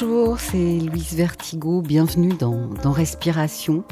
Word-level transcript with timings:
Bonjour, 0.00 0.38
c'est 0.38 0.78
Louise 0.78 1.14
Vertigo, 1.14 1.82
bienvenue 1.82 2.32
dans, 2.32 2.92
Respiration. 2.92 3.82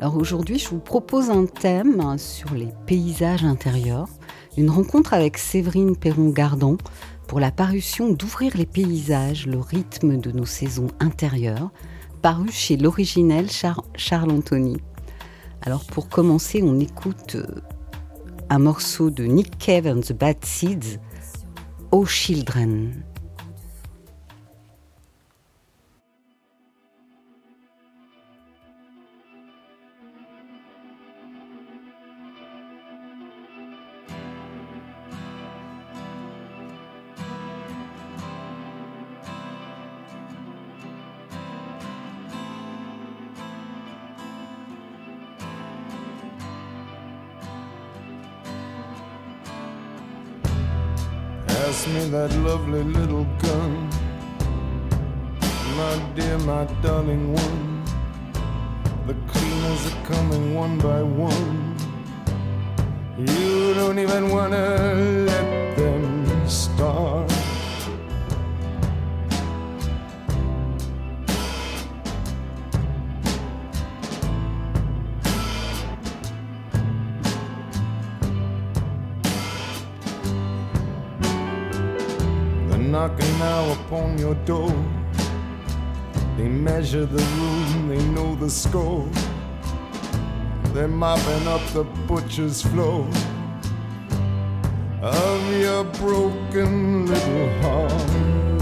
Alors 0.00 0.16
aujourd'hui, 0.16 0.58
je 0.58 0.70
vous 0.70 0.78
propose 0.78 1.28
un 1.28 1.44
thème 1.44 2.16
sur 2.16 2.54
les 2.54 2.68
paysages 2.86 3.44
intérieurs, 3.44 4.08
une 4.56 4.70
rencontre 4.70 5.12
avec 5.12 5.36
Séverine 5.36 5.96
Perron-Gardon 5.96 6.78
pour 7.26 7.40
la 7.40 7.50
parution 7.50 8.10
d'Ouvrir 8.10 8.56
les 8.56 8.64
paysages, 8.64 9.46
le 9.46 9.58
rythme 9.58 10.16
de 10.16 10.30
nos 10.30 10.46
saisons 10.46 10.86
intérieures, 10.98 11.70
paru 12.22 12.48
chez 12.50 12.78
l'originel 12.78 13.50
Char 13.50 13.84
Charles 13.94 14.30
Anthony. 14.30 14.78
Alors 15.60 15.84
pour 15.84 16.08
commencer, 16.08 16.62
on 16.62 16.80
écoute 16.80 17.34
euh, 17.34 17.60
un 18.48 18.60
morceau 18.60 19.10
de 19.10 19.24
Nick 19.24 19.58
Cave 19.58 19.86
and 19.86 20.00
the 20.00 20.14
Bad 20.14 20.42
Seeds, 20.42 21.00
Oh 21.90 22.06
Children. 22.06 23.09
Measure 87.00 87.06
the 87.06 87.22
room, 87.22 87.88
they 87.88 88.04
know 88.08 88.34
the 88.36 88.50
score. 88.50 89.08
They're 90.72 90.88
mopping 90.88 91.46
up 91.46 91.60
the 91.72 91.84
butcher's 92.06 92.62
floor 92.62 93.08
of 95.02 95.52
your 95.58 95.84
broken 95.84 97.06
little 97.06 97.48
heart. 97.62 98.59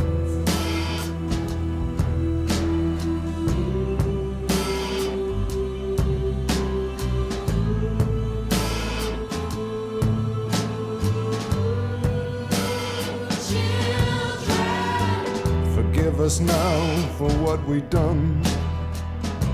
What 17.48 17.66
we 17.66 17.80
done. 17.88 18.44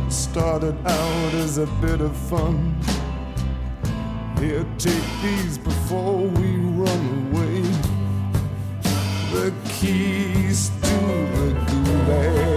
Started 0.08 0.76
out 0.84 1.34
as 1.34 1.58
a 1.58 1.66
bit 1.80 2.00
of 2.00 2.16
fun. 2.16 2.74
Here, 4.40 4.66
take 4.78 5.08
these 5.22 5.58
before 5.58 6.22
we 6.38 6.56
run 6.82 7.02
away. 7.30 7.60
The 9.32 9.54
keys 9.68 10.70
to 10.70 10.96
the 11.36 11.54
gulag. 11.68 12.53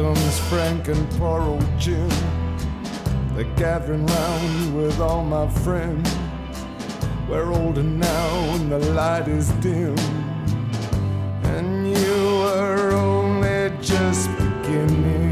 Comes 0.00 0.38
Frank 0.48 0.88
and 0.88 1.10
poor 1.18 1.42
old 1.42 1.78
Jim. 1.78 2.08
They're 3.34 3.44
gathering 3.56 4.06
round 4.06 4.74
with 4.74 4.98
all 4.98 5.22
my 5.22 5.46
friends. 5.46 6.10
We're 7.28 7.52
older 7.52 7.82
now 7.82 8.30
and 8.54 8.72
the 8.72 8.78
light 8.94 9.28
is 9.28 9.50
dim. 9.60 9.98
And 11.44 11.86
you 11.86 12.16
are 12.56 12.92
only 12.92 13.76
just 13.82 14.30
beginning. 14.38 15.29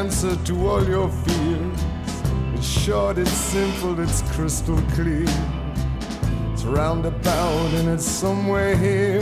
Answer 0.00 0.34
to 0.46 0.66
all 0.66 0.82
your 0.88 1.10
fears. 1.10 1.80
It's 2.54 2.66
short, 2.66 3.18
it's 3.18 3.30
simple, 3.30 4.00
it's 4.00 4.22
crystal 4.32 4.80
clear. 4.94 5.28
It's 6.52 6.64
roundabout 6.64 7.70
and 7.78 7.86
it's 7.90 8.06
somewhere 8.06 8.74
here. 8.74 9.20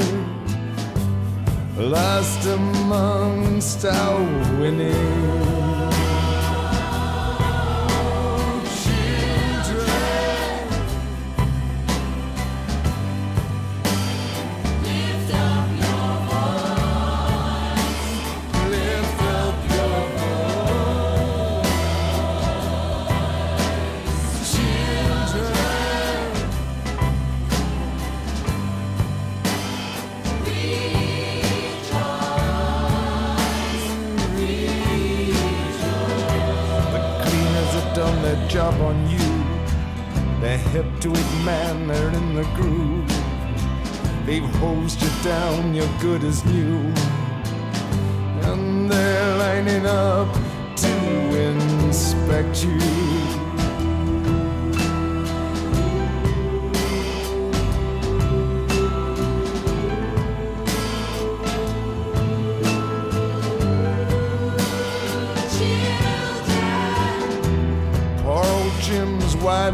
Last 1.77 2.47
amongst 2.47 3.85
our 3.87 4.21
winning. 4.61 5.58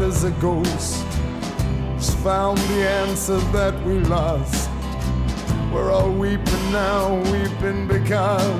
As 0.05 0.23
a 0.23 0.29
ghost 0.39 1.03
has 1.95 2.13
found 2.23 2.59
the 2.59 2.87
answer 2.87 3.37
that 3.57 3.73
we 3.85 3.99
lost. 4.01 4.69
We're 5.73 5.91
all 5.91 6.11
weeping 6.11 6.71
now, 6.71 7.15
weeping 7.31 7.87
because 7.87 8.55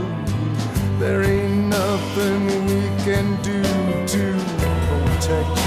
there 0.99 1.21
ain't 1.23 1.67
nothing 1.67 2.47
we 2.65 2.81
can 3.03 3.27
do 3.43 3.61
to 4.07 4.23
protect 4.87 5.64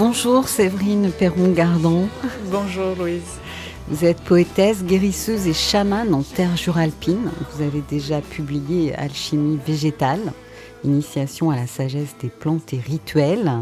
Bonjour 0.00 0.48
Séverine 0.48 1.12
Perron-Gardon. 1.12 2.08
Bonjour 2.50 2.96
Louise. 2.96 3.38
Vous 3.88 4.06
êtes 4.06 4.22
poétesse, 4.22 4.82
guérisseuse 4.82 5.46
et 5.46 5.52
chamane 5.52 6.14
en 6.14 6.22
terre 6.22 6.56
juralpine. 6.56 7.30
Vous 7.52 7.62
avez 7.62 7.82
déjà 7.82 8.22
publié 8.22 8.94
Alchimie 8.94 9.58
végétale, 9.66 10.32
initiation 10.84 11.50
à 11.50 11.56
la 11.56 11.66
sagesse 11.66 12.16
des 12.18 12.30
plantes 12.30 12.72
et 12.72 12.78
rituels. 12.78 13.52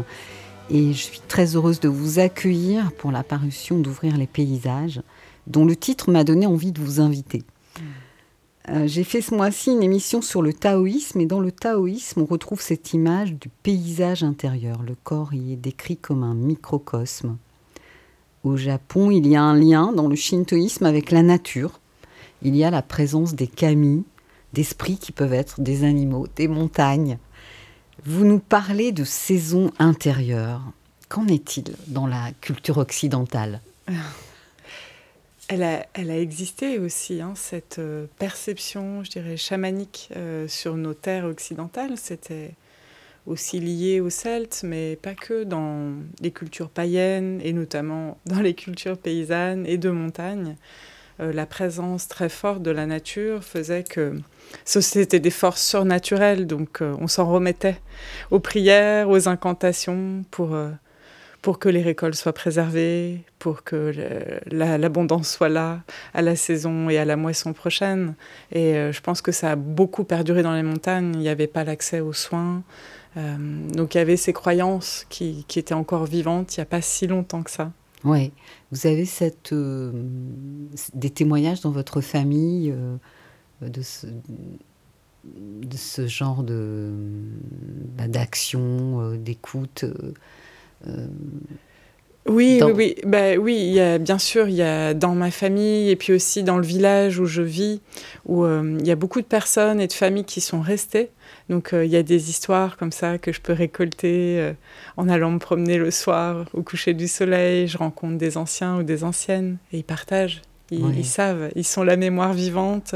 Et 0.69 0.93
je 0.93 1.03
suis 1.03 1.19
très 1.27 1.57
heureuse 1.57 1.81
de 1.81 1.89
vous 1.89 2.19
accueillir 2.19 2.93
pour 2.93 3.11
la 3.11 3.23
parution 3.23 3.77
d'Ouvrir 3.77 4.15
les 4.15 4.25
paysages, 4.25 5.01
dont 5.45 5.65
le 5.65 5.75
titre 5.75 6.09
m'a 6.09 6.23
donné 6.23 6.45
envie 6.45 6.71
de 6.71 6.79
vous 6.79 7.01
inviter. 7.01 7.43
Euh, 8.67 8.87
j'ai 8.87 9.03
fait 9.03 9.21
ce 9.21 9.33
mois-ci 9.33 9.71
une 9.71 9.83
émission 9.83 10.21
sur 10.21 10.41
le 10.41 10.53
taoïsme 10.53 11.21
et 11.21 11.25
dans 11.25 11.39
le 11.39 11.51
taoïsme, 11.51 12.21
on 12.21 12.25
retrouve 12.25 12.61
cette 12.61 12.93
image 12.93 13.33
du 13.33 13.49
paysage 13.49 14.23
intérieur. 14.23 14.83
Le 14.83 14.95
corps 14.95 15.33
y 15.33 15.53
est 15.53 15.57
décrit 15.57 15.97
comme 15.97 16.23
un 16.23 16.35
microcosme. 16.35 17.37
Au 18.43 18.57
Japon, 18.57 19.11
il 19.11 19.27
y 19.27 19.35
a 19.35 19.41
un 19.41 19.55
lien 19.55 19.91
dans 19.91 20.07
le 20.07 20.15
shintoïsme 20.15 20.85
avec 20.85 21.11
la 21.11 21.23
nature. 21.23 21.79
Il 22.41 22.55
y 22.55 22.63
a 22.63 22.71
la 22.71 22.81
présence 22.81 23.33
des 23.33 23.47
kami, 23.47 24.03
d'esprits 24.53 24.97
qui 24.97 25.11
peuvent 25.11 25.33
être 25.33 25.61
des 25.61 25.83
animaux, 25.83 26.27
des 26.35 26.47
montagnes. 26.47 27.17
Vous 28.05 28.25
nous 28.25 28.39
parlez 28.39 28.91
de 28.91 29.03
saison 29.03 29.71
intérieure. 29.79 30.61
Qu'en 31.09 31.27
est-il 31.27 31.75
dans 31.87 32.07
la 32.07 32.31
culture 32.39 32.77
occidentale? 32.77 33.61
elle 35.49 35.63
a, 35.63 36.19
existé 36.19 36.77
aussi, 36.77 37.21
hein, 37.21 37.33
cette 37.35 37.79
euh, 37.79 38.05
perception, 38.19 39.03
je 39.03 39.09
dirais, 39.09 39.35
chamanique 39.35 40.09
euh, 40.15 40.47
sur 40.47 40.75
nos 40.75 40.93
terres 40.93 41.25
occidentales. 41.25 41.97
C'était 41.97 42.51
aussi 43.25 43.59
lié 43.59 43.99
aux 43.99 44.11
Celtes, 44.11 44.61
mais 44.63 44.95
pas 44.95 45.15
que 45.15 45.43
dans 45.43 45.93
les 46.21 46.29
cultures 46.29 46.69
païennes 46.69 47.41
et 47.43 47.51
notamment 47.51 48.19
dans 48.27 48.41
les 48.41 48.53
cultures 48.53 48.97
paysannes 48.97 49.65
et 49.65 49.79
de 49.79 49.89
montagne. 49.89 50.55
Euh, 51.19 51.33
la 51.33 51.47
présence 51.47 52.07
très 52.07 52.29
forte 52.29 52.61
de 52.61 52.71
la 52.71 52.85
nature 52.85 53.43
faisait 53.43 53.83
que 53.83 54.13
c'était 54.65 55.19
des 55.19 55.31
forces 55.31 55.67
surnaturelles, 55.67 56.45
donc 56.45 56.81
on 56.81 57.07
s'en 57.07 57.27
remettait 57.27 57.81
aux 58.29 58.39
prières, 58.39 59.09
aux 59.09 59.27
incantations 59.27 60.23
pour 60.29 60.55
pour 61.41 61.59
que 61.59 61.69
les 61.69 61.81
récoltes 61.81 62.15
soient 62.15 62.33
préservées, 62.33 63.21
pour 63.39 63.63
que 63.63 63.93
l'abondance 64.51 65.29
soit 65.29 65.49
là 65.49 65.81
à 66.13 66.21
la 66.21 66.35
saison 66.35 66.89
et 66.89 66.97
à 66.97 67.05
la 67.05 67.15
moisson 67.15 67.53
prochaine. 67.53 68.15
Et 68.51 68.75
euh, 68.75 68.91
je 68.91 69.01
pense 69.01 69.21
que 69.21 69.31
ça 69.31 69.51
a 69.51 69.55
beaucoup 69.55 70.03
perduré 70.03 70.43
dans 70.43 70.53
les 70.53 70.63
montagnes. 70.63 71.13
Il 71.13 71.19
n'y 71.19 71.29
avait 71.29 71.47
pas 71.47 71.63
l'accès 71.63 72.01
aux 72.01 72.13
soins. 72.13 72.63
Euh, 73.17 73.37
donc 73.69 73.95
il 73.95 73.99
y 73.99 74.01
avait 74.01 74.17
ces 74.17 74.33
croyances 74.33 75.05
qui, 75.09 75.45
étaient 75.55 75.73
encore 75.73 76.05
vivantes 76.05 76.55
il 76.55 76.59
n'y 76.59 76.63
a 76.63 76.65
pas 76.65 76.81
si 76.81 77.07
longtemps 77.07 77.41
que 77.41 77.51
ça. 77.51 77.71
Oui, 78.03 78.31
vous 78.71 78.87
avez 78.87 79.07
euh, 79.51 79.91
des 80.93 81.09
témoignages 81.09 81.61
dans 81.61 81.71
votre 81.71 82.01
famille 82.01 82.73
de, 83.61 83.81
ce, 83.81 84.07
genre 86.07 86.43
de, 86.43 86.93
bah, 87.97 88.07
d'action, 88.07 89.15
d'écoute 89.15 89.85
oui, 92.27 92.59
oui, 92.63 92.71
oui. 92.75 92.95
Bah, 93.05 93.35
oui, 93.37 93.55
il 93.55 93.73
y 93.73 93.79
a, 93.79 93.97
bien 93.97 94.19
sûr, 94.19 94.47
il 94.47 94.55
y 94.55 94.61
a 94.61 94.93
dans 94.93 95.15
ma 95.15 95.31
famille 95.31 95.89
et 95.89 95.95
puis 95.95 96.13
aussi 96.13 96.43
dans 96.43 96.57
le 96.57 96.65
village 96.65 97.19
où 97.19 97.25
je 97.25 97.41
vis, 97.41 97.81
où 98.25 98.45
euh, 98.45 98.77
il 98.79 98.85
y 98.85 98.91
a 98.91 98.95
beaucoup 98.95 99.21
de 99.21 99.25
personnes 99.25 99.81
et 99.81 99.87
de 99.87 99.93
familles 99.93 100.25
qui 100.25 100.41
sont 100.41 100.61
restées. 100.61 101.09
Donc 101.49 101.73
euh, 101.73 101.85
il 101.85 101.91
y 101.91 101.95
a 101.95 102.03
des 102.03 102.29
histoires 102.29 102.77
comme 102.77 102.91
ça 102.91 103.17
que 103.17 103.31
je 103.31 103.41
peux 103.41 103.53
récolter 103.53 104.53
en 104.97 105.09
allant 105.09 105.31
me 105.31 105.39
promener 105.39 105.77
le 105.77 105.89
soir 105.91 106.45
au 106.53 106.61
coucher 106.61 106.93
du 106.93 107.07
soleil. 107.07 107.67
Je 107.67 107.77
rencontre 107.77 108.17
des 108.17 108.37
anciens 108.37 108.77
ou 108.77 108.83
des 108.83 109.03
anciennes 109.03 109.57
et 109.71 109.79
ils 109.79 109.83
partagent. 109.83 110.41
Ils, 110.71 111.03
savent, 111.03 111.49
ils 111.55 111.65
sont 111.65 111.81
la 111.81 111.97
mémoire 111.97 112.33
vivante 112.33 112.93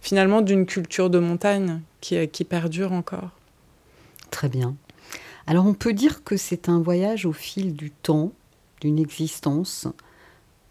finalement 0.00 0.40
d'une 0.40 0.64
culture 0.64 1.10
de 1.10 1.18
montagne 1.18 1.80
qui, 2.00 2.26
qui 2.28 2.44
perdure 2.44 2.92
encore. 2.92 3.32
Très 4.30 4.48
bien. 4.48 4.74
Alors 5.46 5.66
on 5.66 5.74
peut 5.74 5.92
dire 5.92 6.24
que 6.24 6.36
c'est 6.36 6.68
un 6.68 6.80
voyage 6.80 7.26
au 7.26 7.32
fil 7.32 7.74
du 7.74 7.90
temps, 7.90 8.32
d'une 8.80 8.98
existence 8.98 9.88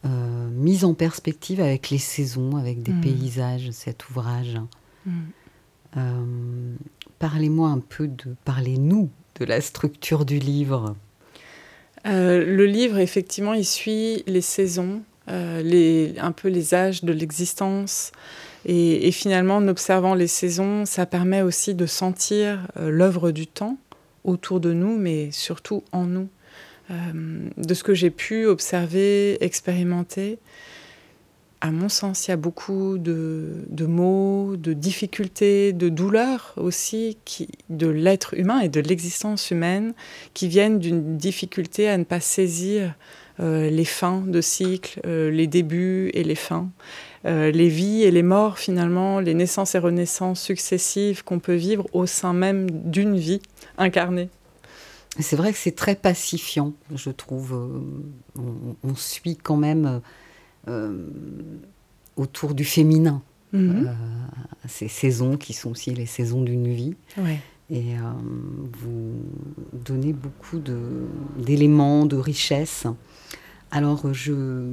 euh, 0.04 0.50
mise 0.50 0.84
en 0.84 0.96
perspective 0.96 1.62
avec 1.62 1.92
les 1.92 2.00
saisons, 2.00 2.58
avec 2.58 2.82
des 2.82 2.92
mm. 2.92 3.02
paysages, 3.02 3.70
cet 3.72 4.10
ouvrage. 4.10 4.58
Mm. 5.06 5.12
Euh, 5.98 6.76
parlez-moi 7.20 7.70
un 7.70 7.80
peu 7.80 8.08
de, 8.08 8.36
parlez-nous 8.44 9.12
de 9.40 9.46
la 9.46 9.62
structure 9.62 10.26
du 10.26 10.40
livre. 10.40 10.96
Euh, 12.08 12.44
le 12.44 12.66
livre, 12.66 12.98
effectivement, 12.98 13.54
il 13.54 13.66
suit 13.66 14.24
les 14.26 14.42
saisons, 14.42 15.04
les, 15.28 16.16
un 16.18 16.32
peu 16.32 16.50
les 16.50 16.74
âges 16.74 17.04
de 17.04 17.14
l'existence. 17.14 18.12
Et, 18.66 19.08
et, 19.08 19.12
finalement, 19.12 19.58
en 19.58 19.68
observant 19.68 20.16
les 20.16 20.28
saisons, 20.28 20.86
ça 20.86 21.06
permet 21.06 21.42
aussi 21.42 21.76
de 21.76 21.86
sentir 21.86 22.68
l'œuvre 22.76 23.32
du 23.32 23.48
temps 23.48 23.78
autour 24.24 24.60
de 24.60 24.74
nous, 24.74 24.98
mais 24.98 25.32
surtout 25.32 25.84
en 25.92 26.06
nous. 26.06 26.30
Euh, 26.92 27.50
de 27.58 27.74
ce 27.74 27.84
que 27.84 27.94
j'ai 27.94 28.10
pu 28.10 28.46
observer, 28.46 29.42
expérimenter, 29.44 30.40
à 31.62 31.70
mon 31.70 31.90
sens, 31.90 32.28
il 32.28 32.32
y 32.32 32.34
a 32.34 32.38
beaucoup 32.38 32.98
de, 32.98 33.66
de 33.70 33.86
mots, 33.86 34.56
de 34.58 34.74
difficultés, 34.74 35.74
de 35.74 35.90
douleurs 35.90 36.54
aussi 36.58 37.18
de 37.70 37.88
l'être 37.88 38.34
humain 38.34 38.62
et 38.62 38.70
de 38.70 38.82
l'existence 38.82 39.52
humaine 39.52 39.94
qui 40.34 40.48
viennent 40.48 40.80
d'une 40.80 41.18
difficulté 41.18 41.88
à 41.88 41.98
ne 41.98 42.04
pas 42.04 42.20
saisir 42.20 42.96
euh, 43.40 43.70
les 43.70 43.86
fins 43.86 44.24
de 44.26 44.42
cycle, 44.42 45.02
euh, 45.06 45.30
les 45.30 45.46
débuts 45.46 46.10
et 46.16 46.24
les 46.24 46.36
fins, 46.36 46.70
les 47.24 47.70
vies 47.70 48.02
et 48.02 48.10
les 48.10 48.24
morts 48.24 48.58
finalement, 48.58 49.20
les 49.20 49.36
naissances 49.36 49.76
et 49.76 49.78
renaissances 49.78 50.42
successives 50.42 51.24
qu'on 51.24 51.38
peut 51.38 51.54
vivre 51.54 51.86
au 51.94 52.08
sein 52.08 52.34
même 52.34 52.72
d'une 52.72 53.16
vie 53.16 53.42
incarné. 53.78 54.30
c'est 55.20 55.36
vrai 55.36 55.52
que 55.52 55.58
c'est 55.58 55.76
très 55.76 55.96
pacifiant, 55.96 56.74
je 56.96 57.10
trouve. 57.10 57.54
On, 58.84 58.96
suit 58.96 59.38
quand 59.38 59.58
même 59.58 60.02
autour 62.16 62.54
du 62.54 62.66
féminin. 62.66 63.22
Mhm. 63.54 63.94
ces 64.70 64.88
saisons 64.88 65.36
qui 65.36 65.52
sont 65.52 65.72
aussi 65.72 65.94
les 65.94 66.06
saisons 66.06 66.42
d'une 66.42 66.74
vie. 66.74 66.96
Et 67.70 67.96
vous 68.82 69.14
donnez 69.74 70.14
beaucoup 70.14 70.60
d'éléments, 71.38 72.06
de, 72.06 72.16
de 72.16 72.22
richesses. 72.22 72.88
Alors, 73.72 74.14
je, 74.14 74.66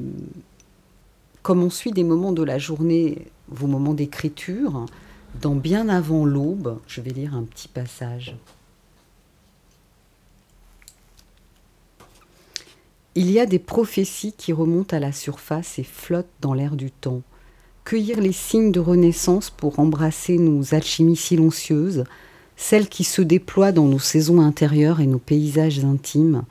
comme 1.43 1.63
on 1.63 1.71
suit 1.71 1.93
des 1.93 2.05
moments 2.05 2.33
de 2.33 2.43
la 2.43 2.59
journée, 2.59 3.27
vos 3.49 3.69
moments 3.69 3.95
d'écriture, 3.95 4.87
dans 5.41 5.55
Bien 5.55 5.89
avant 5.89 6.25
l'aube, 6.25 6.79
je 6.87 7.01
vais 7.01 7.11
lire 7.11 7.35
un 7.35 7.45
petit 7.45 7.69
passage. 7.69 8.37
Il 13.21 13.33
y 13.33 13.41
a 13.41 13.47
des 13.47 13.59
prophéties 13.59 14.33
qui 14.33 14.53
remontent 14.53 14.97
à 14.97 15.01
la 15.01 15.11
surface 15.11 15.81
et 15.81 15.83
flottent 15.83 16.31
dans 16.41 16.55
l'air 16.55 16.77
du 16.77 16.93
temps. 16.93 17.23
Cueillir 17.83 18.21
les 18.21 18.31
signes 18.31 18.71
de 18.71 18.79
renaissance 18.79 19.51
pour 19.51 19.81
embrasser 19.81 20.39
nos 20.39 20.73
alchimies 20.73 21.17
silencieuses, 21.17 22.05
celles 22.55 22.89
qui 22.89 23.03
se 23.03 23.21
déploient 23.21 23.73
dans 23.73 23.87
nos 23.87 23.99
saisons 23.99 24.41
intérieures 24.41 25.01
et 25.01 25.09
nos 25.09 25.19
paysages 25.19 25.85
intimes, 25.85 26.45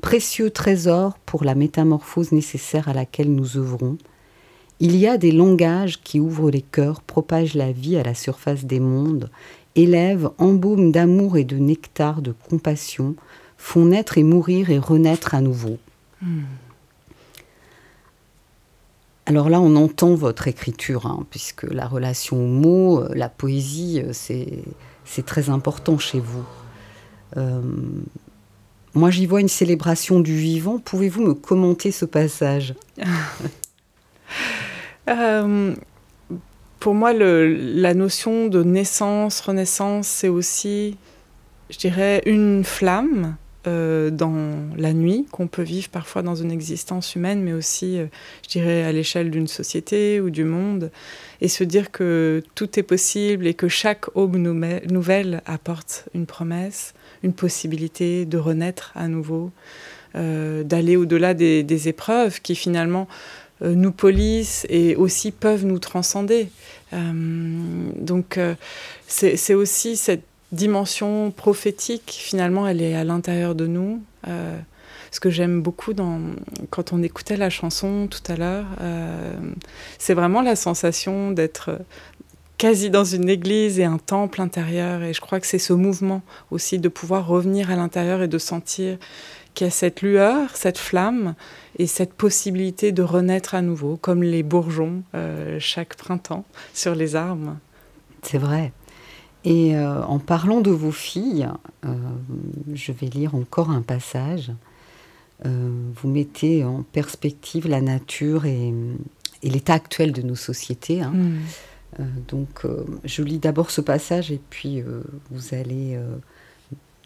précieux 0.00 0.48
trésors 0.48 1.18
pour 1.26 1.44
la 1.44 1.54
métamorphose 1.54 2.32
nécessaire 2.32 2.88
à 2.88 2.94
laquelle 2.94 3.30
nous 3.30 3.58
œuvrons, 3.58 3.98
il 4.80 4.96
y 4.96 5.06
a 5.06 5.18
des 5.18 5.30
langages 5.30 6.00
qui 6.02 6.20
ouvrent 6.20 6.50
les 6.50 6.62
cœurs, 6.62 7.02
propagent 7.02 7.52
la 7.52 7.70
vie 7.70 7.98
à 7.98 8.02
la 8.02 8.14
surface 8.14 8.64
des 8.64 8.80
mondes, 8.80 9.28
élèvent, 9.74 10.30
embaument 10.38 10.90
d'amour 10.90 11.36
et 11.36 11.44
de 11.44 11.58
nectar 11.58 12.22
de 12.22 12.32
compassion, 12.48 13.14
font 13.58 13.84
naître 13.84 14.16
et 14.16 14.22
mourir 14.22 14.70
et 14.70 14.78
renaître 14.78 15.34
à 15.34 15.42
nouveau. 15.42 15.76
Hmm. 16.22 16.44
Alors 19.26 19.48
là, 19.48 19.58
on 19.60 19.74
entend 19.76 20.14
votre 20.14 20.48
écriture, 20.48 21.06
hein, 21.06 21.24
puisque 21.30 21.62
la 21.62 21.86
relation 21.86 22.36
au 22.36 22.46
mot, 22.46 23.00
euh, 23.00 23.08
la 23.14 23.30
poésie, 23.30 24.02
euh, 24.04 24.12
c'est 24.12 25.24
très 25.24 25.48
important 25.48 25.98
chez 25.98 26.20
vous. 26.20 26.44
Euh, 27.38 27.62
moi, 28.92 29.10
j'y 29.10 29.24
vois 29.24 29.40
une 29.40 29.48
célébration 29.48 30.20
du 30.20 30.36
vivant. 30.36 30.78
Pouvez-vous 30.78 31.22
me 31.22 31.32
commenter 31.34 31.90
ce 31.90 32.04
passage? 32.04 32.74
Pour 36.80 36.94
moi, 36.94 37.14
la 37.14 37.94
notion 37.94 38.48
de 38.48 38.62
naissance, 38.62 39.40
renaissance, 39.40 40.06
c'est 40.06 40.28
aussi, 40.28 40.98
je 41.70 41.78
dirais, 41.78 42.20
une 42.26 42.62
flamme 42.62 43.36
euh, 43.66 44.10
dans 44.10 44.54
la 44.76 44.92
nuit 44.92 45.26
qu'on 45.30 45.46
peut 45.46 45.62
vivre 45.62 45.88
parfois 45.88 46.22
dans 46.22 46.34
une 46.34 46.50
existence 46.50 47.14
humaine, 47.14 47.42
mais 47.42 47.52
aussi, 47.52 47.98
euh, 47.98 48.06
je 48.44 48.48
dirais, 48.48 48.84
à 48.84 48.92
l'échelle 48.92 49.30
d'une 49.30 49.46
société 49.46 50.20
ou 50.20 50.30
du 50.30 50.44
monde, 50.44 50.90
et 51.40 51.48
se 51.48 51.64
dire 51.64 51.90
que 51.90 52.42
tout 52.54 52.78
est 52.78 52.82
possible 52.82 53.46
et 53.46 53.54
que 53.54 53.68
chaque 53.68 54.14
aube 54.16 54.36
nouvelle 54.36 55.42
apporte 55.46 56.08
une 56.14 56.26
promesse, 56.26 56.94
une 57.22 57.32
possibilité 57.32 58.26
de 58.26 58.38
renaître 58.38 58.92
à 58.94 59.08
nouveau, 59.08 59.50
d'aller 60.14 60.96
au-delà 60.96 61.34
des, 61.34 61.88
épreuves 61.88 62.40
qui 62.40 62.54
finalement 62.54 63.08
euh, 63.62 63.74
nous 63.74 63.92
polissent 63.92 64.66
et 64.68 64.96
aussi 64.96 65.30
peuvent 65.30 65.64
nous 65.64 65.78
transcender. 65.78 66.48
Euh, 66.92 67.90
donc 67.96 68.36
euh, 68.36 68.54
c'est 69.06 69.54
aussi 69.54 69.96
cette 69.96 70.24
dimension 70.54 71.30
prophétique, 71.30 72.14
finalement, 72.18 72.66
elle 72.66 72.82
est 72.82 72.94
à 72.94 73.04
l'intérieur 73.04 73.54
de 73.54 73.66
nous. 73.66 74.02
ce 74.26 75.20
que 75.20 75.30
j'aime 75.30 75.62
beaucoup 75.62 75.94
dans, 75.94 76.20
quand 76.70 76.92
on 76.92 77.02
écoutait 77.02 77.36
la 77.36 77.50
chanson 77.50 78.08
tout 78.08 78.32
à 78.32 78.36
l'heure, 78.36 78.66
c'est 79.98 80.14
vraiment 80.14 80.42
la 80.42 80.56
sensation 80.56 81.30
d'être 81.30 81.78
quasi 82.58 82.90
dans 82.90 83.04
une 83.04 83.28
église 83.28 83.78
et 83.78 83.84
un 83.84 83.98
temple 83.98 84.40
intérieur. 84.40 85.02
Et 85.02 85.12
je 85.12 85.20
crois 85.20 85.40
que 85.40 85.46
c'est 85.46 85.58
ce 85.58 85.72
mouvement 85.72 86.22
aussi 86.50 86.78
de 86.78 86.88
pouvoir 86.88 87.26
revenir 87.26 87.70
à 87.70 87.76
l'intérieur 87.76 88.22
et 88.22 88.28
de 88.28 88.38
sentir 88.38 88.98
qu'il 89.54 89.66
y 89.66 89.68
a 89.68 89.70
cette 89.70 90.02
lueur, 90.02 90.50
cette 90.54 90.78
flamme 90.78 91.34
et 91.78 91.86
cette 91.86 92.14
possibilité 92.14 92.92
de 92.92 93.02
renaître 93.02 93.54
à 93.54 93.62
nouveau, 93.62 93.96
comme 93.96 94.22
les 94.22 94.42
bourgeons 94.42 95.02
euh, 95.14 95.58
chaque 95.60 95.96
printemps 95.96 96.44
sur 96.72 96.94
les 96.94 97.16
arbres. 97.16 97.56
C'est 98.22 98.38
vrai. 98.38 98.72
Et 99.44 99.76
euh, 99.76 100.02
en 100.04 100.18
parlant 100.18 100.60
de 100.60 100.70
vos 100.70 100.92
filles, 100.92 101.48
euh, 101.84 101.94
je 102.72 102.92
vais 102.92 103.06
lire 103.06 103.34
encore 103.34 103.70
un 103.70 103.82
passage. 103.82 104.52
vous 105.44 106.08
mettez 106.08 106.64
en 106.64 106.82
perspective 106.82 107.68
la 107.68 107.82
nature 107.82 108.46
et, 108.46 108.72
l'état 109.42 109.74
actuel 109.74 110.12
de 110.12 110.22
nos 110.22 110.36
sociétés. 110.36 111.02
Hein. 111.02 111.12
Hmm. 111.12 112.04
donc, 112.28 112.62
je 113.04 113.22
lis 113.22 113.38
d'abord 113.38 113.70
ce 113.70 113.82
passage 113.82 114.32
et 114.32 114.40
puis 114.48 114.82
vous 115.30 115.54
allez 115.54 115.98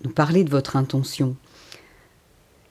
nous 0.04 0.10
parler 0.10 0.44
de 0.44 0.50
votre 0.50 0.76
intention. 0.76 1.34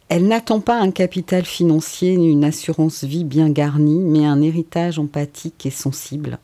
Elle 0.09 0.27
n'attend 0.27 0.61
pas 0.61 0.79
un 0.79 0.91
capital 0.91 1.43
financier 1.43 2.15
ni 2.15 2.31
une 2.31 2.45
assurance 2.45 3.03
vie 3.03 3.25
bien 3.25 3.49
garnie, 3.49 3.99
mais 3.99 4.25
un 4.25 4.41
héritage 4.41 4.99
empathique 4.99 5.65
et 5.65 5.71
sensible, 5.71 6.39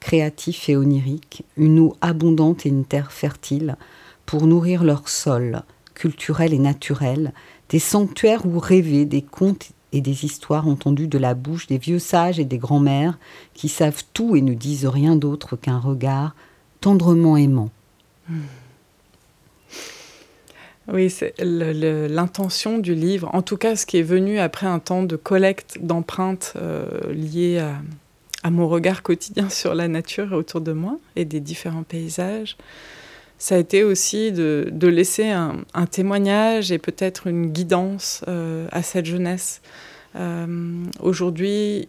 créatif 0.00 0.68
et 0.68 0.76
onirique, 0.76 1.44
une 1.56 1.78
eau 1.78 1.96
abondante 2.00 2.66
et 2.66 2.68
une 2.68 2.84
terre 2.84 3.12
fertile 3.12 3.76
pour 4.26 4.46
nourrir 4.46 4.84
leur 4.84 5.08
sol, 5.08 5.62
culturel 5.94 6.52
et 6.52 6.58
naturel, 6.58 7.32
des 7.70 7.78
sanctuaires 7.78 8.46
où 8.46 8.58
rêver 8.58 9.04
des 9.04 9.22
contes 9.22 9.70
et 9.92 10.00
des 10.00 10.24
histoires 10.24 10.68
entendues 10.68 11.08
de 11.08 11.18
la 11.18 11.34
bouche 11.34 11.66
des 11.66 11.78
vieux 11.78 11.98
sages 11.98 12.38
et 12.38 12.44
des 12.44 12.58
grands-mères 12.58 13.18
qui 13.54 13.68
savent 13.68 14.04
tout 14.12 14.36
et 14.36 14.42
ne 14.42 14.54
disent 14.54 14.86
rien 14.86 15.16
d'autre 15.16 15.56
qu'un 15.56 15.78
regard 15.78 16.34
tendrement 16.80 17.36
aimant. 17.36 17.70
Hmm. 18.28 18.40
Oui, 20.90 21.10
c'est 21.10 21.34
l'intention 21.38 22.78
du 22.78 22.94
livre, 22.94 23.28
en 23.34 23.42
tout 23.42 23.58
cas 23.58 23.76
ce 23.76 23.84
qui 23.84 23.98
est 23.98 24.02
venu 24.02 24.38
après 24.38 24.66
un 24.66 24.78
temps 24.78 25.02
de 25.02 25.16
collecte 25.16 25.76
d'empreintes 25.82 26.54
euh, 26.56 27.12
liées 27.12 27.58
à, 27.58 27.74
mon 28.44 28.68
regard 28.68 29.02
quotidien 29.02 29.48
sur 29.50 29.74
la 29.74 29.88
nature 29.88 30.32
autour 30.32 30.60
de 30.60 30.72
moi 30.72 30.98
et 31.16 31.24
des 31.24 31.40
différents 31.40 31.82
paysages. 31.82 32.56
Ça 33.40 33.54
a 33.54 33.58
été 33.58 33.84
aussi 33.84 34.32
de, 34.32 34.68
laisser 34.82 35.30
un, 35.30 35.86
témoignage 35.90 36.72
et 36.72 36.78
peut-être 36.78 37.28
une 37.28 37.52
guidance 37.52 38.24
euh, 38.26 38.66
à 38.72 38.82
cette 38.82 39.06
jeunesse. 39.06 39.60
Euh, 40.16 40.84
aujourd'hui, 40.98 41.88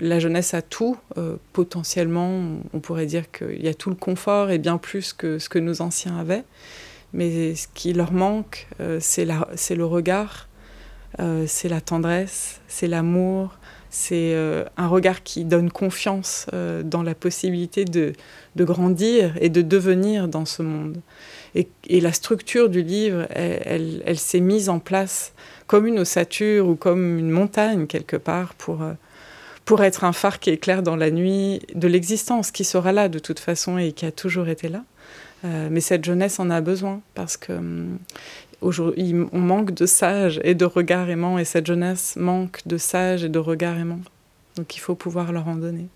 la 0.00 0.18
jeunesse 0.18 0.54
a 0.54 0.62
tout. 0.62 0.96
potentiellement, 1.52 2.58
on 2.72 2.80
pourrait 2.80 3.06
dire 3.06 3.30
qu'il 3.30 3.62
y 3.62 3.68
a 3.68 3.74
tout 3.74 3.90
le 3.90 3.96
confort 3.96 4.50
et 4.50 4.58
bien 4.58 4.78
plus 4.78 5.12
que 5.12 5.38
ce 5.38 5.48
que 5.48 5.58
nos 5.60 5.82
anciens 5.82 6.18
avaient. 6.18 6.44
Mais 7.12 7.54
ce 7.54 7.66
qui 7.74 7.92
leur 7.92 8.12
manque, 8.12 8.68
euh, 8.80 8.98
c'est 9.00 9.24
le 9.24 9.84
regard, 9.84 10.48
euh, 11.18 11.44
c'est 11.46 11.68
la 11.68 11.80
tendresse, 11.80 12.60
c'est 12.68 12.86
l'amour, 12.86 13.58
c'est 13.90 14.34
euh, 14.34 14.64
un 14.76 14.88
regard 14.88 15.22
qui 15.22 15.44
donne 15.44 15.70
confiance 15.70 16.46
dans 16.84 17.02
la 17.02 17.14
possibilité 17.14 17.84
de, 17.84 18.12
grandir 18.56 19.34
et 19.40 19.48
de 19.48 19.62
devenir 19.62 20.28
dans 20.28 20.44
ce 20.44 20.62
monde. 20.62 21.00
Et, 21.54 21.68
la 22.00 22.12
structure 22.12 22.68
du 22.68 22.82
livre, 22.82 23.26
elle, 23.30 24.02
elle 24.06 24.18
s'est 24.18 24.40
mise 24.40 24.68
en 24.68 24.78
place 24.78 25.32
comme 25.66 25.86
une 25.86 25.98
ossature 25.98 26.68
ou 26.68 26.76
comme 26.76 27.18
une 27.18 27.30
montagne 27.30 27.86
quelque 27.86 28.16
part 28.16 28.54
pour, 28.54 28.82
pour 29.64 29.84
être 29.84 30.04
un 30.04 30.12
phare 30.12 30.40
qui 30.40 30.50
éclaire 30.50 30.82
dans 30.82 30.96
la 30.96 31.10
nuit 31.10 31.60
de 31.74 31.88
l'existence, 31.88 32.50
qui 32.50 32.64
sera 32.64 32.92
là 32.92 33.08
de 33.08 33.18
toute 33.18 33.38
façon 33.38 33.78
et 33.78 33.92
qui 33.92 34.06
a 34.06 34.12
toujours 34.12 34.48
été 34.48 34.68
là. 34.68 34.84
Euh, 35.44 35.68
mais 35.70 35.80
cette 35.80 36.04
jeunesse 36.04 36.38
en 36.38 36.50
a 36.50 36.60
besoin 36.60 37.00
parce 37.14 37.36
que 37.36 37.52
hum, 37.52 37.98
aujourd'hui, 38.60 39.14
on 39.32 39.38
manque 39.38 39.72
de 39.72 39.86
sages 39.86 40.40
et 40.44 40.54
de 40.54 40.64
regards 40.64 41.08
aimants 41.08 41.38
et 41.38 41.44
cette 41.44 41.66
jeunesse 41.66 42.16
manque 42.16 42.60
de 42.66 42.76
sages 42.76 43.24
et 43.24 43.28
de 43.28 43.38
regards 43.38 43.78
aimants. 43.78 44.00
Donc 44.56 44.76
il 44.76 44.80
faut 44.80 44.94
pouvoir 44.94 45.32
leur 45.32 45.48
en 45.48 45.56
donner. 45.56 45.88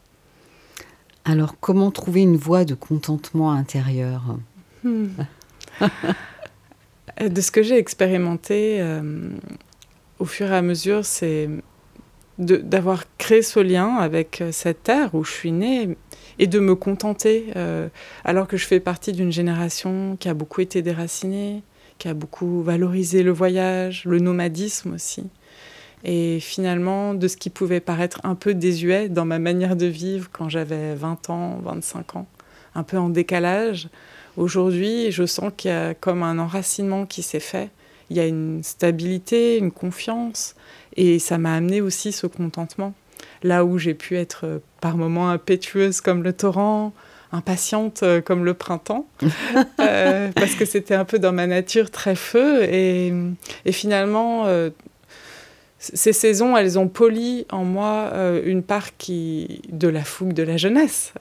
Alors 1.24 1.56
comment 1.60 1.90
trouver 1.90 2.22
une 2.22 2.36
voie 2.36 2.64
de 2.64 2.74
contentement 2.74 3.52
intérieur? 3.52 4.36
Hmm. 4.82 5.08
De 7.20 7.40
ce 7.40 7.52
que 7.52 7.62
j'ai 7.62 7.78
expérimenté 7.78 8.80
euh, 8.80 9.28
au 10.18 10.24
fur 10.24 10.50
et 10.50 10.56
à 10.56 10.62
mesure, 10.62 11.04
c'est 11.04 11.48
d'avoir 12.38 13.04
créé 13.18 13.42
ce 13.42 13.60
lien 13.60 13.96
avec 13.96 14.40
euh, 14.40 14.50
cette 14.50 14.82
terre 14.82 15.14
où 15.14 15.22
je 15.22 15.30
suis 15.30 15.52
née, 15.52 15.96
et 16.38 16.46
de 16.46 16.58
me 16.58 16.74
contenter, 16.74 17.52
euh, 17.56 17.88
alors 18.24 18.48
que 18.48 18.56
je 18.56 18.66
fais 18.66 18.80
partie 18.80 19.12
d'une 19.12 19.30
génération 19.30 20.16
qui 20.18 20.28
a 20.28 20.34
beaucoup 20.34 20.60
été 20.60 20.82
déracinée, 20.82 21.62
qui 22.04 22.08
a 22.10 22.12
beaucoup 22.12 22.62
valorisé 22.62 23.22
le 23.22 23.30
voyage, 23.30 24.04
le 24.04 24.18
nomadisme 24.18 24.92
aussi. 24.92 25.24
Et 26.04 26.38
finalement, 26.38 27.14
de 27.14 27.26
ce 27.28 27.38
qui 27.38 27.48
pouvait 27.48 27.80
paraître 27.80 28.20
un 28.24 28.34
peu 28.34 28.52
désuet 28.52 29.08
dans 29.08 29.24
ma 29.24 29.38
manière 29.38 29.74
de 29.74 29.86
vivre 29.86 30.28
quand 30.30 30.50
j'avais 30.50 30.94
20 30.96 31.30
ans, 31.30 31.60
25 31.64 32.16
ans, 32.16 32.26
un 32.74 32.82
peu 32.82 32.98
en 32.98 33.08
décalage, 33.08 33.88
aujourd'hui, 34.36 35.12
je 35.12 35.24
sens 35.24 35.50
qu'il 35.56 35.70
y 35.70 35.72
a 35.72 35.94
comme 35.94 36.22
un 36.22 36.38
enracinement 36.38 37.06
qui 37.06 37.22
s'est 37.22 37.40
fait 37.40 37.70
il 38.10 38.18
y 38.18 38.20
a 38.20 38.26
une 38.26 38.62
stabilité, 38.62 39.56
une 39.56 39.70
confiance, 39.70 40.56
et 40.96 41.18
ça 41.18 41.38
m'a 41.38 41.54
amené 41.54 41.80
aussi 41.80 42.12
ce 42.12 42.26
contentement. 42.26 42.92
Là 43.42 43.64
où 43.64 43.78
j'ai 43.78 43.94
pu 43.94 44.18
être 44.18 44.44
euh, 44.44 44.58
par 44.82 44.98
moments 44.98 45.30
impétueuse 45.30 46.02
comme 46.02 46.22
le 46.22 46.34
torrent, 46.34 46.92
impatiente 47.34 48.02
euh, 48.02 48.20
comme 48.20 48.44
le 48.44 48.54
printemps, 48.54 49.06
euh, 49.80 50.30
parce 50.34 50.54
que 50.54 50.64
c'était 50.64 50.94
un 50.94 51.04
peu 51.04 51.18
dans 51.18 51.32
ma 51.32 51.46
nature 51.46 51.90
très 51.90 52.14
feu. 52.14 52.62
Et, 52.64 53.12
finalement, 53.70 54.46
ces 55.78 56.12
saisons, 56.12 56.56
elles 56.56 56.78
ont 56.78 56.88
poli 56.88 57.46
en 57.50 57.64
moi 57.64 58.12
une 58.44 58.62
part 58.62 58.96
qui, 58.96 59.62
de 59.70 59.88
la 59.88 60.04
fougue 60.04 60.32
de 60.32 60.42
la 60.42 60.56
jeunesse, 60.56 61.12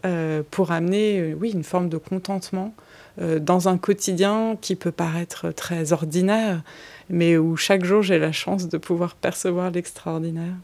pour 0.52 0.72
amener, 0.72 1.36
oui, 1.40 1.52
une 1.52 1.64
forme 1.64 1.90
de 1.90 1.98
contentement 1.98 2.74
dans 3.18 3.68
un 3.68 3.78
quotidien 3.78 4.58
qui 4.62 4.76
peut 4.76 4.92
paraître 4.92 5.52
très 5.52 5.94
ordinaire, 5.94 6.62
mais 7.10 7.38
où 7.38 7.58
chaque 7.58 7.84
jour 7.84 8.02
j'ai 8.02 8.20
la 8.20 8.32
chance 8.32 8.70
de 8.70 8.78
pouvoir 8.78 9.16
percevoir 9.16 9.72
l'extraordinaire. 9.72 10.56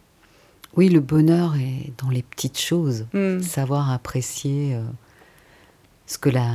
Oui, 0.78 0.90
le 0.90 1.00
bonheur 1.00 1.56
est 1.56 1.92
dans 1.98 2.10
les 2.10 2.22
petites 2.22 2.60
choses, 2.60 3.06
hmm. 3.14 3.42
savoir 3.42 3.92
apprécier 3.92 4.76
euh, 4.76 4.84
ce 6.10 6.18
que 6.18 6.30
la, 6.30 6.50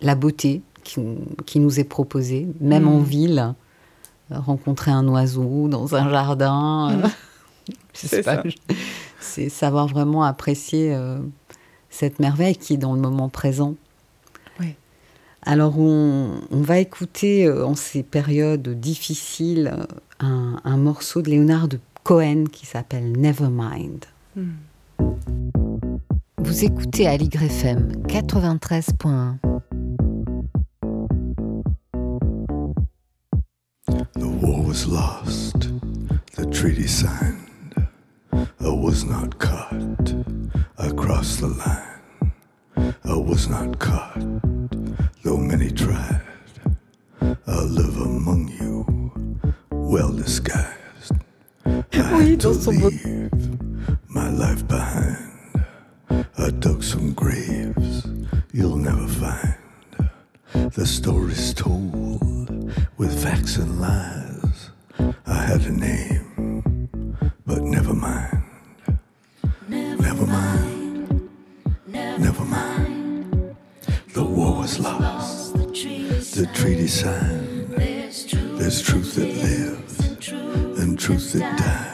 la 0.00 0.14
beauté 0.14 0.62
qui, 0.82 1.60
nous 1.60 1.78
est 1.80 1.84
proposée, 1.84 2.48
même 2.58 2.88
en 2.88 2.98
hmm. 2.98 3.04
ville, 3.04 3.54
rencontrer 4.30 4.90
un 4.90 5.06
oiseau 5.06 5.68
dans 5.68 5.94
un 5.94 6.08
jardin, 6.08 6.96
hmm. 8.02 8.50
c'est 9.20 9.48
savoir 9.50 9.86
vraiment 9.86 10.24
apprécier 10.24 10.94
euh, 10.94 11.18
cette 11.90 12.18
merveille 12.20 12.56
qui 12.56 12.74
est 12.74 12.78
dans 12.78 12.94
le 12.94 13.00
moment 13.00 13.28
présent. 13.28 13.76
Alors 15.42 15.78
on, 15.78 16.42
va 16.50 16.80
écouter 16.80 17.46
euh, 17.46 17.64
en 17.64 17.74
ces 17.74 18.02
périodes 18.02 18.78
difficiles 18.78 19.74
un, 20.18 20.60
un 20.64 20.76
morceau 20.76 21.22
de 21.22 21.30
Léonard 21.30 21.66
de 21.66 21.80
Cohen 22.04 22.44
qui 22.52 22.66
s'appelle 22.66 23.12
Nevermind. 23.12 24.04
Hmm. 24.36 24.50
Vous 26.42 26.64
écoutez 26.64 27.06
à 27.06 27.16
l'YFM 27.16 27.92
93.1. 28.06 29.38
The 34.14 34.26
war 34.42 34.62
was 34.66 34.86
lost, 34.86 35.68
the 36.36 36.46
treaty 36.46 36.86
signed. 36.86 37.86
I 38.32 38.68
was 38.68 39.04
not 39.04 39.38
caught 39.38 40.14
across 40.78 41.36
the 41.36 41.48
line. 41.48 42.32
I 43.04 43.14
was 43.14 43.48
not 43.48 43.78
caught, 43.78 44.20
though 45.22 45.36
many 45.36 45.70
tried. 45.70 46.22
I 47.20 47.62
live 47.62 47.96
among 47.96 48.48
you, 48.60 49.12
well 49.70 50.12
disguised. 50.12 51.14
Oui. 52.12 52.36
My 54.08 54.28
life 54.30 54.66
behind. 54.66 55.29
I 56.50 56.52
dug 56.54 56.82
some 56.82 57.12
graves 57.12 58.08
you'll 58.52 58.74
never 58.74 59.06
find. 59.06 59.54
The 60.72 60.84
stories 60.84 61.54
told 61.54 62.74
with 62.98 63.22
facts 63.22 63.56
and 63.56 63.80
lies. 63.80 64.70
I 65.28 65.42
had 65.44 65.60
a 65.60 65.70
name, 65.70 66.88
but 67.46 67.62
never 67.62 67.94
mind. 67.94 68.42
Never 69.68 70.26
mind. 70.26 71.30
Never 71.86 72.44
mind. 72.44 73.56
The 74.12 74.24
war 74.24 74.56
was 74.56 74.80
lost. 74.80 75.54
The 75.54 76.50
treaty 76.52 76.88
signed. 76.88 77.68
There's 78.58 78.82
truth 78.82 79.14
that 79.14 79.28
lives 79.28 80.80
and 80.80 80.98
truth 80.98 81.32
that 81.34 81.56
dies. 81.56 81.89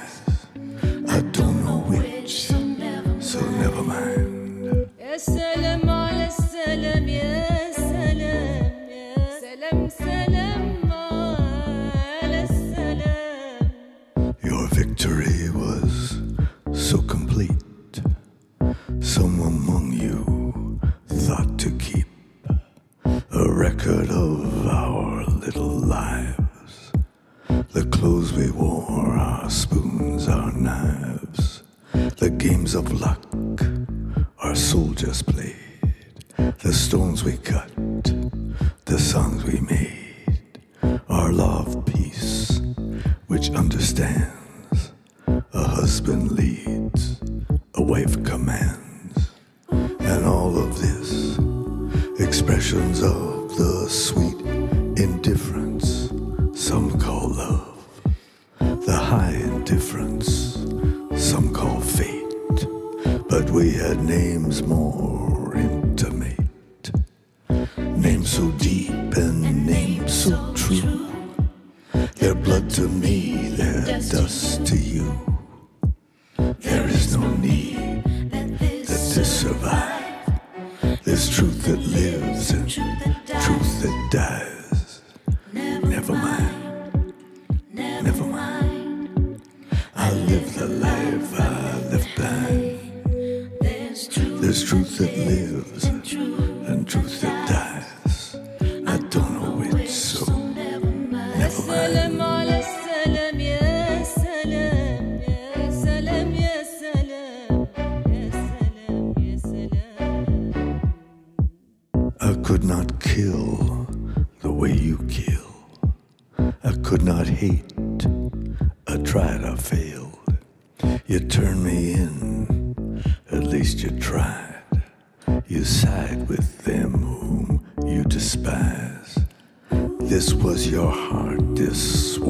The 27.72 27.86
clothes 27.90 28.32
we 28.32 28.50
wore, 28.50 29.16
our 29.18 29.50
spoons, 29.50 30.28
our 30.28 30.52
knives. 30.52 31.62
The 31.92 32.30
games 32.30 32.74
of 32.74 33.00
luck 33.00 33.26
our 34.46 34.54
soldiers 34.54 35.22
played, 35.22 35.56
the 36.36 36.72
stones 36.72 37.24
we 37.24 37.36
cut, 37.38 37.70
the 38.84 38.98
songs 38.98 39.44
we 39.44 39.58
made, 39.60 40.60
our 41.08 41.32
love 41.32 41.84
peace, 41.86 42.60
which 43.26 43.50
understands. 43.50 44.92
A 45.26 45.62
husband 45.62 46.32
leads, 46.32 47.20
a 47.74 47.82
wife 47.82 48.22
commands, 48.22 49.30
and 49.70 50.24
all 50.24 50.56
of 50.56 50.80
this 50.80 51.38
expressions 52.20 53.02
of 53.02 53.56
the 53.56 53.86
sweet 53.88 54.40
indifference 54.96 55.95
some 56.66 56.98
call 56.98 57.28
love, 57.28 57.86
the 58.58 58.92
high 58.92 59.30
indifference 59.34 60.54
some 61.14 61.54
call 61.54 61.80
fate, 61.80 62.66
but 63.28 63.48
we 63.50 63.70
had 63.70 64.02
names 64.02 64.64
more 64.64 65.35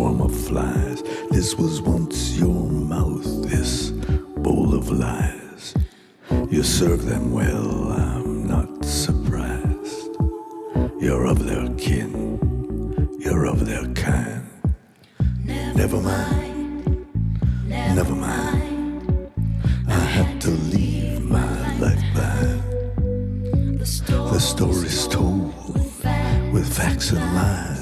swarm 0.07 0.21
of 0.21 0.47
flies. 0.47 1.03
This 1.31 1.57
was 1.57 1.83
once 1.83 2.39
your 2.39 2.71
mouth, 2.71 3.27
this 3.51 3.91
bowl 4.45 4.73
of 4.73 4.89
lies. 4.91 5.75
You 6.49 6.63
serve 6.63 7.07
them 7.07 7.33
well, 7.33 7.93
I'm 7.93 8.47
not 8.47 8.85
surprised. 8.85 10.11
You're 11.01 11.27
of 11.27 11.45
their 11.45 11.69
kin, 11.77 12.39
you're 13.19 13.47
of 13.47 13.67
their 13.67 13.87
kind. 13.95 14.49
Never 15.75 16.01
mind, 16.01 17.07
never 17.69 18.15
mind. 18.15 19.33
I 19.89 20.05
had 20.19 20.41
to 20.43 20.51
leave 20.51 21.21
my 21.23 21.79
life 21.79 22.05
behind. 22.15 23.81
The 23.81 24.41
story's 24.41 25.09
told 25.09 25.53
with 26.53 26.73
facts 26.73 27.11
and 27.11 27.35
lies. 27.35 27.76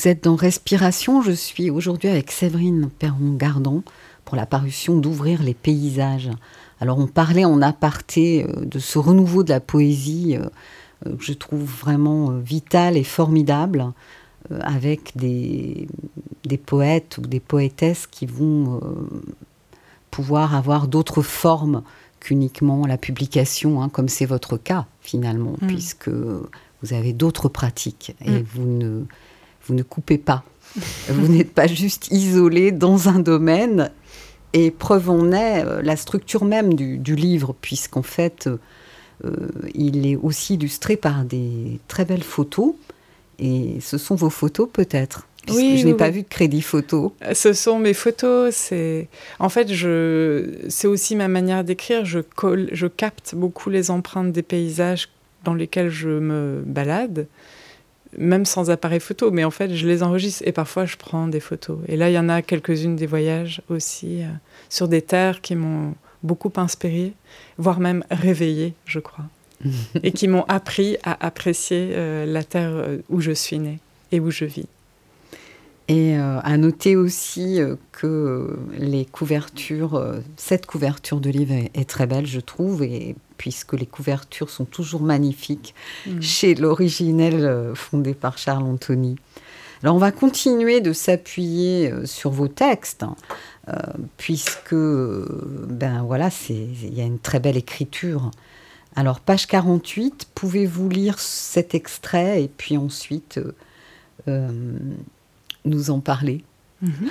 Vous 0.00 0.08
êtes 0.08 0.24
dans 0.24 0.34
Respiration. 0.34 1.20
Je 1.20 1.32
suis 1.32 1.68
aujourd'hui 1.68 2.08
avec 2.08 2.30
Séverine 2.30 2.88
Perron-Gardon 2.88 3.82
pour 4.24 4.34
la 4.34 4.46
parution 4.46 4.96
d'Ouvrir 4.96 5.42
les 5.42 5.52
paysages. 5.52 6.30
Alors, 6.80 6.98
on 6.98 7.06
parlait 7.06 7.44
en 7.44 7.60
aparté 7.60 8.46
euh, 8.48 8.64
de 8.64 8.78
ce 8.78 8.98
renouveau 8.98 9.42
de 9.42 9.50
la 9.50 9.60
poésie 9.60 10.38
euh, 10.38 10.46
euh, 11.06 11.16
que 11.18 11.22
je 11.22 11.34
trouve 11.34 11.64
vraiment 11.64 12.30
vital 12.30 12.96
et 12.96 13.04
formidable, 13.04 13.92
avec 14.62 15.18
des, 15.18 15.86
des, 16.44 16.56
poètes 16.56 17.18
ou 17.18 17.26
des 17.26 17.40
poétesses 17.40 18.06
qui 18.06 18.24
vont 18.24 18.80
pouvoir 20.10 20.54
avoir 20.54 20.88
d'autres 20.88 21.20
formes 21.20 21.82
qu'uniquement 22.20 22.86
la 22.86 22.96
publication, 22.96 23.82
hein, 23.82 23.90
comme 23.90 24.08
c'est 24.08 24.24
votre 24.24 24.56
cas 24.56 24.86
finalement, 25.02 25.56
mm. 25.60 25.66
puisque 25.66 26.08
vous 26.08 26.92
avez 26.94 27.12
d'autres 27.12 27.50
pratiques 27.50 28.16
et 28.24 28.30
mm. 28.30 28.44
vous 28.54 28.64
ne 28.66 29.04
vous 29.66 29.74
ne 29.74 29.82
coupez 29.82 30.18
pas. 30.18 30.44
vous 31.08 31.28
n'êtes 31.28 31.52
pas 31.52 31.66
juste 31.66 32.08
isolé 32.10 32.72
dans 32.72 33.08
un 33.08 33.18
domaine. 33.18 33.90
Et 34.52 34.70
preuve 34.72 35.10
en 35.10 35.30
est 35.30 35.64
euh, 35.64 35.80
la 35.82 35.96
structure 35.96 36.44
même 36.44 36.74
du, 36.74 37.14
livre, 37.14 37.54
puisqu'en 37.60 38.02
fait, 38.02 38.48
euh, 39.24 39.48
il 39.74 40.06
est 40.06 40.16
aussi 40.16 40.54
illustré 40.54 40.96
par 40.96 41.24
des 41.24 41.78
très 41.86 42.04
belles 42.04 42.24
photos. 42.24 42.74
Et 43.38 43.78
ce 43.80 43.96
sont 43.96 44.16
vos 44.16 44.30
photos 44.30 44.68
peut-être 44.72 45.26
oui, 45.48 45.78
je 45.78 45.86
n'ai 45.86 45.94
pas 45.94 46.10
vu 46.10 46.22
de 46.22 46.28
crédit 46.28 46.62
photo. 46.62 47.14
Ce 47.32 47.52
sont 47.52 47.78
mes 47.78 47.94
photos. 47.94 48.54
C'est 48.54 49.08
en 49.38 49.48
fait, 49.48 49.72
je... 49.72 50.54
c'est 50.68 50.86
aussi 50.86 51.16
ma 51.16 51.28
manière 51.28 51.64
d'écrire. 51.64 52.04
Je, 52.04 52.20
je 52.72 52.86
capte 52.86 53.34
beaucoup 53.34 53.70
les 53.70 53.90
empreintes 53.90 54.32
des 54.32 54.42
paysages 54.42 55.08
dans 55.44 55.54
lesquels 55.54 55.90
je 55.90 56.08
me 56.08 56.62
balade 56.64 57.26
même 58.16 58.44
sans 58.44 58.70
appareil 58.70 59.00
photo, 59.00 59.30
mais 59.30 59.44
en 59.44 59.50
fait, 59.50 59.74
je 59.74 59.86
les 59.86 60.02
enregistre 60.02 60.42
et 60.46 60.52
parfois 60.52 60.84
je 60.84 60.96
prends 60.96 61.28
des 61.28 61.40
photos. 61.40 61.78
Et 61.86 61.96
là, 61.96 62.10
il 62.10 62.14
y 62.14 62.18
en 62.18 62.28
a 62.28 62.42
quelques-unes 62.42 62.96
des 62.96 63.06
voyages 63.06 63.62
aussi 63.68 64.22
euh, 64.22 64.28
sur 64.68 64.88
des 64.88 65.02
terres 65.02 65.40
qui 65.40 65.54
m'ont 65.54 65.94
beaucoup 66.22 66.52
inspiré, 66.56 67.12
voire 67.58 67.80
même 67.80 68.04
réveillé, 68.10 68.74
je 68.84 68.98
crois, 68.98 69.24
et 70.02 70.12
qui 70.12 70.28
m'ont 70.28 70.44
appris 70.48 70.96
à 71.02 71.24
apprécier 71.24 71.90
euh, 71.92 72.26
la 72.26 72.44
terre 72.44 72.72
euh, 72.72 72.98
où 73.08 73.20
je 73.20 73.32
suis 73.32 73.58
née 73.58 73.78
et 74.12 74.20
où 74.20 74.30
je 74.30 74.44
vis. 74.44 74.66
Et 75.88 76.14
à 76.14 76.56
noter 76.56 76.94
aussi 76.94 77.58
que 77.90 78.56
les 78.78 79.04
couvertures, 79.04 80.00
cette 80.36 80.64
couverture 80.64 81.18
de 81.18 81.30
livre 81.30 81.52
est, 81.52 81.88
très 81.88 82.06
belle, 82.06 82.28
je 82.28 82.38
trouve, 82.38 82.84
et 82.84 83.16
puisque 83.40 83.72
les 83.72 83.86
couvertures 83.86 84.50
sont 84.50 84.66
toujours 84.66 85.00
magnifiques 85.00 85.74
mm. 86.06 86.20
chez 86.20 86.54
l'originel 86.54 87.46
euh, 87.46 87.74
fondé 87.74 88.12
par 88.12 88.36
Charles 88.36 88.64
Anthony. 88.64 89.16
Alors 89.82 89.96
on 89.96 89.98
va 89.98 90.12
continuer 90.12 90.82
de 90.82 90.92
s'appuyer 90.92 91.90
euh, 91.90 92.04
sur 92.04 92.32
vos 92.32 92.48
textes, 92.48 93.02
hein, 93.02 93.16
euh, 93.68 93.72
puisque 94.18 94.74
ben 94.74 96.02
voilà, 96.02 96.28
il 96.50 96.92
y 96.92 97.00
a 97.00 97.04
une 97.04 97.18
très 97.18 97.40
belle 97.40 97.56
écriture. 97.56 98.30
Alors 98.94 99.20
page 99.20 99.46
48, 99.46 100.28
pouvez-vous 100.34 100.90
lire 100.90 101.18
cet 101.18 101.74
extrait 101.74 102.42
et 102.42 102.48
puis 102.48 102.76
ensuite 102.76 103.40
nous 105.64 105.90
en 105.90 106.00
parler? 106.00 106.44
Mm-hmm. 106.84 107.08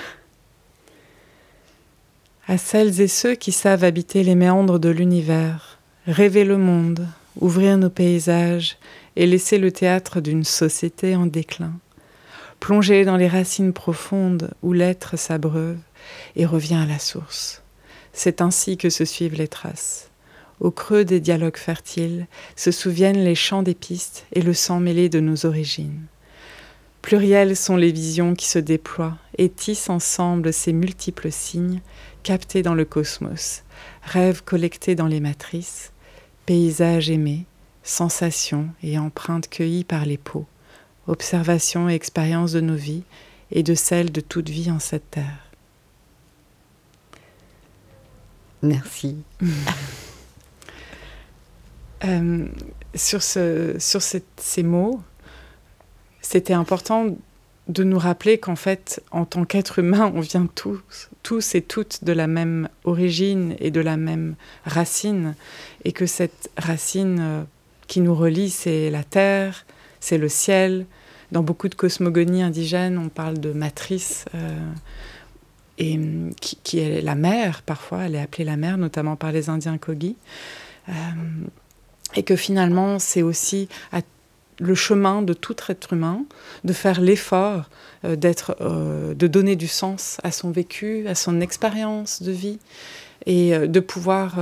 À 2.47 2.59
celles 2.59 3.01
et 3.01 3.07
ceux 3.07 3.33
qui 3.33 3.51
savent 3.51 3.83
habiter 3.83 4.23
les 4.23 4.35
méandres 4.35 4.77
de 4.77 4.89
l'univers, 4.89 5.78
rêver 6.09 6.43
le 6.43 6.57
monde, 6.57 7.07
ouvrir 7.39 7.77
nos 7.77 7.91
paysages 7.91 8.77
et 9.15 9.27
laisser 9.27 9.59
le 9.59 9.71
théâtre 9.71 10.21
d'une 10.21 10.43
société 10.43 11.15
en 11.15 11.27
déclin. 11.27 11.73
Plonger 12.59 13.05
dans 13.05 13.15
les 13.15 13.27
racines 13.27 13.73
profondes 13.73 14.49
où 14.63 14.73
l'être 14.73 15.17
s'abreuve 15.17 15.77
et 16.35 16.47
revient 16.47 16.81
à 16.81 16.87
la 16.87 16.97
source. 16.97 17.61
C'est 18.11 18.41
ainsi 18.41 18.75
que 18.75 18.89
se 18.89 19.05
suivent 19.05 19.35
les 19.35 19.47
traces. 19.47 20.09
Au 20.59 20.71
creux 20.71 21.05
des 21.05 21.19
dialogues 21.19 21.57
fertiles 21.57 22.25
se 22.55 22.71
souviennent 22.71 23.23
les 23.23 23.35
chants 23.35 23.63
des 23.63 23.75
pistes 23.75 24.25
et 24.33 24.41
le 24.41 24.53
sang 24.53 24.79
mêlé 24.79 25.09
de 25.09 25.19
nos 25.19 25.45
origines. 25.45 26.01
Plurielles 27.03 27.55
sont 27.55 27.77
les 27.77 27.91
visions 27.91 28.33
qui 28.33 28.47
se 28.47 28.59
déploient 28.59 29.17
et 29.37 29.47
tissent 29.47 29.89
ensemble 29.89 30.51
ces 30.51 30.73
multiples 30.73 31.31
signes 31.31 31.81
captés 32.23 32.63
dans 32.63 32.73
le 32.73 32.83
cosmos, 32.83 33.63
rêves 34.03 34.43
collectés 34.43 34.95
dans 34.95 35.07
les 35.07 35.21
matrices, 35.21 35.93
paysages 36.49 37.11
aimés, 37.11 37.45
sensations 37.83 38.69
et 38.81 38.97
empreintes 38.97 39.47
cueillies 39.49 39.83
par 39.83 40.03
les 40.03 40.17
peaux, 40.17 40.47
observations 41.05 41.87
et 41.87 41.93
expériences 41.93 42.53
de 42.53 42.59
nos 42.59 42.73
vies 42.73 43.03
et 43.51 43.61
de 43.61 43.75
celles 43.75 44.11
de 44.11 44.19
toute 44.19 44.49
vie 44.49 44.71
en 44.71 44.79
cette 44.79 45.11
terre. 45.11 45.51
Merci. 48.63 49.17
Euh, 52.05 52.47
sur 52.95 53.21
ce, 53.21 53.75
sur 53.77 54.01
ces 54.01 54.63
mots, 54.63 55.01
c'était 56.21 56.53
important 56.53 57.17
de 57.69 57.83
nous 57.83 57.99
rappeler 57.99 58.39
qu'en 58.39 58.55
fait, 58.55 59.01
en 59.11 59.25
tant 59.25 59.45
qu'être 59.45 59.79
humain, 59.79 60.11
on 60.15 60.21
vient 60.21 60.47
tous, 60.53 61.09
tous 61.21 61.55
et 61.55 61.61
toutes 61.61 62.03
de 62.03 62.11
la 62.11 62.27
même 62.27 62.67
origine 62.83 63.55
et 63.59 63.69
de 63.69 63.79
la 63.79 63.95
même 63.95 64.35
racine, 64.65 65.35
et 65.85 65.91
que 65.91 66.07
cette 66.07 66.49
racine 66.57 67.19
euh, 67.21 67.43
qui 67.87 68.01
nous 68.01 68.15
relie, 68.15 68.49
c'est 68.49 68.89
la 68.89 69.03
terre, 69.03 69.65
c'est 69.99 70.17
le 70.17 70.29
ciel. 70.29 70.87
Dans 71.31 71.43
beaucoup 71.43 71.69
de 71.69 71.75
cosmogonies 71.75 72.41
indigènes, 72.41 72.97
on 72.97 73.09
parle 73.09 73.37
de 73.37 73.53
matrice, 73.53 74.25
euh, 74.33 74.71
et 75.77 75.99
qui, 76.41 76.79
est 76.79 77.01
la 77.01 77.15
mer, 77.15 77.61
parfois, 77.61 78.03
elle 78.03 78.15
est 78.15 78.21
appelée 78.21 78.45
la 78.45 78.57
mer, 78.57 78.77
notamment 78.79 79.15
par 79.15 79.31
les 79.31 79.47
Indiens 79.47 79.77
Kogi. 79.77 80.17
Euh, 80.89 80.91
et 82.15 82.23
que 82.23 82.35
finalement, 82.35 82.97
c'est 82.97 83.21
aussi 83.21 83.69
à 83.91 84.01
le 84.59 84.75
chemin 84.75 85.21
de 85.21 85.33
tout 85.33 85.55
être 85.69 85.93
humain, 85.93 86.25
de 86.63 86.73
faire 86.73 87.01
l'effort 87.01 87.69
euh, 88.05 88.15
d'être, 88.15 88.55
euh, 88.61 89.13
de 89.13 89.27
donner 89.27 89.55
du 89.55 89.67
sens 89.67 90.19
à 90.23 90.31
son 90.31 90.51
vécu, 90.51 91.07
à 91.07 91.15
son 91.15 91.41
expérience 91.41 92.21
de 92.21 92.31
vie, 92.31 92.59
et 93.25 93.53
euh, 93.53 93.67
de 93.67 93.79
pouvoir 93.79 94.39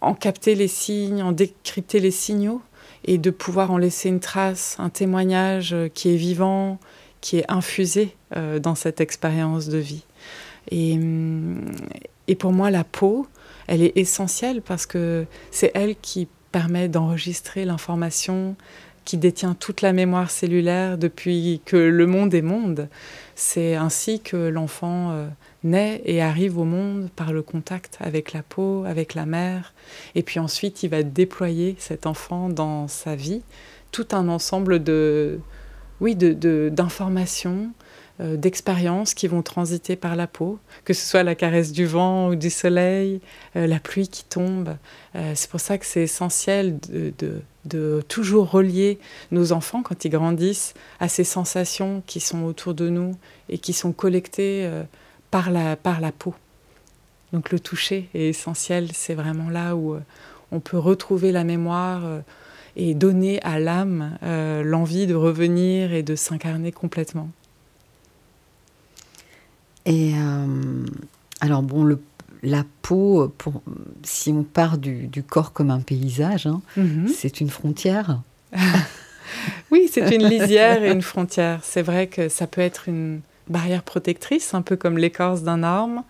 en 0.00 0.14
capter 0.14 0.54
les 0.54 0.68
signes, 0.68 1.22
en 1.22 1.32
décrypter 1.32 2.00
les 2.00 2.10
signaux, 2.10 2.62
et 3.04 3.18
de 3.18 3.30
pouvoir 3.30 3.70
en 3.70 3.78
laisser 3.78 4.08
une 4.08 4.20
trace, 4.20 4.76
un 4.78 4.90
témoignage 4.90 5.74
qui 5.94 6.10
est 6.10 6.16
vivant, 6.16 6.78
qui 7.20 7.38
est 7.38 7.50
infusé 7.50 8.16
dans 8.62 8.74
cette 8.74 9.00
expérience 9.00 9.68
de 9.68 9.78
vie. 9.78 10.04
Hum, 10.72 11.64
et 12.28 12.34
pour 12.34 12.52
moi, 12.52 12.70
la 12.70 12.84
peau, 12.84 13.26
elle 13.66 13.82
est 13.82 13.96
essentielle 13.96 14.62
parce 14.62 14.86
que 14.86 15.26
c'est 15.50 15.70
elle 15.74 15.96
qui 15.96 16.28
permet 16.52 16.88
d'enregistrer 16.88 17.64
l'information, 17.64 18.56
qui 19.10 19.16
détient 19.16 19.54
toute 19.54 19.80
la 19.80 19.92
mémoire 19.92 20.30
cellulaire 20.30 20.96
depuis 20.96 21.60
que 21.64 21.76
le 21.76 22.06
monde 22.06 22.32
est 22.32 22.42
monde. 22.42 22.88
C'est 23.34 23.74
ainsi 23.74 24.20
que 24.20 24.36
l'enfant 24.36 25.10
euh, 25.10 25.26
naît 25.64 26.00
et 26.04 26.22
arrive 26.22 26.58
au 26.58 26.64
monde 26.64 27.08
par 27.16 27.32
le 27.32 27.42
contact 27.42 27.98
avec 27.98 28.32
la 28.32 28.44
peau, 28.44 28.84
avec 28.86 29.14
la 29.14 29.26
mère. 29.26 29.74
Et 30.14 30.22
puis 30.22 30.38
ensuite, 30.38 30.84
il 30.84 30.90
va 30.90 31.02
déployer 31.02 31.74
cet 31.80 32.06
enfant 32.06 32.50
dans 32.50 32.86
sa 32.86 33.16
vie, 33.16 33.42
tout 33.90 34.06
un 34.12 34.28
ensemble 34.28 34.80
de, 34.80 35.40
oui, 36.00 36.14
d'informations, 36.14 37.72
euh, 38.20 38.36
d'expériences 38.36 39.14
qui 39.14 39.28
vont 39.28 39.40
transiter 39.40 39.96
par 39.96 40.14
la 40.14 40.26
peau, 40.26 40.58
que 40.84 40.92
ce 40.92 41.08
soit 41.08 41.22
la 41.22 41.34
caresse 41.34 41.72
du 41.72 41.86
vent 41.86 42.28
ou 42.28 42.34
du 42.34 42.50
soleil, 42.50 43.22
euh, 43.56 43.66
la 43.66 43.80
pluie 43.80 44.08
qui 44.08 44.24
tombe. 44.24 44.76
Euh, 45.16 45.32
c'est 45.34 45.48
pour 45.48 45.60
ça 45.60 45.78
que 45.78 45.86
c'est 45.86 46.02
essentiel 46.02 46.78
de, 46.80 48.02
toujours 48.08 48.50
relier 48.50 48.98
nos 49.30 49.52
enfants 49.52 49.82
quand 49.82 50.04
ils 50.04 50.10
grandissent 50.10 50.74
à 50.98 51.08
ces 51.08 51.24
sensations 51.24 52.02
qui 52.06 52.20
sont 52.20 52.42
autour 52.42 52.74
de 52.74 52.90
nous 52.90 53.16
et 53.48 53.56
qui 53.56 53.72
sont 53.72 53.92
collectées 53.92 54.68
par, 55.30 55.50
la, 55.50 55.76
par 55.76 56.00
la 56.00 56.10
peau. 56.10 56.34
Donc 57.32 57.52
le 57.52 57.60
toucher 57.60 58.08
est 58.14 58.28
essentiel, 58.28 58.90
c'est 58.92 59.14
vraiment 59.14 59.50
là 59.50 59.76
où 59.76 59.96
on 60.50 60.60
peut 60.60 60.78
retrouver 60.78 61.32
la 61.32 61.44
mémoire 61.44 62.02
et 62.76 62.94
donner 62.94 63.42
à 63.42 63.60
l'âme 63.60 64.18
l'envie 64.22 65.06
de 65.06 65.14
revenir 65.14 65.92
et 65.92 66.02
de 66.02 66.16
s'incarner 66.16 66.72
complètement. 66.72 67.28
Et 69.86 70.12
alors 71.40 71.62
bon, 71.62 71.84
le 71.84 71.98
la 72.42 72.64
peau, 72.82 73.32
pour, 73.36 73.62
si 74.02 74.30
on 74.30 74.42
part 74.42 74.78
du, 74.78 75.10
corps 75.26 75.52
comme 75.52 75.70
un 75.70 75.80
paysage, 75.80 76.46
hein, 76.46 76.62
mhm. 76.76 77.08
c'est 77.08 77.40
une 77.40 77.50
frontière. 77.50 78.20
oui, 79.70 79.88
c'est 79.92 80.14
une 80.14 80.26
lisière 80.26 80.82
et 80.82 80.90
une 80.90 81.02
frontière. 81.02 81.60
C'est 81.62 81.82
vrai 81.82 82.06
que 82.06 82.28
ça 82.28 82.46
peut 82.46 82.60
être 82.60 82.88
une 82.88 83.20
barrière 83.48 83.82
protectrice, 83.82 84.54
un 84.54 84.62
peu 84.62 84.76
comme 84.76 84.96
l'écorce 84.96 85.42
d'un 85.42 85.62
arbre. 85.62 86.04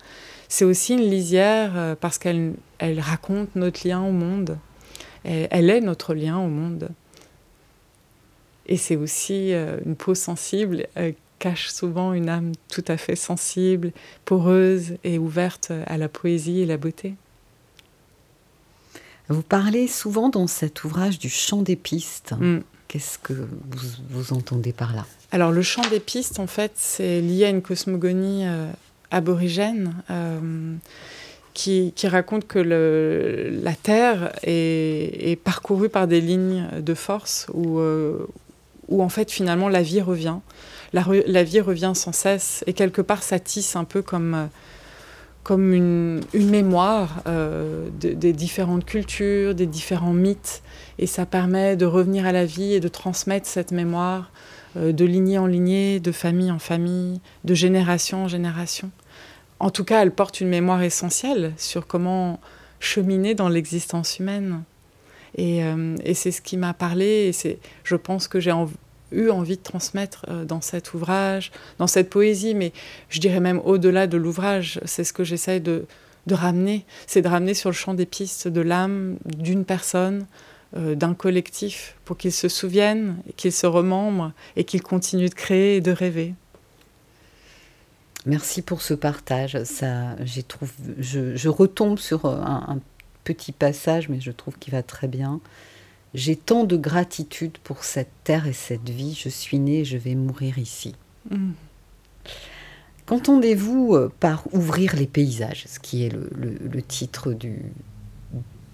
C'est 0.47 0.65
aussi 0.65 0.93
une 0.93 1.09
lisière 1.09 1.71
euh, 1.75 1.95
parce 1.99 2.17
qu'elle 2.17 2.53
elle 2.77 2.99
raconte 2.99 3.55
notre 3.55 3.87
lien 3.87 4.01
au 4.01 4.11
monde. 4.11 4.57
elle 5.23 5.69
est 5.69 5.81
notre 5.81 6.13
lien 6.13 6.37
au 6.39 6.47
monde. 6.47 6.89
Et 8.67 8.77
c'est 8.77 8.95
aussi 8.95 9.53
euh, 9.53 9.77
une 9.85 9.95
peau 9.95 10.15
sensible 10.15 10.87
euh, 10.97 11.11
cache 11.41 11.69
souvent 11.69 12.13
une 12.13 12.29
âme 12.29 12.51
tout 12.69 12.85
à 12.87 12.97
fait 12.97 13.15
sensible, 13.15 13.91
poreuse 14.25 14.93
et 15.03 15.17
ouverte 15.17 15.71
à 15.87 15.97
la 15.97 16.07
poésie 16.07 16.61
et 16.61 16.67
la 16.67 16.77
beauté. 16.77 17.15
Vous 19.27 19.41
parlez 19.41 19.87
souvent 19.87 20.29
dans 20.29 20.45
cet 20.45 20.83
ouvrage 20.83 21.17
du 21.17 21.29
chant 21.29 21.63
des 21.63 21.75
pistes. 21.75 22.33
Mm. 22.39 22.59
Qu'est-ce 22.87 23.17
que 23.17 23.33
vous, 24.09 24.33
entendez 24.33 24.71
par 24.71 24.93
là? 24.93 25.05
Alors 25.31 25.51
le 25.51 25.63
chant 25.63 25.81
des 25.89 25.99
pistes, 25.99 26.39
en 26.39 26.47
fait, 26.47 26.73
c'est 26.75 27.21
lié 27.21 27.45
à 27.45 27.49
une 27.49 27.63
cosmogonie 27.63 28.45
euh, 28.45 28.69
aborigène 29.09 29.95
euh, 30.11 30.75
qui, 31.55 31.91
raconte 32.03 32.45
que 32.45 32.59
la 33.63 33.73
Terre 33.73 34.31
est, 34.43 35.39
parcourue 35.43 35.89
par 35.89 36.07
des 36.07 36.21
lignes 36.21 36.67
de 36.79 36.93
force 36.93 37.47
où, 37.53 37.79
euh, 37.79 38.27
où 38.89 39.01
en 39.01 39.09
fait 39.09 39.31
finalement 39.31 39.69
la 39.69 39.81
vie 39.81 40.01
revient 40.01 40.39
la, 40.93 41.43
vie 41.43 41.61
revient 41.61 41.93
sans 41.95 42.11
cesse 42.11 42.63
et 42.67 42.73
quelque 42.73 43.01
part 43.01 43.23
ça 43.23 43.39
tisse 43.39 43.75
un 43.75 43.83
peu 43.83 44.01
comme, 44.01 44.33
euh, 44.33 44.45
comme 45.43 45.73
une, 45.73 46.21
mémoire 46.33 47.21
euh, 47.27 47.89
des 47.93 48.33
différentes 48.33 48.85
cultures, 48.85 49.55
des 49.55 49.65
différents 49.65 50.13
mythes 50.13 50.61
et 50.99 51.07
ça 51.07 51.25
permet 51.25 51.77
de 51.77 51.85
revenir 51.85 52.25
à 52.25 52.31
la 52.31 52.45
vie 52.45 52.73
et 52.73 52.79
de 52.79 52.87
transmettre 52.87 53.47
cette 53.47 53.71
mémoire 53.71 54.31
euh, 54.77 54.91
de 54.91 55.05
lignée 55.05 55.37
en 55.37 55.47
lignée, 55.47 55.99
de 55.99 56.11
famille 56.11 56.51
en 56.51 56.59
famille, 56.59 57.21
de 57.45 57.53
génération 57.53 58.25
en 58.25 58.27
génération. 58.27 58.91
En 59.59 59.69
tout 59.69 59.83
cas, 59.83 60.01
elle 60.01 60.11
porte 60.11 60.41
une 60.41 60.49
mémoire 60.49 60.81
essentielle 60.81 61.53
sur 61.55 61.87
comment 61.87 62.39
cheminer 62.79 63.35
dans 63.35 63.47
l'existence 63.47 64.17
humaine. 64.17 64.63
Et, 65.37 65.61
et 66.03 66.13
c'est 66.15 66.31
ce 66.31 66.41
qui 66.41 66.57
m'a 66.57 66.73
parlé, 66.73 67.31
et 67.31 67.59
je 67.83 67.95
pense 67.95 68.27
que 68.27 68.39
j'ai 68.39 68.51
envie 68.51 68.73
eu 69.11 69.29
envie 69.29 69.57
de 69.57 69.61
transmettre 69.61 70.25
euh, 70.29 70.45
dans 70.45 70.61
cet 70.61 70.93
ouvrage, 70.93 71.51
dans 71.77 71.87
cette 71.87 72.09
poésie, 72.09 72.53
mais 72.55 72.71
je 73.09 73.19
dirais 73.19 73.39
même 73.39 73.61
au-delà 73.63 74.07
de 74.07 74.17
l'ouvrage, 74.17 74.79
c'est 74.85 75.03
ce 75.03 75.13
que 75.13 75.23
j'essaie 75.23 75.59
de, 75.59 75.85
ramener, 76.29 76.85
c'est 77.07 77.21
de 77.21 77.27
ramener 77.27 77.53
sur 77.53 77.69
le 77.69 77.75
champ 77.75 77.93
des 77.93 78.05
pistes 78.05 78.47
de 78.47 78.61
l'âme 78.61 79.17
d'une 79.25 79.65
personne, 79.65 80.25
euh, 80.77 80.95
d'un 80.95 81.13
collectif, 81.13 81.95
pour 82.05 82.17
qu'ils 82.17 82.31
se 82.31 82.47
souviennent, 82.47 83.17
qu'ils 83.37 83.51
se 83.51 83.67
remembrent 83.67 84.31
et 84.55 84.63
qu'ils 84.63 84.83
continuent 84.83 85.29
de 85.29 85.35
créer 85.35 85.77
et 85.77 85.81
de 85.81 85.91
rêver. 85.91 86.33
Merci 88.25 88.61
pour 88.61 88.81
ce 88.83 88.93
partage. 88.93 89.63
Ça, 89.63 90.15
trouve, 90.47 90.71
je, 90.99 91.49
retombe 91.49 91.97
sur 91.97 92.25
un, 92.25 92.65
un 92.67 92.79
petit 93.23 93.51
passage, 93.51 94.09
mais 94.09 94.19
je 94.19 94.31
trouve 94.31 94.57
qu'il 94.59 94.73
va 94.73 94.83
très 94.83 95.07
bien. 95.07 95.39
J'ai 96.13 96.35
tant 96.35 96.65
de 96.65 96.75
gratitude 96.75 97.57
pour 97.63 97.83
cette 97.83 98.11
terre 98.23 98.47
et 98.47 98.53
cette 98.53 98.89
vie. 98.89 99.17
Je 99.19 99.29
suis 99.29 99.59
née, 99.59 99.85
je 99.85 99.97
vais 99.97 100.15
mourir 100.15 100.57
ici. 100.57 100.95
Mm. 101.29 101.51
Qu'entendez-vous 103.05 103.95
euh, 103.95 104.11
par 104.19 104.43
ouvrir 104.53 104.95
les 104.95 105.07
paysages, 105.07 105.65
ce 105.67 105.79
qui 105.79 106.05
est 106.05 106.09
le, 106.09 106.81
titre 106.81 107.31
du, 107.31 107.59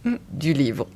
mm. 0.03 0.15
du 0.33 0.53
livre? 0.53 0.87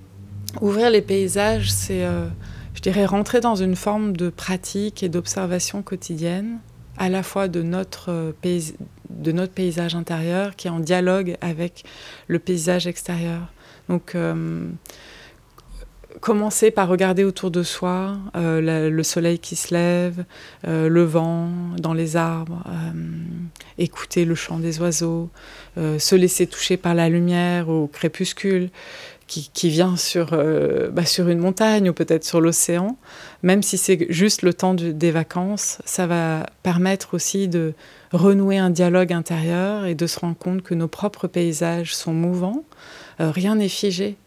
Ouvrir 0.62 0.90
les 0.90 1.02
paysages, 1.02 1.72
c'est, 1.72 2.04
euh, 2.04 2.28
je 2.74 2.82
dirais, 2.82 3.06
rentrer 3.06 3.40
dans 3.40 3.56
une 3.56 3.76
forme 3.76 4.18
de 4.18 4.30
pratique 4.30 5.04
et 5.04 5.10
d'observation 5.10 5.84
quotidienne, 5.84 6.58
à 6.98 7.10
la 7.10 7.22
fois 7.22 7.48
de 7.48 7.62
notre, 7.62 8.10
euh, 8.10 8.32
de 9.12 9.32
notre 9.32 9.54
paysage 9.54 9.94
intérieur 9.94 10.56
qui 10.56 10.68
est 10.68 10.72
en 10.72 10.80
dialogue 10.80 11.38
avec 11.40 11.84
le 12.28 12.40
paysage 12.40 12.88
extérieur. 12.88 13.42
Donc, 13.90 14.16
commencer 16.20 16.72
par 16.72 16.88
regarder 16.88 17.24
autour 17.24 17.52
de 17.52 17.64
soi 17.64 18.18
euh, 18.36 18.90
le 18.90 19.04
soleil 19.04 19.40
qui 19.40 19.56
se 19.56 19.74
lève, 19.74 20.26
euh, 20.68 20.90
le 20.90 21.04
vent 21.04 21.50
dans 21.78 21.94
les 21.94 22.16
arbres, 22.16 22.64
euh, 22.68 22.92
écouter 23.78 24.26
le 24.26 24.36
chant 24.36 24.60
des 24.60 24.80
oiseaux, 24.80 25.30
se 25.78 26.16
laisser 26.16 26.48
toucher 26.48 26.76
par 26.76 26.94
la 26.94 27.08
lumière 27.08 27.70
au 27.70 27.88
crépuscule 27.88 28.70
qui, 29.28 29.70
vient 29.70 29.96
sur, 29.96 30.38
bah, 30.92 31.06
sur 31.06 31.30
une 31.30 31.40
montagne 31.40 31.90
ou 31.90 31.94
peut-être 31.94 32.26
sur 32.26 32.42
l'océan. 32.42 32.98
Même 33.44 33.64
si 33.64 33.78
c'est 33.78 34.06
juste 34.10 34.42
le 34.42 34.54
temps 34.54 34.74
des 34.74 35.12
vacances, 35.12 35.78
ça 35.86 36.06
va 36.06 36.46
permettre 36.64 37.14
aussi 37.14 37.48
de 37.48 37.74
renouer 38.12 38.58
un 38.58 38.70
dialogue 38.70 39.14
intérieur 39.14 39.86
et 39.86 39.96
de 39.96 40.06
se 40.06 40.20
rendre 40.20 40.36
compte 40.36 40.62
que 40.62 40.74
nos 40.74 40.90
propres 40.90 41.28
paysages 41.28 41.96
sont 41.96 42.14
mouvants. 42.14 42.66
rien 43.20 43.56
n'est 43.56 43.70
figé 43.70 44.18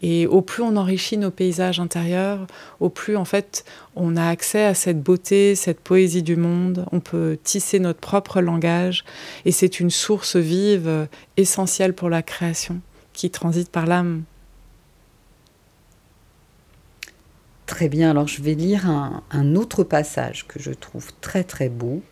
et 0.00 0.26
au 0.26 0.42
plus 0.42 0.62
on 0.62 0.76
enrichit 0.76 1.18
nos 1.18 1.30
paysages 1.30 1.80
intérieurs, 1.80 2.46
au 2.80 2.88
plus 2.88 3.16
en 3.16 3.24
fait 3.24 3.64
on 3.96 4.16
a 4.16 4.28
accès 4.28 4.64
à 4.64 4.74
cette 4.74 5.02
beauté, 5.02 5.54
cette 5.54 5.80
poésie 5.80 6.22
du 6.22 6.36
monde. 6.36 6.86
On 6.92 7.00
peut 7.00 7.38
tisser 7.42 7.78
notre 7.78 8.00
propre 8.00 8.40
langage 8.40 9.04
et 9.44 9.52
c'est 9.52 9.80
une 9.80 9.90
source 9.90 10.36
vive 10.36 10.88
euh, 10.88 11.06
essentielle 11.36 11.94
pour 11.94 12.10
la 12.10 12.22
création 12.22 12.80
qui 13.12 13.30
transite 13.30 13.70
par 13.70 13.86
l'âme. 13.86 14.24
Très 17.66 17.88
bien, 17.88 18.10
alors 18.10 18.28
je 18.28 18.42
vais 18.42 18.54
lire 18.54 18.88
un, 18.88 19.54
autre 19.54 19.84
passage 19.84 20.46
que 20.46 20.60
je 20.60 20.70
trouve 20.70 21.08
très 21.20 21.44
très 21.44 21.70
beau 21.70 22.02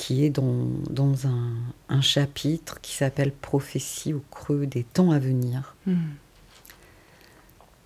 qui 0.00 0.24
est 0.24 0.30
dans, 0.30 0.64
dans 0.88 1.26
un, 1.26 1.52
un, 1.90 2.00
chapitre 2.00 2.80
qui 2.80 2.96
s'appelle 2.96 3.32
Prophétie 3.32 4.14
au 4.14 4.22
creux 4.30 4.64
des 4.64 4.82
temps 4.82 5.10
à 5.10 5.18
venir. 5.18 5.76
Hmm. 5.86 6.14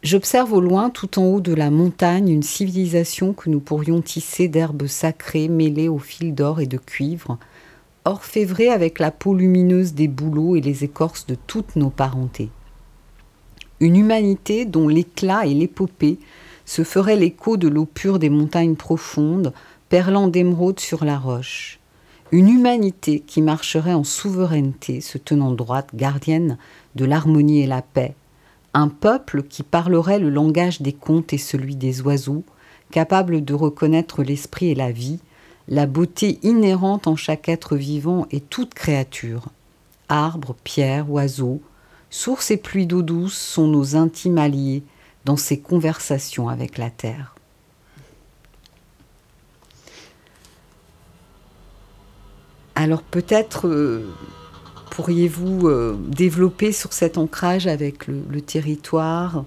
J'observe 0.05 0.53
au 0.53 0.61
loin, 0.61 0.91
tout 0.91 1.19
en 1.19 1.25
haut 1.25 1.41
de 1.41 1.53
la 1.53 1.73
montagne, 1.73 2.29
une 2.29 2.45
civilisation 2.45 3.33
que 3.33 3.51
nous 3.51 3.59
pourrions 3.59 4.01
tisser 4.01 4.47
d'herbes 4.47 4.87
sacrées 4.87 5.49
mêlées 5.49 5.89
aux 5.89 5.99
fils 5.99 6.33
d'or 6.33 6.61
et 6.61 6.69
de 6.69 6.79
cuivre, 6.79 7.37
orfévrée 8.05 8.69
avec 8.69 9.01
la 9.01 9.11
peau 9.11 9.35
lumineuse 9.35 9.95
des 9.95 10.07
bouleaux 10.07 10.55
et 10.55 10.61
les 10.61 10.85
écorces 10.85 11.27
de 11.27 11.35
toutes 11.35 11.75
nos 11.75 11.91
parentés. 11.91 12.51
Une 13.81 13.97
humanité 13.97 14.67
dont 14.67 14.87
l'éclat 14.87 15.47
et 15.47 15.55
l'épopée 15.55 16.21
se 16.65 16.85
feraient 16.85 17.17
l'écho 17.17 17.57
de 17.57 17.67
l'eau 17.67 17.87
pure 17.87 18.21
des 18.21 18.31
montagnes 18.31 18.77
profondes, 18.77 19.53
perlant 19.89 20.29
d'émeraude 20.29 20.79
sur 20.79 21.05
la 21.05 21.19
roche 21.19 21.81
une 22.35 22.49
humanité 22.49 23.21
qui 23.21 23.43
marcherait 23.43 23.95
en 23.95 24.03
souveraineté, 24.03 25.01
se 25.01 25.19
tenant 25.19 25.53
droite, 25.53 25.91
gardienne 25.95 26.59
de 26.97 27.05
l'harmonie 27.05 27.61
et 27.61 27.69
la 27.69 27.81
paix, 27.81 28.17
un 28.73 28.89
peuple 28.89 29.45
qui 29.45 29.63
parlerait 29.63 30.19
le 30.19 30.31
langage 30.31 30.83
des 30.83 30.93
contes 30.93 31.33
et 31.33 31.39
celui 31.39 31.77
des 31.77 32.01
oiseaux, 32.01 32.43
capable 32.91 33.45
de 33.45 33.55
reconnaître 33.55 34.25
l'esprit 34.25 34.71
et 34.71 34.75
la 34.75 34.91
vie, 34.91 35.21
la 35.69 35.87
beauté 35.87 36.41
inhérente 36.43 37.07
en 37.07 37.15
chaque 37.15 37.49
être 37.49 37.77
vivant 37.77 38.27
et 38.33 38.41
toute 38.41 38.75
créature. 38.75 39.51
Arbres, 40.09 40.57
pierres, 40.65 41.09
oiseaux, 41.13 41.63
sources 42.11 42.51
et 42.51 42.57
pluies 42.57 42.89
d'eau 42.89 43.03
douce 43.03 43.39
sont 43.39 43.69
nos 43.69 43.95
intimes 43.95 44.39
alliés 44.39 44.83
dans 45.25 45.37
ces 45.37 45.61
conversations 45.61 46.49
avec 46.49 46.79
la 46.79 46.91
terre. 46.91 47.34
Alors 52.75 53.03
peut-être 53.03 53.69
euh, 53.69 54.05
pourriez-vous 54.91 55.69
euh, 55.69 55.97
développer 56.09 56.73
sur 56.73 56.93
cet 56.93 57.19
ancrage 57.19 57.67
avec 57.67 58.07
le, 58.07 58.41
territoire 58.41 59.45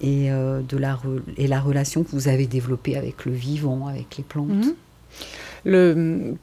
et, 0.00 0.30
euh, 0.30 0.60
de 0.60 0.76
la 0.76 0.98
et 1.36 1.48
la 1.48 1.60
relation 1.60 2.04
que 2.04 2.10
vous 2.10 2.28
avez 2.28 2.46
développée 2.46 2.96
avec 2.96 3.24
le 3.24 3.32
vivant, 3.32 3.88
avec 3.88 4.16
les 4.16 4.24
plantes? 4.24 4.66
Mhm. 5.64 6.36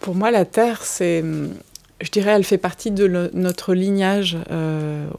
Pour 0.00 0.14
moi, 0.14 0.30
la 0.30 0.46
terre, 0.46 0.82
c'est, 0.82 1.22
je 2.00 2.10
dirais, 2.10 2.30
elle 2.30 2.44
fait 2.44 2.56
partie 2.56 2.90
de 2.90 3.30
notre 3.34 3.74
lignage. 3.74 4.38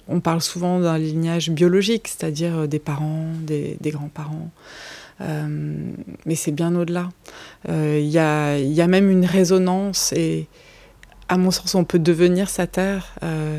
on 0.08 0.20
parle 0.20 0.42
souvent 0.42 0.80
d'un 0.80 0.98
lignage 0.98 1.52
biologique, 1.52 2.08
c'est-à-dire 2.08 2.68
des 2.68 2.80
parents, 2.80 3.28
des 3.46 3.78
grands-parents. 3.84 4.50
Euh, 5.22 5.94
mais 6.26 6.36
c'est 6.36 6.52
bien 6.52 6.76
au-delà. 6.76 7.10
Il 7.68 7.74
euh, 7.74 8.00
y, 8.00 8.18
a, 8.18 8.58
y, 8.58 8.82
a, 8.82 8.88
même 8.88 9.10
une 9.10 9.26
résonance 9.26 10.14
et 10.14 10.48
à 11.32 11.38
mon 11.38 11.50
sens, 11.50 11.76
on 11.76 11.86
peut 11.86 11.98
devenir 11.98 12.50
sa 12.50 12.68
terre. 12.68 13.16
Euh, 13.24 13.58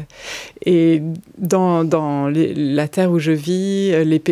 et 0.66 1.02
dans, 1.38 1.84
dans 1.84 2.30
la 2.30 2.86
terre 2.86 3.10
où 3.10 3.18
je 3.18 3.32
vis, 3.32 3.92
euh, 3.94 4.04
les, 4.04 4.22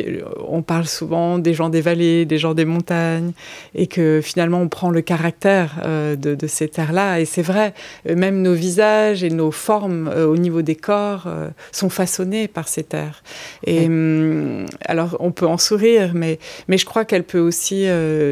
on 0.46 0.60
parle 0.60 0.84
souvent 0.84 1.38
des 1.38 1.54
gens 1.54 1.70
des 1.70 1.80
vallées, 1.80 2.26
des 2.26 2.36
gens 2.36 2.52
des 2.52 2.66
montagnes, 2.66 3.32
et 3.74 3.86
que 3.86 4.20
finalement 4.22 4.60
on 4.60 4.68
prend 4.68 4.90
le 4.90 5.00
caractère 5.00 5.80
euh, 5.86 6.16
de, 6.16 6.34
de, 6.34 6.46
ces 6.46 6.68
terres-là. 6.68 7.18
Et 7.18 7.24
c'est 7.24 7.40
vrai, 7.40 7.72
même 8.04 8.42
nos 8.42 8.52
visages 8.52 9.24
et 9.24 9.30
nos 9.30 9.52
formes 9.52 10.08
au 10.08 10.36
niveau 10.36 10.60
des 10.60 10.76
corps 10.76 11.26
sont 11.72 11.88
façonnés 11.88 12.46
par 12.46 12.68
ces 12.68 12.82
terres. 12.82 13.22
Et 13.66 13.86
hum, 13.86 14.66
alors 14.84 15.16
on 15.18 15.32
peut 15.32 15.46
en 15.46 15.56
sourire, 15.56 16.12
mais, 16.14 16.38
mais 16.68 16.76
je 16.76 16.84
crois 16.84 17.06
qu'elle 17.06 17.24
peut 17.24 17.38
aussi 17.38 17.86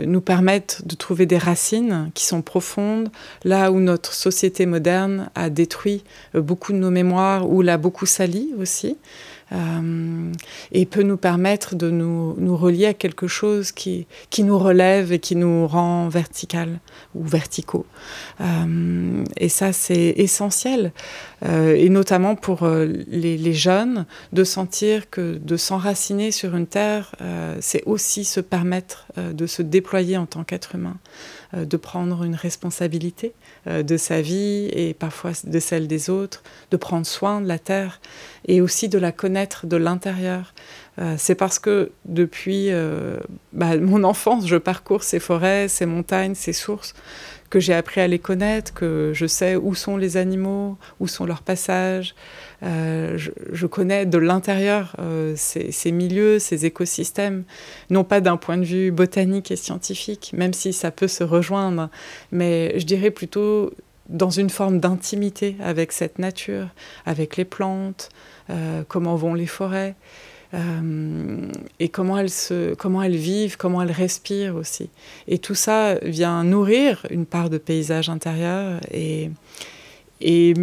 nous 0.07 0.21
permettre 0.21 0.83
de 0.85 0.95
trouver 0.95 1.25
des 1.25 1.39
racines 1.39 2.11
qui 2.13 2.27
sont 2.27 2.43
profondes, 2.43 3.09
là 3.45 3.73
où 3.73 3.81
notre 3.81 4.13
société 4.13 4.67
moderne 4.67 4.98
a 5.35 5.51
détruit 5.51 6.05
euh, 6.35 6.41
beaucoup 6.41 6.73
de 6.73 6.79
nos 6.79 6.91
mémoires 6.91 7.49
ou 7.51 7.63
l'a 7.63 7.77
beaucoup 7.77 8.07
sali 8.07 8.53
aussi. 8.59 8.97
Euh, 9.51 10.31
et 10.73 10.85
peut 10.85 11.03
nous 11.03 11.17
permettre 11.17 11.75
de 11.75 11.91
nous, 11.91 12.35
nous, 12.37 12.55
relier 12.55 12.85
à 12.85 12.93
quelque 12.93 13.27
chose 13.27 13.73
qui, 13.73 14.07
qui 14.29 14.43
nous 14.43 14.59
relève 14.59 15.11
et 15.11 15.21
qui 15.21 15.37
nous 15.37 15.67
rend 15.67 16.11
vertical 16.11 16.81
ou 17.15 17.25
verticaux. 17.25 17.87
Euh, 18.43 19.25
et 19.39 19.49
ça, 19.49 19.73
c'est 19.73 20.13
essentiel, 20.19 20.93
et 21.43 21.89
notamment 21.89 22.35
pour 22.35 22.69
les, 22.69 23.55
jeunes, 23.55 24.05
de 24.35 24.45
sentir 24.45 25.09
que 25.09 25.39
de 25.43 25.57
s'enraciner 25.57 26.31
sur 26.31 26.55
une 26.55 26.67
terre, 26.67 27.15
c'est 27.61 27.83
aussi 27.87 28.25
se 28.25 28.41
permettre 28.41 29.07
de 29.17 29.47
se 29.47 29.63
déployer 29.63 30.19
en 30.19 30.27
tant 30.27 30.45
qu'être 30.45 30.75
humain, 30.75 30.99
de 31.55 31.77
prendre 31.77 32.25
une 32.25 32.35
responsabilité 32.35 33.33
de 33.67 33.97
sa 33.97 34.21
vie 34.21 34.69
et 34.73 34.95
parfois 34.95 35.33
de 35.45 35.59
celle 35.59 35.87
des 35.87 36.11
autres, 36.11 36.43
de 36.71 36.77
prendre 36.77 37.07
soin 37.07 37.41
de 37.41 37.49
la 37.49 37.59
terre 37.59 38.01
et 38.47 38.61
aussi 38.61 38.89
de 38.89 38.99
la 38.99 39.13
connaître 39.13 39.67
de 39.67 39.77
l'intérieur. 39.77 40.53
Euh, 40.99 41.15
c'est 41.17 41.35
parce 41.35 41.59
que 41.59 41.93
depuis 42.07 42.71
euh, 42.71 43.19
bah, 43.53 43.77
mon 43.81 44.05
enfance, 44.05 44.47
je 44.47 44.57
parcours 44.57 45.03
ces 45.03 45.21
forêts, 45.21 45.69
ces 45.69 45.87
montagnes, 45.87 46.35
ces 46.35 46.53
sources, 46.53 46.95
que 47.51 47.61
j'ai 47.61 47.75
appris 47.75 48.01
à 48.01 48.09
les 48.09 48.19
connaître, 48.19 48.75
que 48.75 49.13
je 49.15 49.27
sais 49.27 49.57
où 49.57 49.75
sont 49.75 49.97
les 49.97 50.17
animaux, 50.17 50.77
où 51.01 51.07
sont 51.07 51.25
leurs 51.25 51.43
passages. 51.43 52.15
Euh, 52.65 53.17
je, 53.17 53.67
connais 53.67 54.05
de 54.05 54.19
l'intérieur 54.19 54.97
ces, 55.37 55.71
ces, 55.71 55.93
milieux, 55.93 56.39
ces 56.39 56.67
écosystèmes, 56.67 57.45
non 57.91 58.03
pas 58.03 58.21
d'un 58.21 58.37
point 58.37 58.57
de 58.57 58.65
vue 58.65 58.91
botanique 58.91 59.51
et 59.51 59.57
scientifique, 59.57 60.33
même 60.37 60.53
si 60.53 60.73
ça 60.73 60.91
peut 60.91 61.09
se 61.09 61.23
rejoindre, 61.23 61.89
mais 62.33 62.79
je 62.79 62.85
dirais 62.85 63.11
plutôt 63.11 63.71
dans 64.09 64.31
une 64.31 64.51
forme 64.51 64.81
d'intimité 64.81 65.57
avec 65.61 65.93
cette 65.93 66.19
nature, 66.19 66.69
avec 67.07 67.37
les 67.37 67.45
plantes, 67.45 68.09
euh, 68.51 68.83
comment 68.89 69.17
vont 69.17 69.35
les 69.35 69.47
forêts, 69.47 69.95
euh, 70.55 71.51
et 71.79 71.91
comment 71.91 72.17
elles, 72.17 72.31
se, 72.31 72.75
comment 72.75 73.03
elles 73.03 73.17
vivent, 73.17 73.57
comment 73.59 73.83
elles 73.83 73.93
respirent 73.93 74.57
aussi. 74.57 74.89
Et 75.27 75.39
tout 75.39 75.55
ça 75.55 75.97
vient 75.97 76.43
nourrir 76.43 77.07
une 77.11 77.27
part 77.27 77.51
de 77.51 77.59
paysage 77.59 78.09
intérieur 78.09 78.81
et, 78.91 79.31
et 80.21 80.55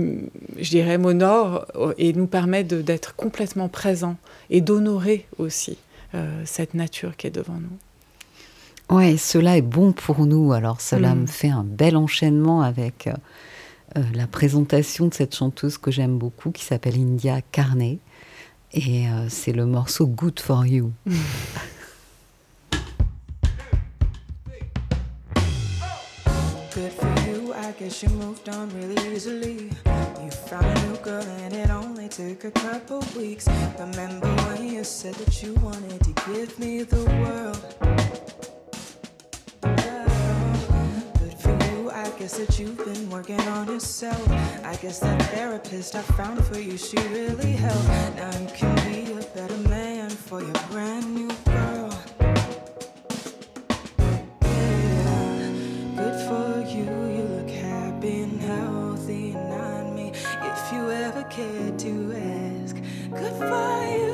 je 0.57 0.69
dirais, 0.69 0.97
m'honore 0.97 1.65
et 1.97 2.13
nous 2.13 2.27
permet 2.27 2.63
d'être 2.63 3.15
complètement 3.15 3.69
présents 3.69 4.17
et 4.49 4.61
d'honorer 4.61 5.25
aussi 5.37 5.77
euh, 6.13 6.41
cette 6.45 6.73
nature 6.73 7.15
qui 7.15 7.27
est 7.27 7.31
devant 7.31 7.59
nous. 7.59 8.95
Ouais, 8.95 9.17
cela 9.17 9.57
est 9.57 9.61
bon 9.61 9.93
pour 9.93 10.25
nous. 10.25 10.53
Alors 10.53 10.81
cela 10.81 11.15
mm. 11.15 11.21
me 11.21 11.25
fait 11.25 11.49
un 11.49 11.63
bel 11.63 11.97
enchaînement 11.97 12.61
avec 12.61 13.07
euh, 13.07 14.01
la 14.13 14.27
présentation 14.27 15.07
de 15.07 15.13
cette 15.13 15.35
chanteuse 15.35 15.77
que 15.77 15.91
j'aime 15.91 16.17
beaucoup 16.17 16.51
qui 16.51 16.63
s'appelle 16.63 16.95
India 16.95 17.41
Carney. 17.51 17.99
Et 18.73 19.07
euh, 19.07 19.27
c'est 19.29 19.53
le 19.53 19.65
morceau 19.65 20.05
Good 20.05 20.39
for 20.39 20.65
You. 20.65 20.91
guess 27.77 28.03
you 28.03 28.09
moved 28.09 28.47
on 28.47 28.69
really 28.69 29.13
easily. 29.13 29.69
You 30.23 30.31
found 30.31 30.65
a 30.65 30.87
new 30.87 30.97
girl 30.97 31.23
and 31.23 31.53
it 31.53 31.69
only 31.69 32.07
took 32.07 32.45
a 32.45 32.51
couple 32.51 33.03
weeks. 33.17 33.47
Remember 33.77 34.27
when 34.27 34.67
you 34.67 34.83
said 34.83 35.15
that 35.15 35.43
you 35.43 35.53
wanted 35.55 36.01
to 36.03 36.13
give 36.31 36.57
me 36.57 36.83
the 36.83 37.03
world? 37.21 37.75
I 41.91 42.09
guess 42.17 42.37
that 42.37 42.57
you've 42.57 42.77
been 42.77 43.09
working 43.09 43.41
on 43.41 43.67
yourself. 43.67 44.29
I 44.63 44.77
guess 44.81 44.99
that 44.99 45.21
therapist 45.33 45.95
I 45.95 46.01
found 46.01 46.43
for 46.45 46.57
you, 46.57 46.77
she 46.77 46.97
really 47.09 47.51
helped. 47.51 47.87
Now 48.15 48.39
you 48.39 48.47
can 48.55 48.75
be 48.89 49.11
a 49.11 49.25
better 49.35 49.57
man 49.69 50.09
for 50.09 50.41
your 50.41 50.53
brand 50.71 51.13
new 51.13 51.34
cared 61.29 61.79
to 61.79 62.13
ask, 62.13 62.75
good 63.09 63.33
for 63.33 63.97
you, 63.97 64.04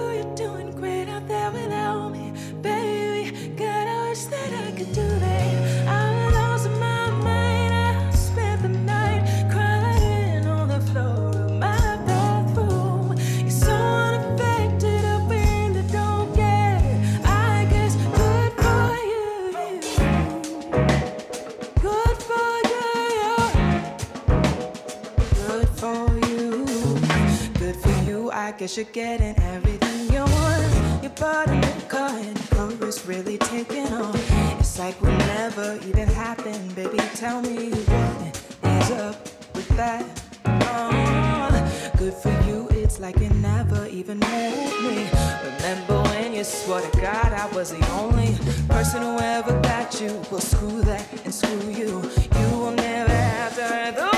guess 28.61 28.77
you're 28.77 28.85
getting 28.93 29.35
everything 29.55 30.13
you 30.13 30.19
want. 30.19 31.01
Your 31.01 31.11
body, 31.13 31.55
your 31.55 31.89
car, 31.89 32.09
and 32.09 32.37
your 32.37 32.69
chorus 32.69 33.07
really 33.07 33.39
taking 33.39 33.87
on. 33.87 34.15
It's 34.59 34.77
like 34.77 35.01
we 35.01 35.09
never 35.09 35.79
even 35.83 36.07
happened, 36.07 36.75
baby. 36.75 36.99
Tell 37.15 37.41
me 37.41 37.71
what 37.71 38.39
is 38.63 38.91
up 38.91 39.15
with 39.55 39.67
that. 39.69 40.05
Oh, 40.45 41.91
good 41.97 42.13
for 42.13 42.29
you, 42.47 42.67
it's 42.69 42.99
like 42.99 43.17
it 43.17 43.33
never 43.33 43.87
even 43.87 44.19
moved 44.19 44.83
me. 44.83 45.09
Remember 45.43 46.03
when 46.11 46.35
you 46.35 46.43
swore 46.43 46.81
to 46.81 47.01
God 47.01 47.33
I 47.33 47.47
was 47.55 47.71
the 47.71 47.83
only 47.93 48.35
person 48.67 49.01
who 49.01 49.17
ever 49.17 49.59
got 49.61 49.99
you? 49.99 50.21
Well, 50.29 50.39
screw 50.39 50.83
that 50.83 51.07
and 51.25 51.33
screw 51.33 51.67
you. 51.71 51.99
You 52.39 52.57
will 52.59 52.73
never 52.73 53.11
have 53.11 53.55
to 53.55 54.10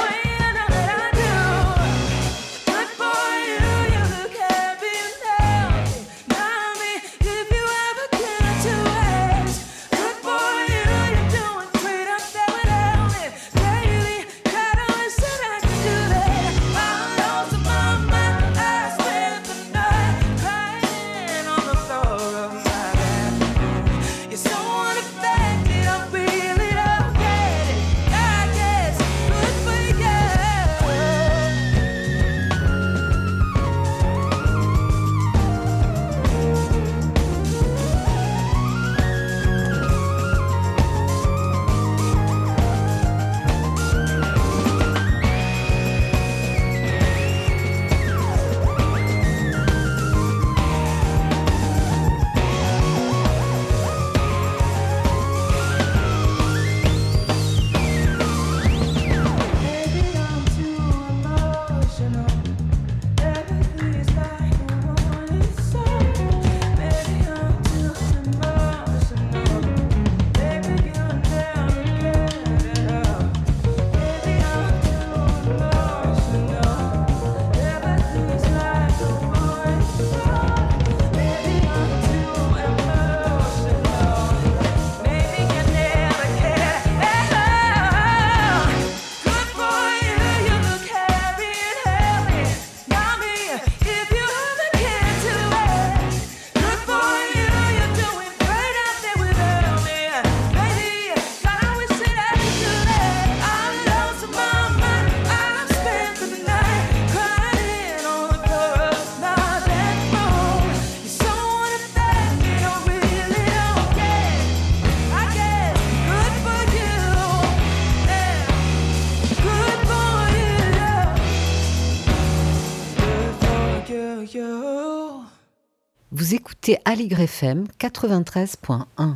écoutez 126.63 126.79
Aligre 126.85 127.19
FM 127.19 127.65
93.1. 127.77 129.15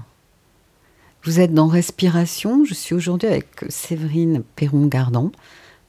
Vous 1.23 1.39
êtes 1.39 1.53
dans 1.53 1.67
Respiration. 1.67 2.65
Je 2.65 2.73
suis 2.73 2.93
aujourd'hui 2.93 3.29
avec 3.29 3.47
Séverine 3.69 4.43
Perron-Gardon 4.57 5.31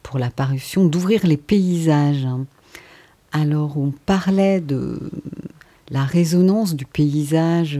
pour 0.01 0.19
la 0.19 0.29
parution 0.29 0.85
d'Ouvrir 0.85 1.27
les 1.27 1.35
paysages. 1.35 2.25
Alors, 3.33 3.77
on 3.77 3.91
parlait 3.91 4.61
de 4.61 5.11
la 5.89 6.05
résonance 6.05 6.77
du 6.77 6.85
paysage 6.85 7.77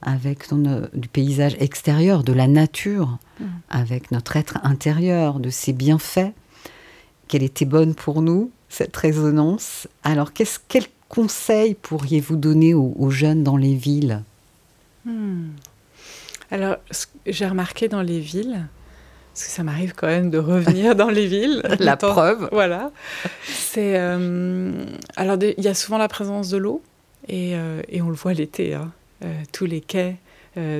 avec 0.00 0.46
du 0.94 1.08
paysage 1.08 1.56
extérieur, 1.58 2.24
de 2.24 2.32
la 2.32 2.46
nature, 2.46 3.18
mm. 3.38 3.44
avec 3.68 4.12
notre 4.12 4.38
être 4.38 4.60
intérieur, 4.62 5.40
de 5.40 5.50
ses 5.50 5.74
bienfaits, 5.74 6.32
qu'elle 7.28 7.42
était 7.42 7.66
bonne 7.66 7.94
pour 7.94 8.22
nous, 8.22 8.50
cette 8.70 8.96
résonance. 8.96 9.88
Alors, 10.04 10.32
qu'est-ce, 10.32 10.58
quel 10.68 10.84
conseil 11.14 11.74
pourriez-vous 11.74 12.36
donner 12.36 12.74
aux, 12.74 13.10
jeunes 13.10 13.44
dans 13.44 13.56
les 13.56 13.74
villes? 13.74 14.22
Hmm. 15.04 15.50
Alors, 16.50 16.76
j'ai 17.26 17.46
remarqué 17.46 17.88
dans 17.88 18.02
les 18.02 18.20
villes, 18.20 18.66
parce 19.32 19.46
que 19.46 19.50
ça 19.50 19.62
m'arrive 19.62 19.94
quand 19.94 20.06
même 20.06 20.30
de 20.30 20.38
revenir 20.38 20.94
dans 20.96 21.10
les 21.10 21.26
villes. 21.26 21.62
la 21.78 21.96
preuve. 21.96 22.48
Voilà. 22.52 22.90
C'est, 23.44 23.96
euh, 23.96 24.72
alors, 25.16 25.38
il 25.40 25.64
y 25.64 25.68
a 25.68 25.74
souvent 25.74 25.98
la 25.98 26.08
présence 26.08 26.50
de 26.50 26.56
l'eau, 26.56 26.82
et, 27.28 27.54
euh, 27.54 27.80
et 27.88 28.02
on 28.02 28.08
le 28.08 28.14
voit 28.14 28.34
l'été. 28.34 28.74
Hein. 28.74 28.92
Euh, 29.24 29.32
tous 29.52 29.66
les 29.66 29.80
quais 29.80 30.16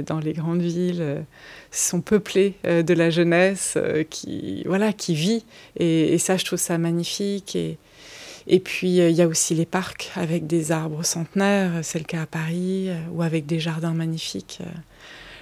dans 0.06 0.20
les 0.20 0.34
grandes 0.34 0.62
villes 0.62 1.24
sont 1.72 2.00
peuplés 2.00 2.54
de 2.62 2.94
la 2.94 3.10
jeunesse 3.10 3.76
qui, 4.08 4.62
voilà, 4.66 4.92
qui 4.92 5.16
vit. 5.16 5.44
Et, 5.80 6.16
ça, 6.18 6.36
je 6.36 6.44
trouve 6.44 6.60
ça 6.60 6.78
magnifique. 6.78 7.56
Et, 7.56 7.76
et 8.46 8.60
puis, 8.60 8.96
il 8.96 9.12
y 9.12 9.22
a 9.22 9.26
aussi 9.26 9.54
les 9.54 9.66
parcs 9.66 10.10
avec 10.16 10.46
des 10.46 10.72
arbres 10.72 11.04
centenaires, 11.04 11.80
c'est 11.82 11.98
le 11.98 12.04
cas 12.04 12.22
à 12.22 12.26
Paris, 12.26 12.90
ou 13.12 13.22
avec 13.22 13.46
des 13.46 13.58
jardins 13.58 13.94
magnifiques. 13.94 14.60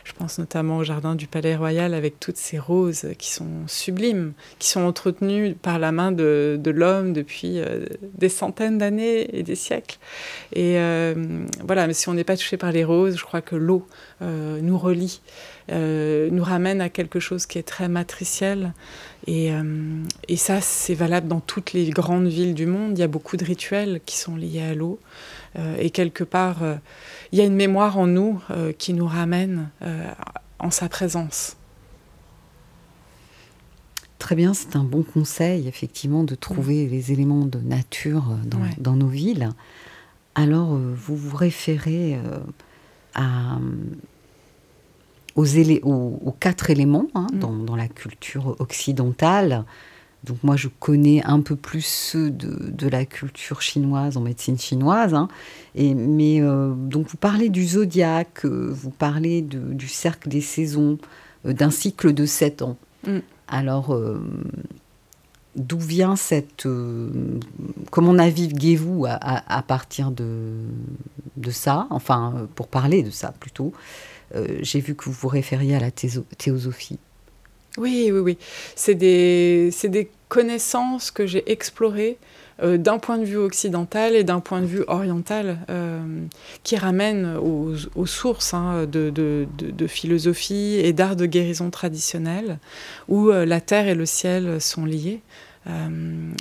Je 0.05 0.13
pense 0.13 0.39
notamment 0.39 0.79
au 0.79 0.85
jardin 0.85 1.15
du 1.15 1.27
Palais 1.27 1.55
Royal 1.55 1.95
avec 1.95 2.19
toutes 2.19 2.37
ces 2.37 2.59
roses 2.59 3.07
qui 3.19 3.31
sont 3.31 3.67
sublimes, 3.69 4.33
qui 4.59 4.69
sont 4.69 4.81
entretenues 4.81 5.55
par 5.55 5.79
la 5.79 5.93
main 5.93 6.11
de, 6.11 6.61
l'homme 6.65 7.13
depuis 7.13 7.61
euh, 7.61 7.87
des 8.15 8.29
centaines 8.29 8.79
d'années 8.79 9.29
et 9.37 9.43
des 9.43 9.55
siècles. 9.55 9.99
Et 10.53 10.79
euh, 10.79 11.15
voilà, 11.65 11.87
mais 11.87 11.93
si 11.93 12.09
on 12.09 12.15
n'est 12.15 12.25
pas 12.25 12.37
touché 12.37 12.57
par 12.57 12.73
les 12.73 12.85
roses, 12.85 13.17
je 13.17 13.25
crois 13.25 13.43
que 13.43 13.55
l'eau 13.55 13.87
euh, 14.23 14.61
nous 14.61 14.79
relie, 14.79 15.21
nous 15.71 16.45
ramène 16.45 16.83
à 16.83 16.91
quelque 16.91 17.19
chose 17.19 17.47
qui 17.47 17.59
est 17.59 17.63
très 17.63 17.89
matriciel. 17.89 18.75
Et, 19.27 19.53
et 20.29 20.37
ça, 20.37 20.61
c'est 20.61 20.93
valable 20.93 21.29
dans 21.29 21.41
toutes 21.41 21.73
les 21.73 21.89
grandes 21.89 22.27
villes 22.27 22.53
du 22.53 22.67
monde. 22.67 22.99
Il 22.99 23.01
y 23.01 23.05
a 23.05 23.09
beaucoup 23.09 23.39
de 23.39 23.45
rituels 23.45 24.01
qui 24.05 24.19
sont 24.19 24.37
liés 24.37 24.61
à 24.61 24.75
l'eau. 24.75 24.99
Et 25.79 25.91
quelque 25.91 26.25
part, 26.25 26.63
il 27.33 27.39
y 27.39 27.43
a 27.43 27.45
une 27.45 27.55
mémoire 27.55 27.99
en 27.99 28.07
nous 28.07 28.41
euh, 28.51 28.73
qui 28.73 28.93
nous 28.93 29.07
ramène 29.07 29.71
euh, 29.81 30.07
en 30.59 30.71
sa 30.71 30.89
présence. 30.89 31.57
Très 34.19 34.37
bien, 34.37 34.55
c'est 34.55 34.77
un 34.77 34.85
bon 34.85 35.03
conseil, 35.03 35.67
effectivement, 35.67 36.25
de 36.25 36.35
trouver 36.35 36.87
mm. 36.87 36.91
les 36.91 37.13
éléments 37.13 37.47
de 37.47 37.59
nature 37.59 38.31
euh, 38.31 38.67
dans, 38.79 38.97
nos 38.97 39.09
villes. 39.09 39.49
Alors, 40.35 40.77
vous 40.77 41.17
vous 41.17 41.37
référez 41.37 42.19
à, 43.15 43.59
aux, 45.35 45.47
aux, 45.47 46.37
quatre 46.39 46.71
éléments 46.71 47.09
hein, 47.15 47.27
mm. 47.33 47.39
dans, 47.39 47.53
dans, 47.53 47.77
la 47.77 47.89
culture 47.89 48.57
occidentale 48.61 49.65
donc 50.25 50.39
moi, 50.45 50.57
je 50.57 50.69
connais 50.69 51.23
un 51.25 51.41
peu 51.41 51.57
plus 51.57 51.85
ceux 51.85 52.31
de, 52.31 52.89
la 52.89 53.05
culture 53.05 53.61
chinoise 53.61 54.17
en 54.17 54.21
médecine 54.21 54.59
chinoise. 54.59 55.15
Hein. 55.15 55.29
Et, 55.75 55.95
mais 55.95 56.41
euh, 56.41 56.73
donc 56.75 57.09
vous 57.09 57.17
parlez 57.17 57.49
du 57.49 57.67
zodiaque, 57.67 58.45
euh, 58.45 58.71
vous 58.71 58.91
parlez 58.91 59.43
du 59.43 59.89
cercle 59.89 60.29
des 60.29 60.41
saisons, 60.41 60.99
euh, 61.47 61.53
d'un 61.53 61.71
cycle 61.71 62.13
de 62.13 62.27
sept 62.27 62.63
ans. 62.63 62.77
Mm. 63.07 63.19
Alors, 63.49 63.99
d'où 65.57 65.79
vient 65.79 66.17
cette... 66.17 66.67
comment 67.91 68.15
naviguez-vous 68.15 69.05
à, 69.07 69.63
partir 69.67 70.11
de, 70.11 70.55
de 71.37 71.51
ça? 71.51 71.87
Enfin, 71.91 72.49
pour 72.55 72.69
parler 72.69 73.03
de 73.03 73.11
ça 73.11 73.35
plutôt. 73.39 73.75
J'ai 74.61 74.81
vu 74.81 74.95
que 74.95 75.05
vous 75.05 75.13
vous 75.13 75.29
référiez 75.29 75.75
à 75.75 75.81
la 75.81 75.91
théosophie. 75.91 76.99
Oui, 77.79 78.11
oui, 78.13 78.19
oui. 78.19 78.39
C'est 78.77 78.95
des, 78.95 79.71
connaissances 80.29 81.11
que 81.11 81.27
j'ai 81.27 81.51
explorées 81.53 82.17
euh, 82.63 82.79
d'un 82.79 82.99
point 82.99 83.19
de 83.19 83.25
vue 83.25 83.37
occidental 83.37 84.15
et 84.15 84.25
d'un 84.25 84.41
point 84.41 84.63
de 84.63 84.67
vue 84.67 84.83
oriental, 84.87 85.59
euh, 85.69 86.01
qui 86.63 86.77
ramènent 86.77 87.37
aux, 87.37 88.07
sources 88.07 88.55
hein, 88.55 88.87
de, 88.87 89.11
de, 89.11 89.47
de, 89.59 89.87
philosophie 89.87 90.81
et 90.83 90.95
d'art 90.95 91.17
de 91.17 91.27
guérison 91.27 91.69
traditionnelle, 91.69 92.59
où 93.09 93.29
euh, 93.29 93.45
la 93.45 93.61
terre 93.61 93.89
et 93.89 93.95
le 93.95 94.07
ciel 94.07 94.59
sont 94.59 94.87
liés. 94.87 95.21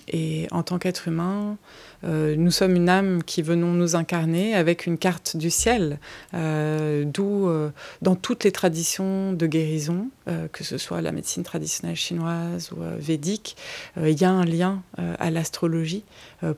Et 0.08 0.48
en 0.52 0.64
tant 0.64 0.80
qu'être 0.80 1.08
humain, 1.08 1.58
euh, 2.04 2.36
nous 2.36 2.52
sommes 2.52 2.76
une 2.76 2.90
âme 2.90 3.24
qui 3.24 3.42
venons 3.42 3.74
nous 3.74 3.96
incarner 3.96 4.56
avec 4.56 4.86
une 4.86 4.98
carte 4.98 5.38
du 5.38 5.50
ciel, 5.50 6.00
euh, 6.34 7.04
d'où 7.06 7.48
euh, 7.48 7.70
dans 8.02 8.16
toutes 8.16 8.44
les 8.44 8.52
traditions 8.52 9.34
de 9.34 9.48
guérison, 9.48 10.08
que 10.54 10.64
ce 10.64 10.78
soit 10.78 11.02
la 11.02 11.12
médecine 11.12 11.44
traditionnelle 11.44 11.98
chinoise 11.98 12.72
ou 12.72 12.78
védique, 12.98 13.58
il 14.02 14.20
y 14.20 14.24
a 14.24 14.30
un 14.30 14.46
lien 14.46 14.82
à 14.98 15.30
l'astrologie 15.30 16.06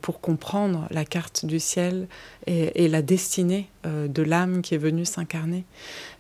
pour 0.02 0.22
comprendre 0.22 0.88
la 0.92 1.06
carte 1.06 1.46
du 1.46 1.60
ciel 1.60 2.08
et, 2.46 2.88
la 2.88 3.02
destinée 3.02 3.70
de 3.84 4.22
l'âme 4.22 4.62
qui 4.62 4.76
est 4.76 4.80
venue 4.80 5.06
s'incarner. 5.06 5.64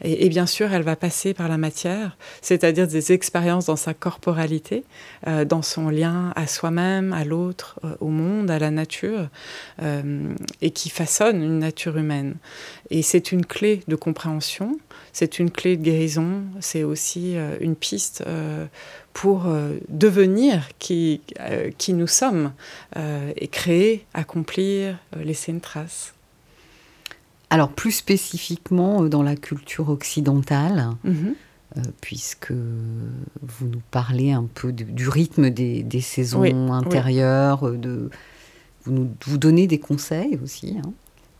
Et, 0.03 0.29
bien 0.29 0.47
sûr, 0.47 0.73
elle 0.73 0.81
va 0.81 0.95
passer 0.95 1.35
par 1.35 1.47
la 1.47 1.59
matière, 1.59 2.17
c'est-à-dire 2.41 2.87
des 2.87 3.11
expériences 3.11 3.67
dans 3.67 3.75
sa 3.75 3.93
corporalité, 3.93 4.83
dans 5.45 5.61
son 5.61 5.89
lien 5.89 6.32
à 6.35 6.47
soi-même, 6.47 7.13
à 7.13 7.23
l'autre, 7.23 7.79
au 7.99 8.09
monde, 8.09 8.49
à 8.49 8.59
la 8.59 8.71
nature 8.71 9.27
euh, 9.81 10.33
et 10.61 10.71
qui 10.71 10.89
façonne 10.89 11.41
une 11.41 11.59
nature 11.59 11.97
humaine. 11.97 12.35
Et 12.89 13.01
c'est 13.01 13.31
une 13.31 13.45
clé 13.45 13.83
de 13.87 13.95
compréhension, 13.95 14.77
c'est 15.11 15.39
une 15.39 15.51
clé 15.51 15.77
de 15.77 15.83
guérison, 15.83 16.43
c'est 16.59 16.83
aussi 16.83 17.35
euh, 17.35 17.57
une 17.59 17.75
piste 17.75 18.23
euh, 18.27 18.65
pour 19.13 19.45
devenir 19.89 20.69
qui, 20.79 21.21
qui 21.77 21.93
nous 21.93 22.07
sommes 22.07 22.51
et 22.95 23.47
créer, 23.47 24.07
accomplir, 24.15 24.97
laisser 25.23 25.51
une 25.51 25.61
trace. 25.61 26.15
Alors 27.51 27.69
plus 27.69 27.91
spécifiquement 27.91 29.03
dans 29.03 29.21
la 29.21 29.35
culture 29.35 29.89
occidentale, 29.89 30.89
mm-hmm. 31.05 31.35
Puisque 32.01 32.51
vous 32.51 33.67
nous 33.67 33.81
parlez 33.91 34.31
un 34.31 34.47
peu 34.53 34.71
du 34.71 35.09
rythme 35.09 35.49
des, 35.49 36.01
saisons 36.01 36.43
intérieures, 36.71 37.71
de 37.71 38.09
vous, 38.85 38.91
nous, 38.91 39.09
vous 39.25 39.37
donnez 39.37 39.67
des 39.67 39.79
conseils 39.79 40.39
aussi 40.43 40.77
hein, 40.77 40.91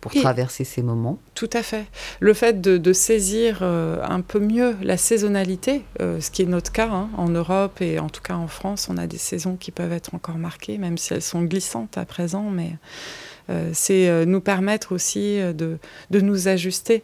pour 0.01 0.13
traverser 0.13 0.63
ces 0.63 0.81
moments. 0.81 1.17
Tout 1.33 1.49
à 1.53 1.63
fait. 1.63 1.85
Le 2.19 2.33
fait 2.33 2.61
de, 2.61 2.93
saisir 2.93 3.59
euh, 3.61 4.03
un 4.03 4.21
peu 4.21 4.39
mieux 4.39 4.75
la 4.81 4.97
saisonnalité, 4.97 5.83
euh, 6.01 6.19
ce 6.19 6.29
qui 6.29 6.41
est 6.41 6.45
notre 6.45 6.71
cas 6.71 6.89
hein, 6.89 7.09
en 7.17 7.29
Europe 7.29 7.81
et 7.81 7.99
en 7.99 8.09
tout 8.09 8.21
cas 8.21 8.35
en 8.35 8.47
France, 8.47 8.87
on 8.89 8.97
a 8.97 9.07
des 9.07 9.17
saisons 9.17 9.55
qui 9.55 9.71
peuvent 9.71 9.93
être 9.93 10.13
encore 10.13 10.37
marquées, 10.37 10.77
même 10.77 10.97
si 10.97 11.13
elles 11.13 11.21
sont 11.21 11.43
glissantes 11.43 11.97
à 11.97 12.05
présent, 12.05 12.49
mais 12.49 12.75
euh, 13.49 13.69
c'est 13.73 14.25
nous 14.25 14.41
permettre 14.41 14.93
aussi 14.93 15.39
de, 15.39 15.77
de 16.09 16.19
nous 16.21 16.47
ajuster 16.47 17.03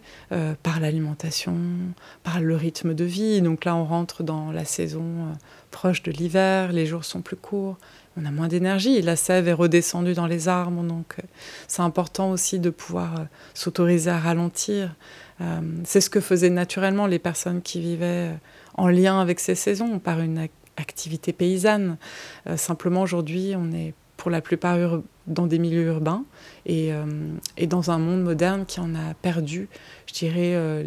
par 0.64 0.80
l'alimentation, 0.80 1.56
par 2.24 2.40
le 2.40 2.56
rythme 2.56 2.94
de 2.94 3.04
vie. 3.04 3.42
Donc 3.42 3.66
là, 3.66 3.76
on 3.76 3.86
rentre 3.86 4.24
dans 4.24 4.52
la 4.52 4.66
saison 4.66 5.04
proche 5.72 6.04
de 6.04 6.12
l'hiver, 6.12 6.72
les 6.72 6.86
jours 6.86 7.06
sont 7.06 7.22
plus 7.22 7.36
courts, 7.36 7.78
on 8.18 8.26
a 8.26 8.32
moins 8.32 8.48
d'énergie. 8.48 9.02
La 9.02 9.16
sève 9.16 9.48
est 9.48 9.54
redescendue 9.54 10.14
dans 10.14 10.28
les 10.28 10.48
arbres, 10.48 10.84
donc 10.84 11.16
euh, 11.20 11.28
c'est 11.68 11.82
important 11.82 12.32
aussi 12.32 12.60
de 12.60 12.70
pouvoir 12.70 13.20
euh, 13.20 13.24
s'autoriser 13.54 14.10
à 14.10 14.20
ralentir. 14.20 14.96
Euh, 15.42 15.62
c'est 15.86 16.02
ce 16.02 16.10
que 16.10 16.20
faisaient 16.20 16.50
naturellement 16.50 17.08
les 17.08 17.20
personnes 17.20 17.62
qui 17.62 17.80
vivaient 17.80 18.32
en 18.76 18.88
lien 18.88 19.20
avec 19.20 19.40
ces 19.40 19.56
saisons, 19.56 20.00
par 20.00 20.20
une 20.20 20.48
activité 20.78 21.34
paysanne. 21.34 21.98
simplement 22.56 23.02
aujourd'hui, 23.02 23.54
on 23.58 23.74
est 23.74 23.94
pour 24.20 24.30
la 24.30 24.42
plupart 24.42 24.78
dans 25.26 25.48
des 25.48 25.58
milieux 25.58 25.88
urbains 25.88 26.26
et, 26.66 26.92
dans 27.68 27.90
un 27.90 27.98
monde 27.98 28.22
moderne 28.22 28.66
qui 28.68 28.80
en 28.80 28.94
a 28.94 29.14
perdu, 29.22 29.70
je 30.06 30.14
dirais, 30.14 30.84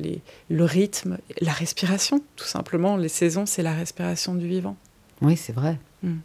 le 0.50 0.64
rythme, 0.64 1.18
la 1.40 1.52
respiration, 1.52 2.20
tout 2.36 2.46
simplement. 2.46 2.96
Les 2.96 3.08
saisons, 3.08 3.46
c'est 3.46 3.62
la 3.62 3.74
respiration 3.74 4.34
du 4.34 4.46
vivant. 4.46 4.76
Oui, 5.22 5.36
c'est 5.36 5.52
vrai. 5.52 5.78
Mm. 6.02 6.18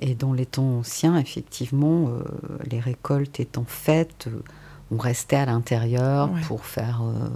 Et 0.00 0.14
dans 0.14 0.32
les 0.32 0.46
temps 0.46 0.78
anciens, 0.78 1.16
effectivement, 1.16 2.08
euh, 2.08 2.22
les 2.68 2.80
récoltes 2.80 3.38
étant 3.38 3.64
faites, 3.66 4.26
euh, 4.26 4.42
on 4.90 4.96
restait 4.96 5.36
à 5.36 5.46
l'intérieur 5.46 6.30
pour 6.48 6.64
faire 6.64 7.02
euh, 7.02 7.28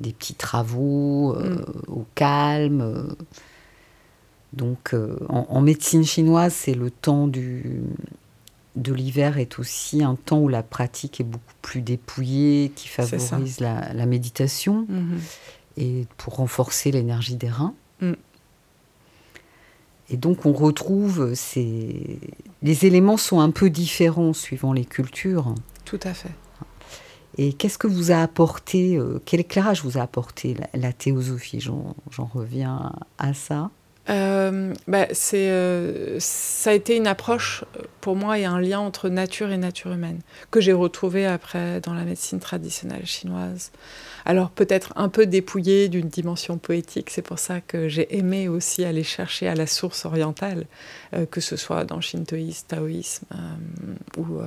des 0.00 0.12
petits 0.12 0.34
travaux 0.34 1.34
mm. 1.34 1.64
au 1.88 2.06
calme. 2.14 3.16
Donc, 4.52 4.96
en, 5.28 5.60
médecine 5.60 6.04
chinoise, 6.04 6.52
c'est 6.52 6.74
le 6.74 6.90
temps 6.90 7.28
du, 7.28 7.82
de 8.76 8.92
l'hiver 8.92 9.38
est 9.38 9.58
aussi 9.58 10.02
un 10.02 10.14
temps 10.14 10.38
où 10.38 10.48
la 10.48 10.62
pratique 10.62 11.20
est 11.20 11.24
beaucoup 11.24 11.54
plus 11.62 11.82
dépouillée, 11.82 12.72
qui 12.74 12.88
favorise 12.88 13.60
la, 13.60 13.92
la, 13.92 14.06
méditation 14.06 14.86
mm-hmm. 14.88 15.82
et 15.82 16.06
pour 16.16 16.36
renforcer 16.36 16.92
l'énergie 16.92 17.36
des 17.36 17.48
reins. 17.48 17.74
Mm. 18.00 18.12
Et 20.10 20.16
donc 20.16 20.46
on 20.46 20.52
retrouve 20.52 21.34
ces... 21.34 22.18
Les 22.62 22.86
éléments 22.86 23.16
sont 23.16 23.40
un 23.40 23.50
peu 23.50 23.70
différents 23.70 24.32
suivant 24.32 24.72
les 24.72 24.84
cultures. 24.84 25.54
Tout 25.84 26.00
à 26.02 26.14
fait. 26.14 26.34
Et 27.38 27.52
qu'est-ce 27.52 27.78
que 27.78 27.86
vous 27.86 28.10
a 28.10 28.16
apporté, 28.16 28.96
euh, 28.96 29.20
quel 29.24 29.40
éclairage 29.40 29.84
vous 29.84 29.98
a 29.98 30.02
apporté 30.02 30.56
la, 30.74 30.92
théosophie? 30.92 31.60
J'en 31.60 31.94
reviens 32.34 32.92
à 33.18 33.34
ça. 33.34 33.70
Euh, 34.08 34.74
bah, 34.88 35.06
c'est, 35.12 35.50
euh, 35.50 36.18
ça 36.18 36.70
a 36.70 36.72
été 36.72 36.96
une 36.96 37.06
approche, 37.06 37.64
pour 38.00 38.16
moi, 38.16 38.38
et 38.38 38.44
un 38.44 38.60
lien 38.60 38.80
entre 38.80 39.08
nature 39.08 39.50
et 39.52 39.58
nature 39.58 39.92
humaine, 39.92 40.20
que 40.50 40.60
j'ai 40.60 40.72
retrouvé 40.72 41.26
après 41.26 41.80
dans 41.80 41.94
la 41.94 42.04
médecine 42.04 42.40
traditionnelle 42.40 43.06
chinoise 43.06 43.70
alors 44.24 44.50
peut-être 44.50 44.92
un 44.96 45.08
peu 45.08 45.26
dépouillé 45.26 45.88
d'une 45.88 46.08
dimension 46.08 46.58
poétique. 46.58 47.10
C'est 47.10 47.22
pour 47.22 47.38
ça 47.38 47.60
que 47.60 47.88
j'ai 47.88 48.16
aimé 48.16 48.48
aussi 48.48 48.84
aller 48.84 49.02
chercher 49.02 49.48
à 49.48 49.54
la 49.54 49.66
source 49.66 50.04
orientale, 50.04 50.66
euh, 51.14 51.26
que 51.26 51.40
ce 51.40 51.56
soit 51.56 51.84
dans 51.84 52.00
shintoïsme, 52.00 52.66
taoïsme 52.68 53.26
euh, 53.32 54.20
ou 54.20 54.40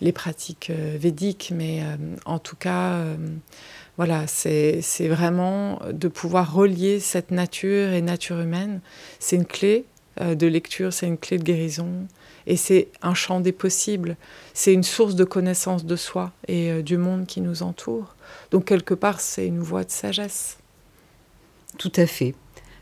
les 0.00 0.12
pratiques 0.12 0.70
védiques. 0.70 1.52
Mais 1.54 1.82
en 2.24 2.38
tout 2.38 2.56
cas, 2.56 3.04
voilà, 4.00 4.26
c'est 4.26 5.08
vraiment 5.08 5.78
de 5.92 6.08
pouvoir 6.08 6.54
relier 6.54 7.00
cette 7.00 7.30
nature 7.30 7.92
et 7.92 8.00
nature 8.00 8.40
humaine. 8.40 8.80
C'est 9.18 9.36
une 9.36 9.44
clé 9.44 9.84
de 10.18 10.46
lecture, 10.46 10.90
c'est 10.90 11.06
une 11.06 11.18
clé 11.18 11.36
de 11.36 11.42
guérison. 11.42 12.06
Et 12.46 12.56
c'est 12.56 12.88
un 13.02 13.12
champ 13.12 13.40
des 13.40 13.52
possibles, 13.52 14.16
c'est 14.54 14.72
une 14.72 14.84
source 14.84 15.16
de 15.16 15.24
connaissance 15.24 15.84
de 15.84 15.96
soi 15.96 16.32
et 16.48 16.82
du 16.82 16.96
monde 16.96 17.26
qui 17.26 17.42
nous 17.42 17.62
entoure. 17.62 18.16
Donc 18.50 18.64
quelque 18.64 18.94
part, 18.94 19.20
c'est 19.20 19.46
une 19.46 19.60
voie 19.60 19.84
de 19.84 19.90
sagesse. 19.90 20.56
Tout 21.76 21.92
à 21.96 22.06
fait. 22.06 22.34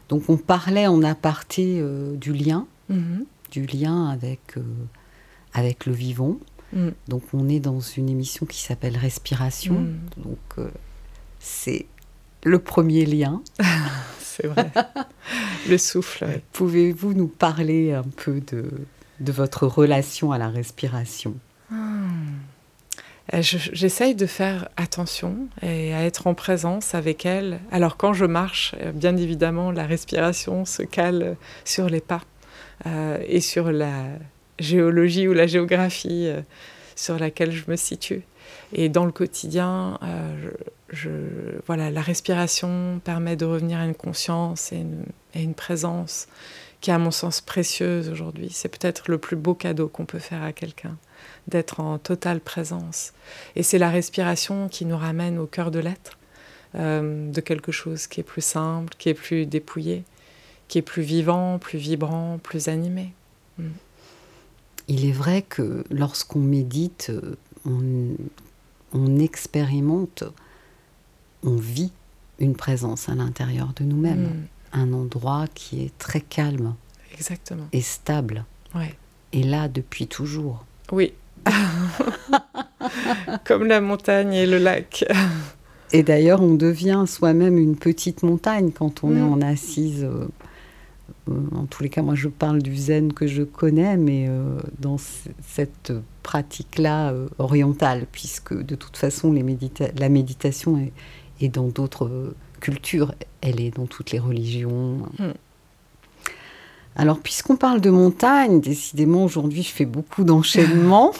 Donc 0.08 0.28
on 0.28 0.36
parlait 0.36 0.86
en 0.86 1.02
aparté 1.02 1.78
euh, 1.80 2.16
du 2.16 2.32
lien, 2.32 2.66
mhm. 2.88 3.24
du 3.50 3.66
lien 3.66 4.08
avec, 4.08 4.56
euh, 4.56 4.62
avec 5.52 5.86
le 5.86 5.92
vivant. 5.92 6.36
Mhm. 6.72 6.92
Donc 7.08 7.22
on 7.32 7.48
est 7.48 7.60
dans 7.60 7.80
une 7.80 8.08
émission 8.08 8.46
qui 8.46 8.60
s'appelle 8.60 8.96
Respiration. 8.96 9.74
Mhm. 9.74 9.98
Donc 10.16 10.38
euh, 10.58 10.68
c'est 11.40 11.86
le 12.44 12.58
premier 12.58 13.04
lien. 13.06 13.42
c'est 14.20 14.46
vrai. 14.46 14.70
le 15.68 15.78
souffle. 15.78 16.40
Pouvez-vous 16.52 17.14
nous 17.14 17.28
parler 17.28 17.92
un 17.92 18.04
peu 18.16 18.40
de, 18.40 18.70
de 19.20 19.32
votre 19.32 19.66
relation 19.66 20.32
à 20.32 20.38
la 20.38 20.48
respiration? 20.48 21.34
Hmm. 21.70 22.38
Euh, 23.34 23.42
j'essaye 23.42 24.14
de 24.14 24.26
faire 24.26 24.68
attention 24.76 25.48
et 25.60 25.92
à 25.92 26.04
être 26.04 26.26
en 26.26 26.34
présence 26.34 26.94
avec 26.94 27.26
elle. 27.26 27.60
Alors 27.70 27.96
quand 27.96 28.14
je 28.14 28.24
marche, 28.24 28.74
euh, 28.80 28.92
bien 28.92 29.16
évidemment, 29.16 29.70
la 29.70 29.84
respiration 29.84 30.64
se 30.64 30.82
cale 30.82 31.36
sur 31.64 31.90
les 31.90 32.00
pas 32.00 32.22
euh, 32.86 33.18
et 33.26 33.40
sur 33.40 33.70
la 33.70 34.04
géologie 34.58 35.28
ou 35.28 35.34
la 35.34 35.46
géographie 35.46 36.30
sur 36.96 37.18
laquelle 37.18 37.52
je 37.52 37.70
me 37.70 37.76
situe. 37.76 38.22
Et 38.72 38.88
dans 38.88 39.04
le 39.04 39.12
quotidien, 39.12 39.98
je, 40.42 40.48
voilà, 41.66 41.90
la 41.90 42.00
respiration 42.00 43.00
permet 43.04 43.36
de 43.36 43.44
revenir 43.44 43.78
à 43.78 43.84
une 43.84 43.94
conscience 43.94 44.72
et 44.72 44.76
une, 44.76 45.04
une 45.34 45.54
présence 45.54 46.28
qui 46.80 46.90
est 46.90 46.94
à 46.94 46.98
mon 46.98 47.10
sens 47.10 47.40
précieuse 47.40 48.08
aujourd'hui. 48.08 48.50
C'est 48.52 48.68
peut-être 48.68 49.10
le 49.10 49.18
plus 49.18 49.36
beau 49.36 49.54
cadeau 49.54 49.88
qu'on 49.88 50.06
peut 50.06 50.18
faire 50.18 50.42
à 50.42 50.52
quelqu'un 50.52 50.96
d'être 51.48 51.80
en 51.80 51.98
totale 51.98 52.40
présence. 52.40 53.12
Et 53.56 53.62
c'est 53.62 53.78
la 53.78 53.90
respiration 53.90 54.68
qui 54.68 54.84
nous 54.84 54.96
ramène 54.96 55.38
au 55.38 55.46
cœur 55.46 55.70
de 55.70 55.78
l'être, 55.78 56.18
euh, 56.74 57.30
de 57.30 57.40
quelque 57.40 57.72
chose 57.72 58.06
qui 58.06 58.20
est 58.20 58.24
plus 58.24 58.44
simple, 58.44 58.94
qui 58.98 59.08
est 59.08 59.14
plus 59.14 59.46
dépouillé, 59.46 60.04
qui 60.68 60.78
est 60.78 60.82
plus 60.82 61.02
vivant, 61.02 61.58
plus 61.58 61.78
vibrant, 61.78 62.38
plus 62.42 62.68
animé. 62.68 63.12
Mm. 63.58 63.68
Il 64.88 65.04
est 65.06 65.12
vrai 65.12 65.42
que 65.42 65.84
lorsqu'on 65.90 66.38
médite, 66.38 67.12
on, 67.66 68.14
on, 68.92 69.18
expérimente, 69.18 70.24
on 71.42 71.56
vit 71.56 71.92
une 72.38 72.54
présence 72.54 73.08
à 73.08 73.14
l'intérieur 73.14 73.72
de 73.76 73.84
nous-mêmes, 73.84 74.24
mm. 74.24 74.48
un 74.72 74.92
endroit 74.92 75.46
qui 75.54 75.82
est 75.82 75.96
très 75.98 76.20
calme 76.20 76.74
Exactement. 77.14 77.68
et 77.72 77.80
stable. 77.80 78.44
Ouais. 78.74 78.94
Et 79.32 79.42
là 79.42 79.68
depuis 79.68 80.06
toujours. 80.06 80.64
Oui, 80.92 81.12
Comme 83.44 83.64
la 83.66 83.80
montagne 83.80 84.34
et 84.34 84.46
le 84.46 84.58
lac. 84.58 85.04
Et 85.92 86.02
d'ailleurs, 86.02 86.42
on 86.42 86.54
devient 86.54 87.04
soi-même 87.06 87.58
une 87.58 87.76
petite 87.76 88.22
montagne 88.22 88.70
quand 88.72 89.04
on 89.04 89.12
est 89.12 89.20
mm. 89.20 89.32
en 89.32 89.40
assise. 89.40 90.04
Euh, 90.04 90.26
en 91.54 91.64
tous 91.64 91.82
les 91.82 91.88
cas, 91.88 92.02
moi, 92.02 92.14
je 92.14 92.28
parle 92.28 92.62
du 92.62 92.76
zen 92.76 93.12
que 93.12 93.26
je 93.26 93.42
connais, 93.42 93.96
mais 93.96 94.26
euh, 94.28 94.58
dans 94.78 94.98
cette 94.98 95.92
pratique-là 96.22 97.10
euh, 97.10 97.28
orientale, 97.38 98.06
puisque 98.10 98.54
de 98.54 98.74
toute 98.74 98.96
façon, 98.96 99.32
les 99.32 99.44
la 99.96 100.08
méditation 100.08 100.78
est, 100.78 100.92
dans 101.46 101.68
d'autres 101.68 102.34
cultures, 102.60 103.14
elle 103.40 103.60
est 103.60 103.70
dans 103.70 103.86
toutes 103.86 104.10
les 104.10 104.18
religions. 104.18 105.02
Mm. 105.20 105.32
Alors, 106.96 107.20
puisqu'on 107.20 107.56
parle 107.56 107.80
de 107.80 107.90
montagne, 107.90 108.60
décidément, 108.60 109.24
aujourd'hui, 109.24 109.62
je 109.62 109.70
fais 109.70 109.84
beaucoup 109.84 110.24
d'enchaînements. 110.24 111.12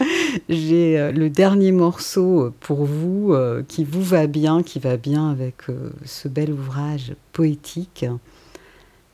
J'ai 0.48 0.98
euh, 0.98 1.12
le 1.12 1.30
dernier 1.30 1.70
morceau 1.70 2.52
pour 2.60 2.84
vous 2.84 3.32
euh, 3.32 3.62
qui 3.66 3.84
vous 3.84 4.02
va 4.02 4.26
bien, 4.26 4.64
qui 4.64 4.80
va 4.80 4.96
bien 4.96 5.30
avec 5.30 5.68
euh, 5.68 5.90
ce 6.04 6.26
bel 6.26 6.52
ouvrage 6.52 7.14
poétique. 7.32 8.04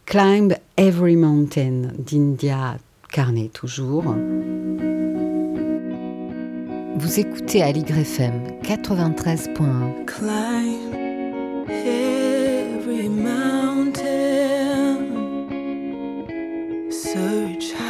Climb 0.06 0.54
Every 0.78 1.16
Mountain 1.16 1.92
d'India 1.98 2.78
Carnet, 3.12 3.50
toujours. 3.52 4.14
Vous 7.02 7.18
écoutez 7.18 7.62
à 7.62 7.72
l'YFM 7.72 8.60
93.1. 8.62 10.04
Climb 10.04 10.94
every 11.70 13.08
Alors 17.68 17.89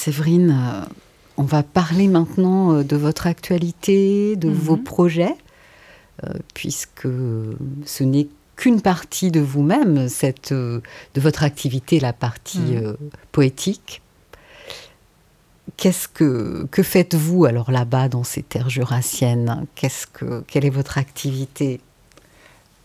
Séverine, 0.00 0.56
euh, 0.58 0.86
on 1.36 1.42
va 1.42 1.62
parler 1.62 2.08
maintenant 2.08 2.72
euh, 2.72 2.82
de 2.82 2.96
votre 2.96 3.26
actualité, 3.26 4.34
de 4.34 4.48
vos 4.48 4.76
mhm. 4.76 4.84
projets, 4.84 5.36
euh, 6.24 6.32
puisque 6.54 7.06
ce 7.84 8.04
n'est 8.04 8.28
qu'une 8.56 8.80
partie 8.80 9.30
de 9.30 9.40
vous-même, 9.40 10.08
cette, 10.08 10.54
de 10.54 10.80
votre 11.16 11.42
activité, 11.42 12.00
la 12.00 12.14
partie 12.14 12.76
mhm. 12.76 12.96
poétique. 13.30 14.00
Qu'est-ce 15.76 16.08
que, 16.08 16.66
que 16.70 16.82
faites-vous 16.82 17.44
alors 17.44 17.70
là-bas 17.70 18.08
dans 18.08 18.24
ces 18.24 18.42
terres 18.42 18.70
jurassiennes? 18.70 19.66
Qu'est-ce 19.74 20.06
que, 20.06 20.42
Quelle 20.46 20.64
est 20.64 20.70
votre 20.70 20.96
activité? 20.96 21.80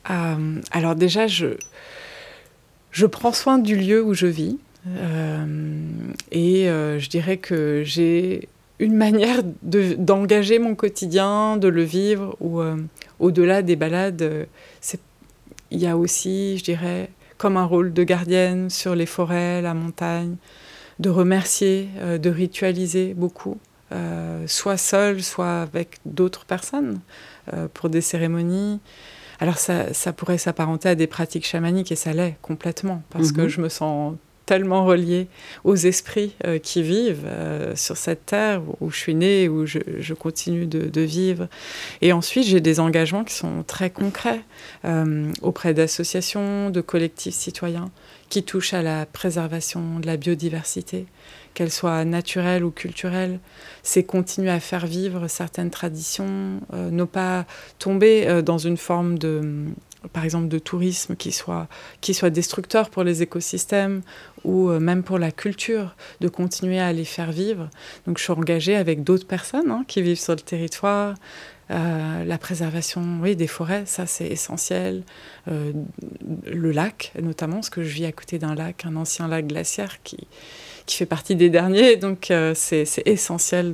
Alors 0.04 0.96
déjà, 0.96 1.28
je, 1.28 1.58
je 2.92 3.06
prends 3.06 3.34
soin 3.34 3.58
du 3.58 3.76
lieu 3.78 4.04
où 4.04 4.14
je 4.14 4.28
vis. 4.28 4.60
Et 6.32 6.66
je 6.66 7.10
dirais 7.10 7.38
que 7.38 7.84
j'ai 7.84 8.48
une 8.80 8.96
manière 8.98 9.42
d'engager 9.64 10.60
mon 10.60 10.76
quotidien, 10.76 11.58
de 11.58 11.68
le 11.68 11.84
vivre, 11.84 12.36
ou 12.40 12.62
euh, 12.62 12.78
au-delà 13.20 13.62
des 13.62 13.76
balades, 13.76 14.22
euh, 14.22 14.46
il 15.72 15.80
y 15.80 15.88
a 15.88 15.98
aussi, 15.98 16.58
je 16.58 16.64
dirais, 16.64 17.10
comme 17.38 17.58
un 17.58 17.66
rôle 17.66 17.92
de 17.92 18.04
gardienne 18.04 18.70
sur 18.70 18.96
les 18.96 19.06
forêts, 19.06 19.62
la 19.62 19.74
montagne, 19.74 20.36
de 21.00 21.10
remercier, 21.10 21.90
euh, 21.98 22.18
de 22.18 22.30
ritualiser 22.30 23.14
beaucoup, 23.14 23.58
soit 24.46 24.76
seule, 24.76 25.24
soit 25.24 25.62
avec 25.62 26.00
d'autres 26.04 26.44
personnes, 26.44 27.00
pour 27.74 27.88
des 27.88 28.02
cérémonies. 28.02 28.82
Alors 29.40 29.58
ça, 29.58 29.94
ça 29.94 30.12
pourrait 30.12 30.38
s'apparenter 30.38 30.90
à 30.90 30.96
des 30.96 31.08
pratiques 31.08 31.46
chamaniques, 31.46 31.94
et 31.94 31.96
ça 31.96 32.12
l'est 32.12 32.36
complètement, 32.42 33.04
parce 33.10 33.32
que 33.32 33.42
mhm. 33.42 33.48
je 33.48 33.62
me 33.62 33.70
sens 33.70 34.16
tellement 34.46 34.86
relié 34.86 35.28
aux 35.64 35.76
esprits 35.76 36.36
euh, 36.46 36.60
qui 36.60 36.84
vivent 36.84 37.26
euh, 37.26 37.76
sur 37.76 37.98
cette 37.98 38.26
terre 38.26 38.62
où 38.80 38.92
je 38.92 38.98
suis 38.98 39.16
née, 39.16 39.50
où 39.50 39.66
je, 39.66 40.14
continue 40.14 40.66
de, 40.66 41.02
vivre. 41.02 41.48
Et 42.02 42.14
ensuite, 42.14 42.46
j'ai 42.46 42.62
des 42.62 42.80
engagements 42.80 43.24
qui 43.24 43.34
sont 43.34 43.64
très 43.66 43.90
concrets 43.90 44.42
euh, 44.86 45.32
auprès 45.42 45.74
d'associations, 45.74 46.70
de 46.70 46.82
collectifs 46.82 47.36
citoyens 47.36 47.92
qui 48.30 48.44
touchent 48.44 48.74
à 48.74 48.82
la 48.82 49.06
préservation 49.06 50.00
de 50.00 50.08
la 50.08 50.18
biodiversité, 50.18 51.06
qu'elle 51.54 51.72
soit 51.72 52.04
naturelle 52.06 52.64
ou 52.64 52.72
culturelle. 52.72 53.40
C'est 53.84 54.04
continuer 54.04 54.50
à 54.50 54.60
faire 54.60 54.88
vivre 54.88 55.28
certaines 55.28 55.70
traditions, 55.70 56.60
ne 56.74 57.04
pas 57.04 57.46
tomber 57.78 58.42
dans 58.42 58.58
une 58.58 58.78
forme 58.78 59.20
de 59.20 59.68
par 60.14 60.24
exemple 60.24 60.48
de 60.48 60.60
tourisme 60.60 61.16
qui 61.16 61.32
soit, 61.32 61.68
qui 62.02 62.14
soit 62.14 62.30
destructeur 62.30 62.90
pour 62.90 63.04
les 63.04 63.22
écosystèmes 63.22 64.02
ou 64.44 64.70
euh, 64.70 64.80
même 64.80 65.04
pour 65.04 65.18
la 65.20 65.32
culture, 65.32 65.96
de 66.22 66.28
continuer 66.28 66.80
à 66.80 66.94
les 66.94 67.06
faire 67.06 67.32
vivre. 67.32 67.70
Donc 68.06 68.18
je 68.18 68.24
suis 68.24 68.34
engagée 68.34 68.76
avec 68.76 69.04
d'autres 69.04 69.28
personnes 69.28 69.72
hein, 69.72 69.84
qui 69.88 70.02
vivent 70.02 70.20
sur 70.20 70.34
le 70.34 70.42
territoire. 70.42 71.16
Euh, 71.72 72.24
la 72.26 72.38
préservation 72.38 73.02
oui, 73.22 73.36
des 73.36 73.48
forêts, 73.48 73.84
ça 73.86 74.06
c'est 74.06 74.28
essentiel. 74.28 75.02
Euh, 75.48 75.74
le 76.46 76.72
lac, 76.72 77.12
notamment, 77.20 77.56
parce 77.56 77.72
que 77.72 77.84
je 77.84 77.90
vis 77.90 78.06
à 78.06 78.12
côté 78.12 78.38
d'un 78.38 78.54
lac, 78.54 78.86
un 78.86 78.96
ancien 78.96 79.28
lac 79.28 79.48
glaciaire 79.48 80.04
qui, 80.04 80.28
qui 80.86 80.98
fait 80.98 81.08
partie 81.08 81.36
des 81.36 81.50
derniers. 81.50 81.96
Donc 81.96 82.32
c'est 82.54 82.86
essentiel 83.06 83.74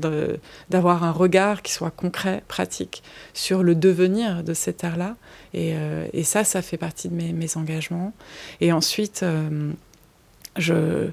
d'avoir 0.69 1.03
un 1.03 1.11
regard 1.11 1.61
qui 1.61 1.73
soit 1.73 1.91
concret, 1.91 2.43
pratique, 2.47 3.03
sur 3.33 3.61
le 3.61 3.75
devenir 3.75 4.43
de 4.43 4.53
ces 4.53 4.71
terres-là. 4.71 5.17
Et, 5.53 5.73
et, 6.13 6.23
ça, 6.23 6.43
ça 6.43 6.61
fait 6.61 6.77
partie 6.77 7.09
de 7.09 7.13
mes, 7.13 7.57
engagements. 7.57 8.13
Et 8.61 8.71
ensuite, 8.71 9.25
je, 10.57 11.09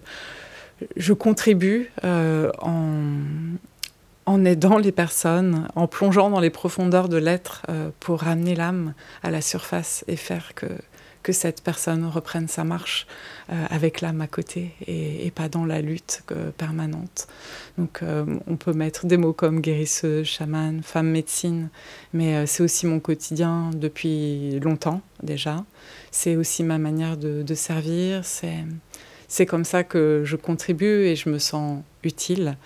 je 0.97 1.13
contribue 1.13 1.91
euh, 2.05 2.51
en, 2.61 4.45
aidant 4.45 4.79
les 4.79 4.93
personnes, 4.93 5.69
en 5.75 5.87
plongeant 5.87 6.31
dans 6.31 6.41
les 6.41 6.51
profondeurs 6.51 7.09
de 7.09 7.17
l'être 7.17 7.63
euh, 7.69 7.91
pour 7.99 8.21
ramener 8.21 8.55
l'âme 8.55 8.95
à 9.23 9.31
la 9.31 9.41
surface 9.41 10.05
et 10.07 10.17
faire 10.17 10.55
que, 10.55 10.67
que 11.29 11.35
cette 11.35 11.63
personne 11.63 12.07
reprenne 12.07 12.49
sa 12.49 12.65
marche 12.65 13.07
euh, 13.53 13.67
avec 13.69 14.01
l'âme 14.01 14.23
à 14.23 14.27
côté 14.27 14.73
et, 14.87 15.31
pas 15.31 15.51
dans 15.51 15.67
la 15.67 15.83
lutte 15.83 16.23
permanente. 16.57 17.29
Donc 17.77 18.01
on 18.47 18.57
peut 18.57 18.73
mettre 18.73 19.05
des 19.05 19.19
mots 19.19 19.35
comme 19.35 19.61
guérisseuse, 19.61 20.27
chamane, 20.27 20.83
femme 20.83 21.11
médecine, 21.11 21.69
mais 22.15 22.47
c'est 22.47 22.63
aussi 22.63 22.87
mon 22.87 22.99
quotidien 22.99 23.71
depuis 23.75 24.59
longtemps 24.61 25.03
déjà. 25.23 25.65
C'est 26.11 26.37
aussi 26.37 26.65
ma 26.65 26.79
manière 26.79 27.19
de, 27.19 27.43
de 27.43 27.55
servir, 27.55 28.25
c'est 28.25 28.65
c'est 29.29 29.45
comme 29.45 29.65
ça 29.65 29.85
que 29.85 30.23
je 30.25 30.37
contribue 30.37 31.05
et 31.05 31.15
je 31.15 31.29
me 31.29 31.39
sens 31.39 31.83
utile 32.03 32.57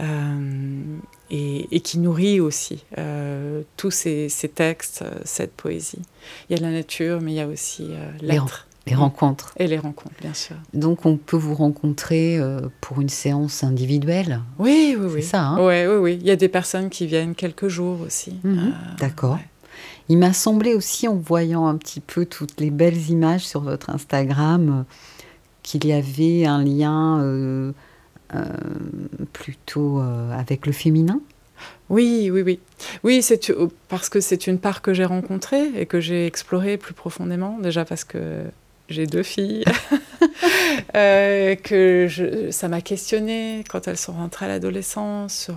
euh, 0.00 0.82
et, 1.30 1.80
qui 1.80 1.98
nourrit 1.98 2.40
aussi 2.40 2.84
euh, 2.98 3.62
tous 3.76 3.92
ces, 3.92 4.28
textes, 4.52 5.04
cette 5.24 5.52
poésie. 5.52 6.02
Il 6.48 6.56
y 6.56 6.60
a 6.60 6.62
la 6.62 6.72
nature, 6.72 7.20
mais 7.20 7.32
il 7.32 7.36
y 7.36 7.40
a 7.40 7.46
aussi 7.46 7.86
euh, 7.90 8.10
l'être. 8.20 8.66
Les 8.86 8.94
rencontres. 8.94 9.52
Et 9.58 9.66
les 9.66 9.76
rencontres, 9.76 10.14
bien 10.22 10.32
sûr. 10.32 10.56
Donc, 10.72 11.04
on 11.04 11.18
peut 11.18 11.36
vous 11.36 11.54
rencontrer 11.54 12.40
pour 12.80 13.02
une 13.02 13.10
séance 13.10 13.62
individuelle 13.62 14.40
Oui, 14.58 14.96
oui, 14.98 15.06
oui. 15.12 15.22
C'est 15.22 15.28
ça, 15.28 15.42
hein 15.42 15.56
Oui, 15.58 15.86
oui, 15.86 15.96
oui. 15.96 16.18
Il 16.18 16.26
y 16.26 16.30
a 16.30 16.36
des 16.36 16.48
personnes 16.48 16.88
qui 16.88 17.06
viennent 17.06 17.34
quelques 17.34 17.68
jours 17.68 18.00
aussi. 18.00 18.36
Mhm. 18.44 18.72
D'accord. 18.98 19.38
Il 20.08 20.16
m'a 20.16 20.32
semblé 20.32 20.72
aussi, 20.72 21.06
en 21.06 21.16
voyant 21.16 21.66
un 21.66 21.76
petit 21.76 22.00
peu 22.00 22.24
toutes 22.24 22.60
les 22.60 22.70
belles 22.70 23.10
images 23.10 23.46
sur 23.46 23.60
votre 23.60 23.90
Instagram, 23.90 24.86
qu'il 25.62 25.86
y 25.86 25.92
avait 25.92 26.46
un 26.46 26.62
lien 26.64 27.20
euh, 27.20 27.72
euh, 28.34 28.44
plutôt 29.32 30.00
euh, 30.00 30.32
avec 30.32 30.66
le 30.66 30.72
féminin? 30.72 31.20
Oui, 31.88 32.30
oui, 32.32 32.42
oui. 32.42 32.60
Oui, 33.02 33.22
c'est 33.22 33.52
parce 33.88 34.08
que 34.08 34.20
c'est 34.20 34.46
une 34.46 34.58
part 34.58 34.82
que 34.82 34.92
j'ai 34.94 35.04
rencontrée 35.04 35.70
et 35.76 35.86
que 35.86 36.00
j'ai 36.00 36.26
explorée 36.26 36.76
plus 36.76 36.94
profondément, 36.94 37.58
déjà 37.58 37.84
parce 37.84 38.04
que 38.04 38.42
j'ai 38.88 39.06
deux 39.06 39.22
filles, 39.22 39.64
que 40.94 42.06
je, 42.08 42.50
ça 42.50 42.68
m'a 42.68 42.80
questionnée 42.80 43.64
quand 43.68 43.88
elles 43.88 43.96
sont 43.96 44.12
rentrées 44.12 44.46
à 44.46 44.48
l'adolescence 44.48 45.34
sur 45.34 45.56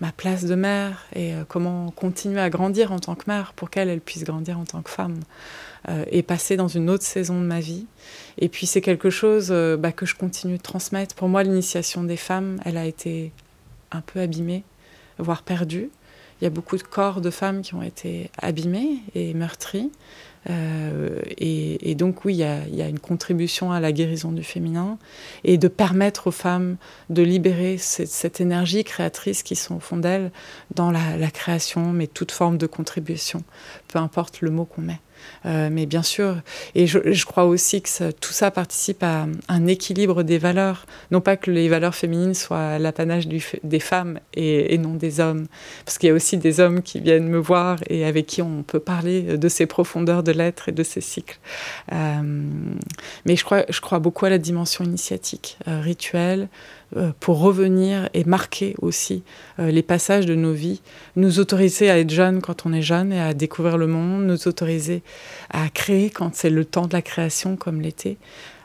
ma 0.00 0.12
place 0.12 0.44
de 0.44 0.54
mère 0.54 1.04
et 1.14 1.32
comment 1.48 1.90
continuer 1.90 2.40
à 2.40 2.48
grandir 2.48 2.92
en 2.92 2.98
tant 2.98 3.14
que 3.14 3.24
mère 3.26 3.52
pour 3.54 3.68
qu'elles 3.68 3.88
elles 3.88 4.00
puissent 4.00 4.24
grandir 4.24 4.58
en 4.58 4.64
tant 4.64 4.82
que 4.82 4.90
femme. 4.90 5.20
Euh, 5.88 6.04
et 6.10 6.24
passer 6.24 6.56
dans 6.56 6.66
une 6.66 6.90
autre 6.90 7.04
saison 7.04 7.40
de 7.40 7.46
ma 7.46 7.60
vie. 7.60 7.86
Et 8.38 8.48
puis 8.48 8.66
c'est 8.66 8.80
quelque 8.80 9.08
chose 9.08 9.48
euh, 9.50 9.76
bah, 9.76 9.92
que 9.92 10.04
je 10.04 10.16
continue 10.16 10.56
de 10.56 10.62
transmettre. 10.62 11.14
Pour 11.14 11.28
moi, 11.28 11.44
l'initiation 11.44 12.02
des 12.02 12.16
femmes, 12.16 12.58
elle 12.64 12.76
a 12.76 12.86
été 12.86 13.30
un 13.92 14.00
peu 14.00 14.18
abîmée, 14.18 14.64
voire 15.18 15.44
perdue. 15.44 15.90
Il 16.40 16.44
y 16.44 16.46
a 16.48 16.50
beaucoup 16.50 16.76
de 16.76 16.82
corps 16.82 17.20
de 17.20 17.30
femmes 17.30 17.62
qui 17.62 17.74
ont 17.74 17.82
été 17.82 18.30
abîmés 18.38 18.98
et 19.14 19.32
meurtris. 19.32 19.92
Euh, 20.50 21.20
et, 21.38 21.94
donc 21.94 22.24
oui, 22.24 22.34
il 22.34 22.76
y, 22.76 22.82
a, 22.82 22.88
une 22.88 22.98
contribution 22.98 23.72
à 23.72 23.80
la 23.80 23.92
guérison 23.92 24.32
du 24.32 24.42
féminin 24.42 24.98
et 25.44 25.56
de 25.56 25.68
permettre 25.68 26.28
aux 26.28 26.32
femmes 26.32 26.76
de 27.10 27.22
libérer 27.22 27.78
cette, 27.78 28.40
énergie 28.40 28.84
créatrice 28.84 29.42
qui 29.42 29.56
sont 29.56 29.76
au 29.76 29.80
fond 29.80 29.96
d'elles 29.96 30.30
dans 30.74 30.90
la, 30.90 31.30
création, 31.30 31.92
mais 31.92 32.06
toute 32.06 32.32
forme 32.32 32.58
de 32.58 32.66
contribution, 32.66 33.42
peu 33.88 33.98
importe 33.98 34.40
le 34.40 34.50
mot 34.50 34.64
qu'on 34.64 34.82
met. 34.82 35.00
Euh, 35.44 35.68
mais 35.70 35.86
bien 35.86 36.02
sûr, 36.02 36.36
et 36.74 36.86
je, 36.86 37.26
crois 37.26 37.44
aussi 37.44 37.82
que 37.82 38.10
tout 38.12 38.32
ça 38.32 38.50
participe 38.50 39.02
à 39.02 39.26
un 39.48 39.66
équilibre 39.66 40.22
des 40.22 40.38
valeurs. 40.38 40.86
Non 41.10 41.20
pas 41.20 41.36
que 41.36 41.50
les 41.50 41.68
valeurs 41.68 41.94
féminines 41.94 42.34
soient 42.34 42.78
l'apanage 42.78 43.28
des 43.28 43.80
femmes 43.80 44.18
et, 44.34 44.76
non 44.78 44.94
des 44.94 45.20
hommes, 45.20 45.46
parce 45.84 45.98
qu'il 45.98 46.08
y 46.08 46.12
a 46.12 46.14
aussi 46.14 46.36
des 46.36 46.60
hommes 46.60 46.82
qui 46.82 47.00
viennent 47.00 47.28
me 47.28 47.38
voir 47.38 47.78
et 47.88 48.04
avec 48.04 48.26
qui 48.26 48.42
on 48.42 48.62
peut 48.62 48.80
parler 48.80 49.36
de 49.36 49.48
ces 49.48 49.66
profondeurs 49.66 50.22
de 50.22 50.32
l'être 50.32 50.68
et 50.68 50.72
de 50.72 50.82
ces 50.82 51.00
cycles. 51.00 51.38
Euh, 51.92 52.22
mais 53.24 53.36
je 53.36 53.44
crois, 53.80 53.98
beaucoup 53.98 54.26
à 54.26 54.30
la 54.30 54.38
dimension 54.38 54.84
initiatique, 54.84 55.58
euh, 55.68 55.80
rituelle, 55.80 56.48
pour 57.20 57.40
revenir 57.40 58.08
et 58.14 58.24
marquer 58.24 58.74
aussi 58.80 59.22
euh, 59.58 59.70
les 59.70 59.82
passages 59.82 60.24
de 60.24 60.34
nos 60.34 60.52
vies, 60.52 60.82
nous 61.16 61.40
autoriser 61.40 61.90
à 61.90 61.98
être 61.98 62.10
jeunes 62.10 62.40
quand 62.40 62.64
on 62.64 62.72
est 62.72 62.82
jeune 62.82 63.12
et 63.12 63.20
à 63.20 63.34
découvrir 63.34 63.76
le 63.76 63.86
monde, 63.86 64.24
nous 64.24 64.46
autoriser 64.46 65.02
à 65.50 65.68
créer 65.68 66.10
quand 66.10 66.34
c'est 66.34 66.50
le 66.50 66.64
temps 66.64 66.86
de 66.86 66.92
la 66.92 67.02
création 67.02 67.56
comme 67.56 67.80
l'été, 67.80 68.18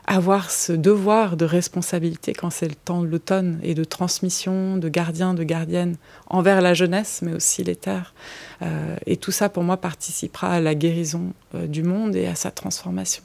avoir 0.06 0.50
ce 0.50 0.72
devoir 0.72 1.36
de 1.36 1.44
responsabilité 1.44 2.32
quand 2.32 2.50
c'est 2.50 2.68
le 2.68 2.74
temps 2.74 3.02
de 3.02 3.08
l'automne 3.08 3.58
et 3.62 3.74
de 3.74 3.84
transmission, 3.84 4.76
de 4.76 4.88
gardien, 4.88 5.34
de 5.34 5.42
gardienne 5.42 5.96
envers 6.28 6.60
la 6.60 6.74
jeunesse, 6.74 7.20
mais 7.22 7.34
aussi 7.34 7.64
les 7.64 7.76
terres. 7.76 8.14
Euh, 8.62 8.96
et 9.06 9.16
tout 9.16 9.32
ça, 9.32 9.48
pour 9.48 9.64
moi, 9.64 9.76
participera 9.76 10.54
à 10.54 10.60
la 10.60 10.74
guérison 10.74 11.32
du 11.54 11.82
monde 11.82 12.16
et 12.16 12.26
à 12.26 12.34
sa 12.34 12.50
transformation. 12.50 13.22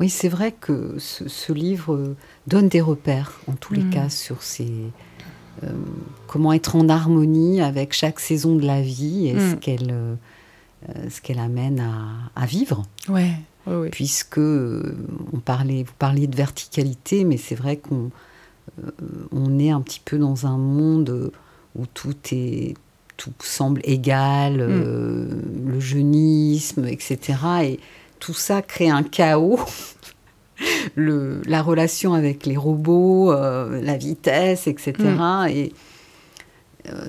Oui, 0.00 0.08
c'est 0.08 0.30
vrai 0.30 0.52
que 0.58 0.94
ce, 0.98 1.52
livre 1.52 2.16
donne 2.46 2.68
des 2.68 2.80
repères, 2.80 3.38
en 3.46 3.52
tous 3.52 3.74
les 3.74 3.82
mm. 3.82 3.90
cas, 3.90 4.08
sur 4.08 4.42
ces, 4.42 4.72
euh, 5.62 5.68
comment 6.26 6.54
être 6.54 6.74
en 6.74 6.88
harmonie 6.88 7.60
avec 7.60 7.92
chaque 7.92 8.18
saison 8.18 8.56
de 8.56 8.66
la 8.66 8.80
vie 8.80 9.28
et 9.28 9.38
ce 9.38 9.54
mm. 9.54 9.58
qu'elle 9.58 9.90
euh, 9.90 10.14
ce 11.10 11.20
qu'elle 11.20 11.38
amène 11.38 11.84
à, 12.34 12.46
vivre. 12.46 12.84
Ouais, 13.10 13.32
puisque 13.90 14.38
on 14.38 15.38
parlait, 15.44 15.82
vous 15.82 15.92
parliez 15.98 16.26
de 16.26 16.34
verticalité, 16.34 17.24
mais 17.24 17.36
c'est 17.36 17.54
vrai 17.54 17.76
qu'on 17.76 18.10
on 19.30 19.58
est 19.58 19.70
un 19.70 19.82
petit 19.82 20.00
peu 20.02 20.16
dans 20.16 20.46
un 20.46 20.56
monde 20.56 21.30
où 21.76 21.84
tout 21.92 22.16
est 22.32 22.74
tout 23.18 23.32
semble 23.42 23.82
égal, 23.84 24.66
mm. 24.66 25.72
le 25.72 25.80
jeunisme, 25.80 26.86
etc. 26.86 27.34
Et 27.64 27.80
tout 28.20 28.34
ça 28.34 28.62
crée 28.62 28.88
un 28.88 29.02
chaos. 29.02 29.58
le, 30.94 31.40
la 31.46 31.62
relation 31.62 32.14
avec 32.14 32.46
les 32.46 32.56
robots, 32.56 33.32
la 33.32 33.96
vitesse, 33.96 34.66
etc. 34.66 34.94
Et 35.48 35.72
euh, 36.88 37.08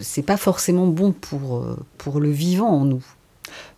c'est 0.00 0.22
pas 0.22 0.36
forcément 0.36 0.86
bon 0.86 1.12
pour, 1.12 1.58
euh, 1.58 1.76
pour 1.96 2.20
le 2.20 2.30
vivant 2.30 2.68
en 2.68 2.84
nous. 2.84 3.04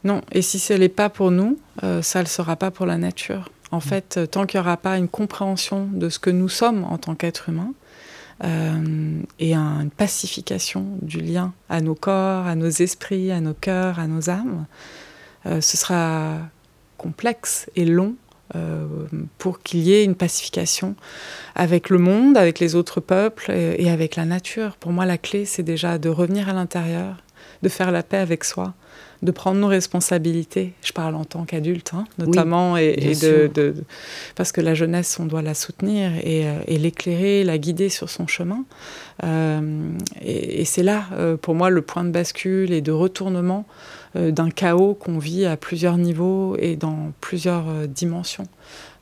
Non, 0.03 0.23
et 0.33 0.43
si 0.43 0.59
ce 0.59 0.73
n'est 0.73 0.89
pas 0.89 1.09
pour 1.09 1.31
nous, 1.31 1.59
euh, 1.85 2.03
ça 2.03 2.21
ne 2.21 2.25
le 2.25 2.29
sera 2.29 2.57
pas 2.57 2.71
pour 2.71 2.87
la 2.87 2.99
nature. 2.99 3.51
En 3.71 3.79
mm. 3.79 3.83
fait, 3.83 4.21
tant 4.31 4.47
qu'il 4.47 4.59
n'y 4.61 4.67
aura 4.67 4.77
pas 4.77 4.99
une 4.99 5.09
compréhension 5.09 5.89
de 5.93 6.09
ce 6.09 6.19
que 6.19 6.31
nous 6.31 6.49
sommes 6.49 6.85
en 6.85 6.99
tant 6.99 7.15
qu'être 7.15 7.49
humain, 7.49 7.73
et 9.39 9.53
une 9.55 9.91
pacification 9.95 10.97
du 11.03 11.21
lien 11.21 11.53
à 11.69 11.83
nos 11.83 11.95
corps, 11.95 12.47
à 12.47 12.55
nos 12.55 12.71
esprits, 12.71 13.31
à 13.31 13.43
nos 13.43 13.53
cœurs, 13.53 13.99
à 13.99 14.07
nos 14.07 14.31
âmes, 14.31 14.65
ce 15.45 15.77
sera 15.77 16.39
complexe 17.01 17.71
et 17.77 17.87
long 17.87 18.15
euh, 18.55 18.87
pour 19.39 19.63
qu'il 19.63 19.81
y 19.81 19.95
ait 19.95 20.05
une 20.05 20.15
pacification 20.15 20.97
avec 21.55 21.89
le 21.89 21.97
monde, 21.97 22.37
avec 22.37 22.59
les 22.59 22.75
autres 22.75 23.01
peuples 23.01 23.51
et, 23.51 23.91
avec 23.91 24.17
la 24.17 24.27
nature. 24.27 24.77
Pour 24.77 24.93
moi, 24.93 25.07
la 25.07 25.17
clé, 25.17 25.47
c'est 25.47 25.63
déjà 25.63 25.97
de 25.97 26.11
revenir 26.11 26.51
à 26.51 26.53
l'intérieur, 26.53 27.17
de 27.63 27.69
faire 27.71 27.91
la 27.91 28.03
paix 28.03 28.19
avec 28.19 28.45
soi, 28.45 28.75
de 29.23 29.31
prendre 29.31 29.61
nos 29.61 29.67
responsabilités. 29.67 30.73
Je 30.83 30.93
parle 30.93 31.15
en 31.15 31.25
tant 31.25 31.45
qu'adulte, 31.45 31.93
hein, 31.95 32.05
notamment, 32.19 32.77
et, 32.77 33.15
de, 33.21 33.75
parce 34.35 34.53
que 34.53 34.61
la 34.61 34.75
jeunesse, 34.75 35.19
on 35.21 35.27
doit 35.27 35.43
la 35.43 35.55
soutenir 35.55 36.13
et, 36.23 36.47
euh, 36.47 36.59
l'éclairer, 36.67 37.45
la 37.45 37.59
guider 37.59 37.89
sur 37.89 38.09
son 38.09 38.27
chemin. 38.27 38.65
Euh, 39.25 39.91
et, 40.23 40.65
c'est 40.65 40.83
là, 40.83 41.05
pour 41.43 41.55
moi, 41.55 41.71
le 41.71 41.83
point 41.83 42.05
de 42.05 42.11
bascule 42.11 42.73
et 42.73 42.81
de 42.81 42.93
retournement 42.93 43.67
euh, 44.17 44.33
d'un 44.33 44.51
chaos 44.51 44.95
qu'on 44.95 45.21
vit 45.21 45.47
à 45.47 45.57
plusieurs 45.57 45.97
niveaux 45.97 46.57
et 46.59 46.75
dans 46.75 47.13
plusieurs 47.21 47.69
euh, 47.69 47.87
dimensions. 47.87 48.49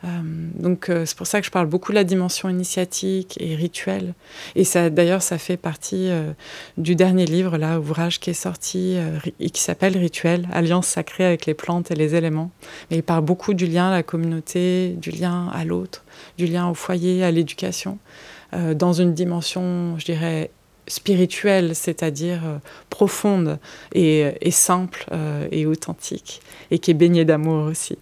Euh, 0.05 0.09
donc 0.55 0.91
c'est 1.05 1.17
pour 1.17 1.27
ça 1.27 1.41
que 1.41 1.47
je 1.47 1.51
parle 1.51 1.67
beaucoup 1.67 1.93
de 1.93 1.97
la 1.97 2.05
dimension 2.05 2.49
initiatique 2.49 3.37
et 3.41 3.55
rituelle. 3.55 4.15
Et 4.55 4.65
ça, 4.65 4.91
d'ailleurs, 4.91 5.23
ça 5.23 5.39
fait 5.39 5.57
partie 5.57 6.11
du 6.77 6.95
dernier 6.95 7.27
livre, 7.27 7.59
là, 7.59 7.79
ouvrage 7.81 8.21
qui 8.21 8.31
est 8.31 8.35
sorti 8.35 8.97
et 9.41 9.51
qui 9.51 9.61
s'appelle 9.61 9.97
Rituel, 9.97 10.49
Alliance 10.53 10.87
sacrée 10.87 11.25
avec 11.25 11.47
les 11.47 11.55
plantes 11.55 11.91
et 11.91 11.95
les 11.95 12.15
éléments. 12.15 12.51
Et 12.91 12.97
il 12.97 13.03
parle 13.03 13.25
beaucoup 13.25 13.55
du 13.55 13.67
lien 13.67 13.89
à 13.89 13.93
la 13.93 14.03
communauté, 14.03 14.91
du 14.99 15.11
lien 15.11 15.49
à 15.53 15.65
l'autre, 15.65 16.05
du 16.37 16.47
lien 16.47 16.69
au 16.69 16.75
foyer, 16.75 17.25
à 17.25 17.31
l'éducation, 17.31 17.99
dans 18.53 18.93
une 18.93 19.15
dimension, 19.15 19.99
je 19.99 20.05
dirais, 20.05 20.51
spirituelle, 20.89 21.75
c'est-à-dire 21.75 22.41
euh, 22.45 22.59
profonde 22.91 23.59
et, 23.95 24.51
simple 24.51 25.07
euh, 25.13 25.47
et 25.51 25.67
authentique, 25.67 26.41
et 26.71 26.79
qui 26.79 26.91
est 26.91 26.95
baignée 26.95 27.25
d'amour 27.25 27.67
aussi. 27.67 27.99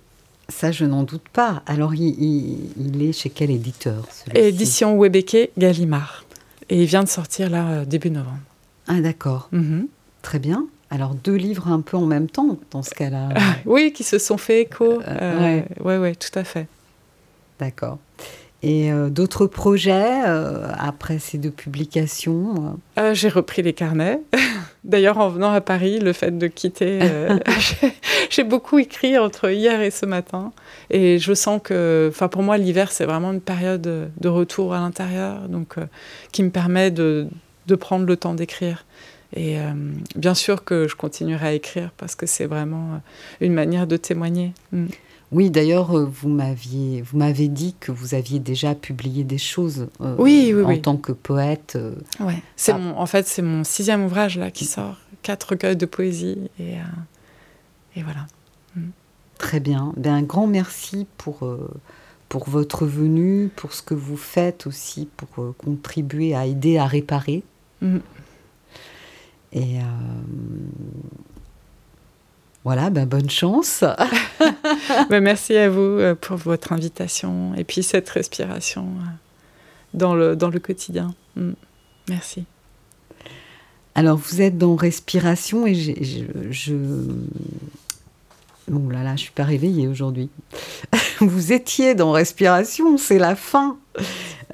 Ça, 0.49 0.71
je 0.71 0.85
n'en 0.85 1.03
doute 1.03 1.29
pas. 1.33 1.63
Alors, 1.67 1.95
il, 1.95 3.03
est 3.03 3.13
chez 3.13 3.31
quel 3.31 3.51
éditeur 3.51 4.07
Édition 4.35 4.97
Webeke 4.99 5.51
Gallimard. 5.59 6.25
Et 6.69 6.83
il 6.83 6.87
vient 6.87 7.03
de 7.03 7.09
sortir 7.09 7.51
là, 7.51 7.69
euh, 7.69 7.85
début 7.85 8.11
novembre. 8.11 8.39
Ah, 8.87 9.01
d'accord. 9.01 9.49
Mhm. 9.53 9.89
Très 10.23 10.39
bien. 10.39 10.67
Alors, 10.91 11.15
deux 11.15 11.35
livres 11.35 11.69
un 11.69 11.81
peu 11.81 11.97
en 11.97 12.07
même 12.07 12.29
temps, 12.29 12.59
dans 12.71 12.83
ce 12.83 12.91
cas-là. 12.91 13.31
oui, 13.67 13.93
qui 13.93 14.05
se 14.05 14.19
sont 14.19 14.39
fait 14.39 14.63
écho. 14.63 15.01
Oui, 15.01 15.63
ouais. 15.85 15.99
ouais, 15.99 16.15
tout 16.15 16.37
à 16.39 16.45
fait. 16.45 16.69
D'accord. 17.59 17.99
Et 18.67 18.91
euh, 18.91 19.11
d'autres 19.11 19.47
projets 19.47 20.25
euh, 20.27 20.67
après 20.77 21.21
ces 21.21 21.39
deux 21.39 21.53
publications 21.53 22.81
euh? 22.99 23.15
J'ai 23.15 23.29
repris 23.29 23.63
les 23.63 23.73
carnets. 23.73 24.21
D'ailleurs, 24.83 25.19
en 25.19 25.29
venant 25.29 25.53
à 25.53 25.61
Paris, 25.61 26.01
le 26.01 26.13
fait 26.13 26.37
de 26.37 26.49
quitter, 26.49 26.99
j'ai 28.31 28.43
beaucoup 28.43 28.81
écrit 28.81 29.19
entre 29.19 29.53
hier 29.53 29.81
et 29.83 29.93
ce 29.93 30.05
matin. 30.05 30.53
Et 30.91 31.21
je 31.21 31.33
sens 31.33 31.61
que, 31.63 32.09
enfin, 32.11 32.27
pour 32.27 32.43
moi, 32.43 32.59
l'hiver, 32.59 32.91
c'est 32.91 33.05
vraiment 33.05 33.33
une 33.33 33.41
période 33.41 33.83
de 33.83 34.29
retour 34.29 34.75
à 34.75 34.81
l'intérieur, 34.81 35.49
donc 35.49 35.77
qui 36.33 36.43
me 36.43 36.51
permet 36.51 36.91
de, 36.91 37.29
de 37.69 37.75
prendre 37.77 38.05
le 38.05 38.17
temps 38.17 38.35
d'écrire. 38.35 38.85
Et 39.35 39.57
bien 40.15 40.35
sûr 40.35 40.65
que 40.65 40.87
je 40.87 40.95
continuerai 40.95 41.49
à 41.49 41.53
écrire 41.53 41.91
parce 41.97 42.15
que 42.15 42.27
c'est 42.27 42.47
vraiment 42.47 43.01
une 43.41 43.55
manière 43.55 43.89
de 43.89 43.97
témoigner. 43.97 44.53
Mm. 44.71 44.87
Oui, 45.33 45.51
d'ailleurs, 45.51 45.97
euh, 45.97 46.05
vous 46.05 46.29
m'aviez, 46.29 47.03
vous 47.03 47.19
m'avez 47.19 47.49
dit 47.49 47.75
que 47.81 47.91
vous 47.91 48.15
aviez 48.15 48.39
déjà 48.39 48.75
publié 48.75 49.25
des 49.25 49.39
choses 49.39 49.89
euh, 50.01 50.15
oui, 50.19 50.55
en 50.65 50.79
tant 50.79 50.97
que 50.97 51.13
poète. 51.13 51.75
Euh, 51.77 51.95
ouais. 52.21 52.43
C'est 52.55 52.73
mon, 52.75 52.97
en 52.97 53.07
fait, 53.07 53.27
c'est 53.27 53.43
mon 53.43 53.65
sixième 53.65 54.05
ouvrage 54.05 54.39
là 54.39 54.51
qui 54.51 54.65
sort, 54.65 54.97
quatre 55.23 55.51
recueils 55.51 55.77
de 55.77 55.87
poésie 55.87 56.51
et, 56.61 56.75
et 57.97 58.03
voilà. 58.03 58.27
Mm. 58.77 58.91
Très 59.39 59.61
bien. 59.61 59.93
Ben, 59.97 60.15
un 60.15 60.23
grand 60.23 60.47
merci 60.47 61.07
pour 61.19 61.47
pour 62.29 62.49
votre 62.49 62.87
venue, 62.87 63.51
pour 63.55 63.73
ce 63.73 63.83
que 63.83 63.95
vous 63.95 64.17
faites 64.17 64.67
aussi, 64.67 65.09
pour 65.17 65.55
contribuer 65.59 66.35
à 66.35 66.47
aider 66.47 66.79
à 66.79 66.87
réparer. 66.87 67.43
Mm. 67.83 67.99
Et 69.53 69.79
voilà, 72.67 72.91
ben 72.91 73.07
bonne 73.07 73.31
chance. 73.31 73.85
Ben, 75.09 75.21
merci 75.21 75.57
à 75.57 75.71
vous 75.71 75.79
euh, 75.81 76.17
pour 76.17 76.37
votre 76.37 76.73
invitation 76.73 77.55
et 77.55 77.63
puis 77.63 77.85
cette 77.85 78.09
respiration 78.11 78.83
euh, 78.83 79.05
dans 79.95 80.17
le, 80.17 80.35
dans 80.35 80.49
le 80.49 80.59
quotidien. 80.59 81.15
Mm. 81.37 81.53
Merci. 82.09 82.45
Alors, 83.95 84.17
vous 84.17 84.43
êtes 84.43 84.59
dans 84.59 84.75
respiration 84.75 85.65
et 85.65 85.77
je, 85.77 85.93
je... 86.51 86.75
Oh 88.73 88.91
là 88.91 89.05
là, 89.05 89.15
je 89.15 89.21
suis 89.23 89.31
pas 89.31 89.45
réveillée 89.45 89.87
aujourd'hui. 89.87 90.29
vous 91.21 91.53
étiez 91.53 91.95
dans 91.95 92.11
respiration, 92.11 92.99
c'est 92.99 93.21
la 93.21 93.37
fin. 93.37 93.79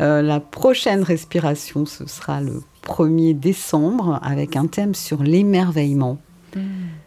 Euh, 0.01 0.21
la 0.21 0.39
prochaine 0.39 1.03
respiration, 1.03 1.87
ce 1.87 2.07
sera 2.07 2.43
le 2.43 2.63
1er 2.85 3.41
décembre 3.41 4.21
avec 4.23 4.57
un 4.57 4.67
thème 4.67 4.95
sur 4.95 5.23
l'émerveillement. 5.23 6.19
Mm. 6.55 6.61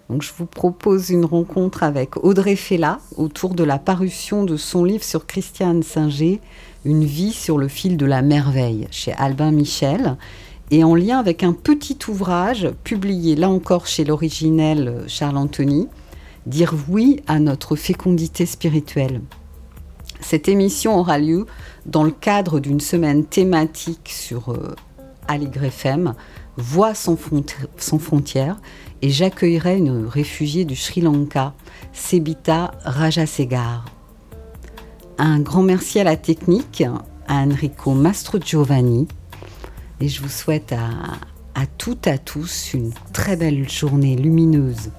Je 0.10 0.32
vous 0.38 0.46
propose 0.46 1.10
une 1.10 1.26
rencontre 1.26 1.82
avec 1.82 2.24
Audrey 2.24 2.56
Fella 2.56 3.00
autour 3.18 3.56
de 3.56 3.64
la 3.64 3.80
parution 3.80 4.44
de 4.44 4.56
son 4.56 4.84
livre 4.84 5.04
sur 5.04 5.26
Christiane 5.26 5.82
Singer, 5.82 6.42
Une 6.86 7.04
vie 7.04 7.34
sur 7.34 7.58
le 7.58 7.68
fil 7.68 7.98
de 7.98 8.06
la 8.06 8.22
merveille, 8.22 8.88
chez 8.92 9.14
Albin 9.14 9.50
Michel, 9.50 10.16
et 10.70 10.84
en 10.84 10.94
lien 10.94 11.18
avec 11.18 11.42
un 11.42 11.54
petit 11.54 11.98
ouvrage 12.08 12.70
publié 12.84 13.36
là 13.36 13.50
encore 13.50 13.88
chez 13.88 14.04
l'originel 14.04 15.04
Charles 15.08 15.38
Anthony, 15.38 15.88
Dire 16.46 16.76
oui 16.88 17.22
à 17.26 17.40
notre 17.40 17.76
fécondité 17.76 18.46
spirituelle. 18.46 19.22
Cette 20.22 20.48
émission 20.48 21.00
aura 21.00 21.18
lieu 21.18 21.48
dans 21.88 22.04
le 22.04 22.12
cadre 22.12 22.60
d'une 22.60 22.80
semaine 22.80 23.26
thématique 23.26 24.12
sur 24.14 24.52
euh, 24.52 24.76
FM, 25.28 26.14
Voix 26.58 26.94
sans, 26.94 27.18
frontières, 27.18 28.58
et 29.06 29.12
j'accueillerai 29.12 29.78
une 29.78 30.08
réfugiée 30.08 30.66
du 30.66 30.76
Sri 30.76 31.00
Lanka, 31.00 31.54
Sebita 31.94 32.72
Rajasegar. 32.84 33.86
Un 35.20 35.42
grand 35.42 35.62
merci 35.62 36.00
à 36.00 36.04
la 36.04 36.18
technique, 36.18 36.84
à 37.28 37.36
Enrico 37.36 37.94
Mastro 37.94 38.40
Giovanni, 38.40 39.08
et 40.02 40.08
je 40.08 40.24
vous 40.24 40.30
souhaite 40.30 40.72
à, 40.72 40.90
à 41.54 41.68
toutes, 41.68 42.08
à 42.08 42.18
tous 42.18 42.74
une 42.74 42.94
très 43.14 43.36
belle 43.36 43.70
journée 43.70 44.16
lumineuse. 44.16 44.90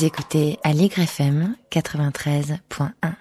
Écoutez 0.00 0.58
Allegre 0.64 1.00
FM 1.00 1.54
93.1. 1.70 3.14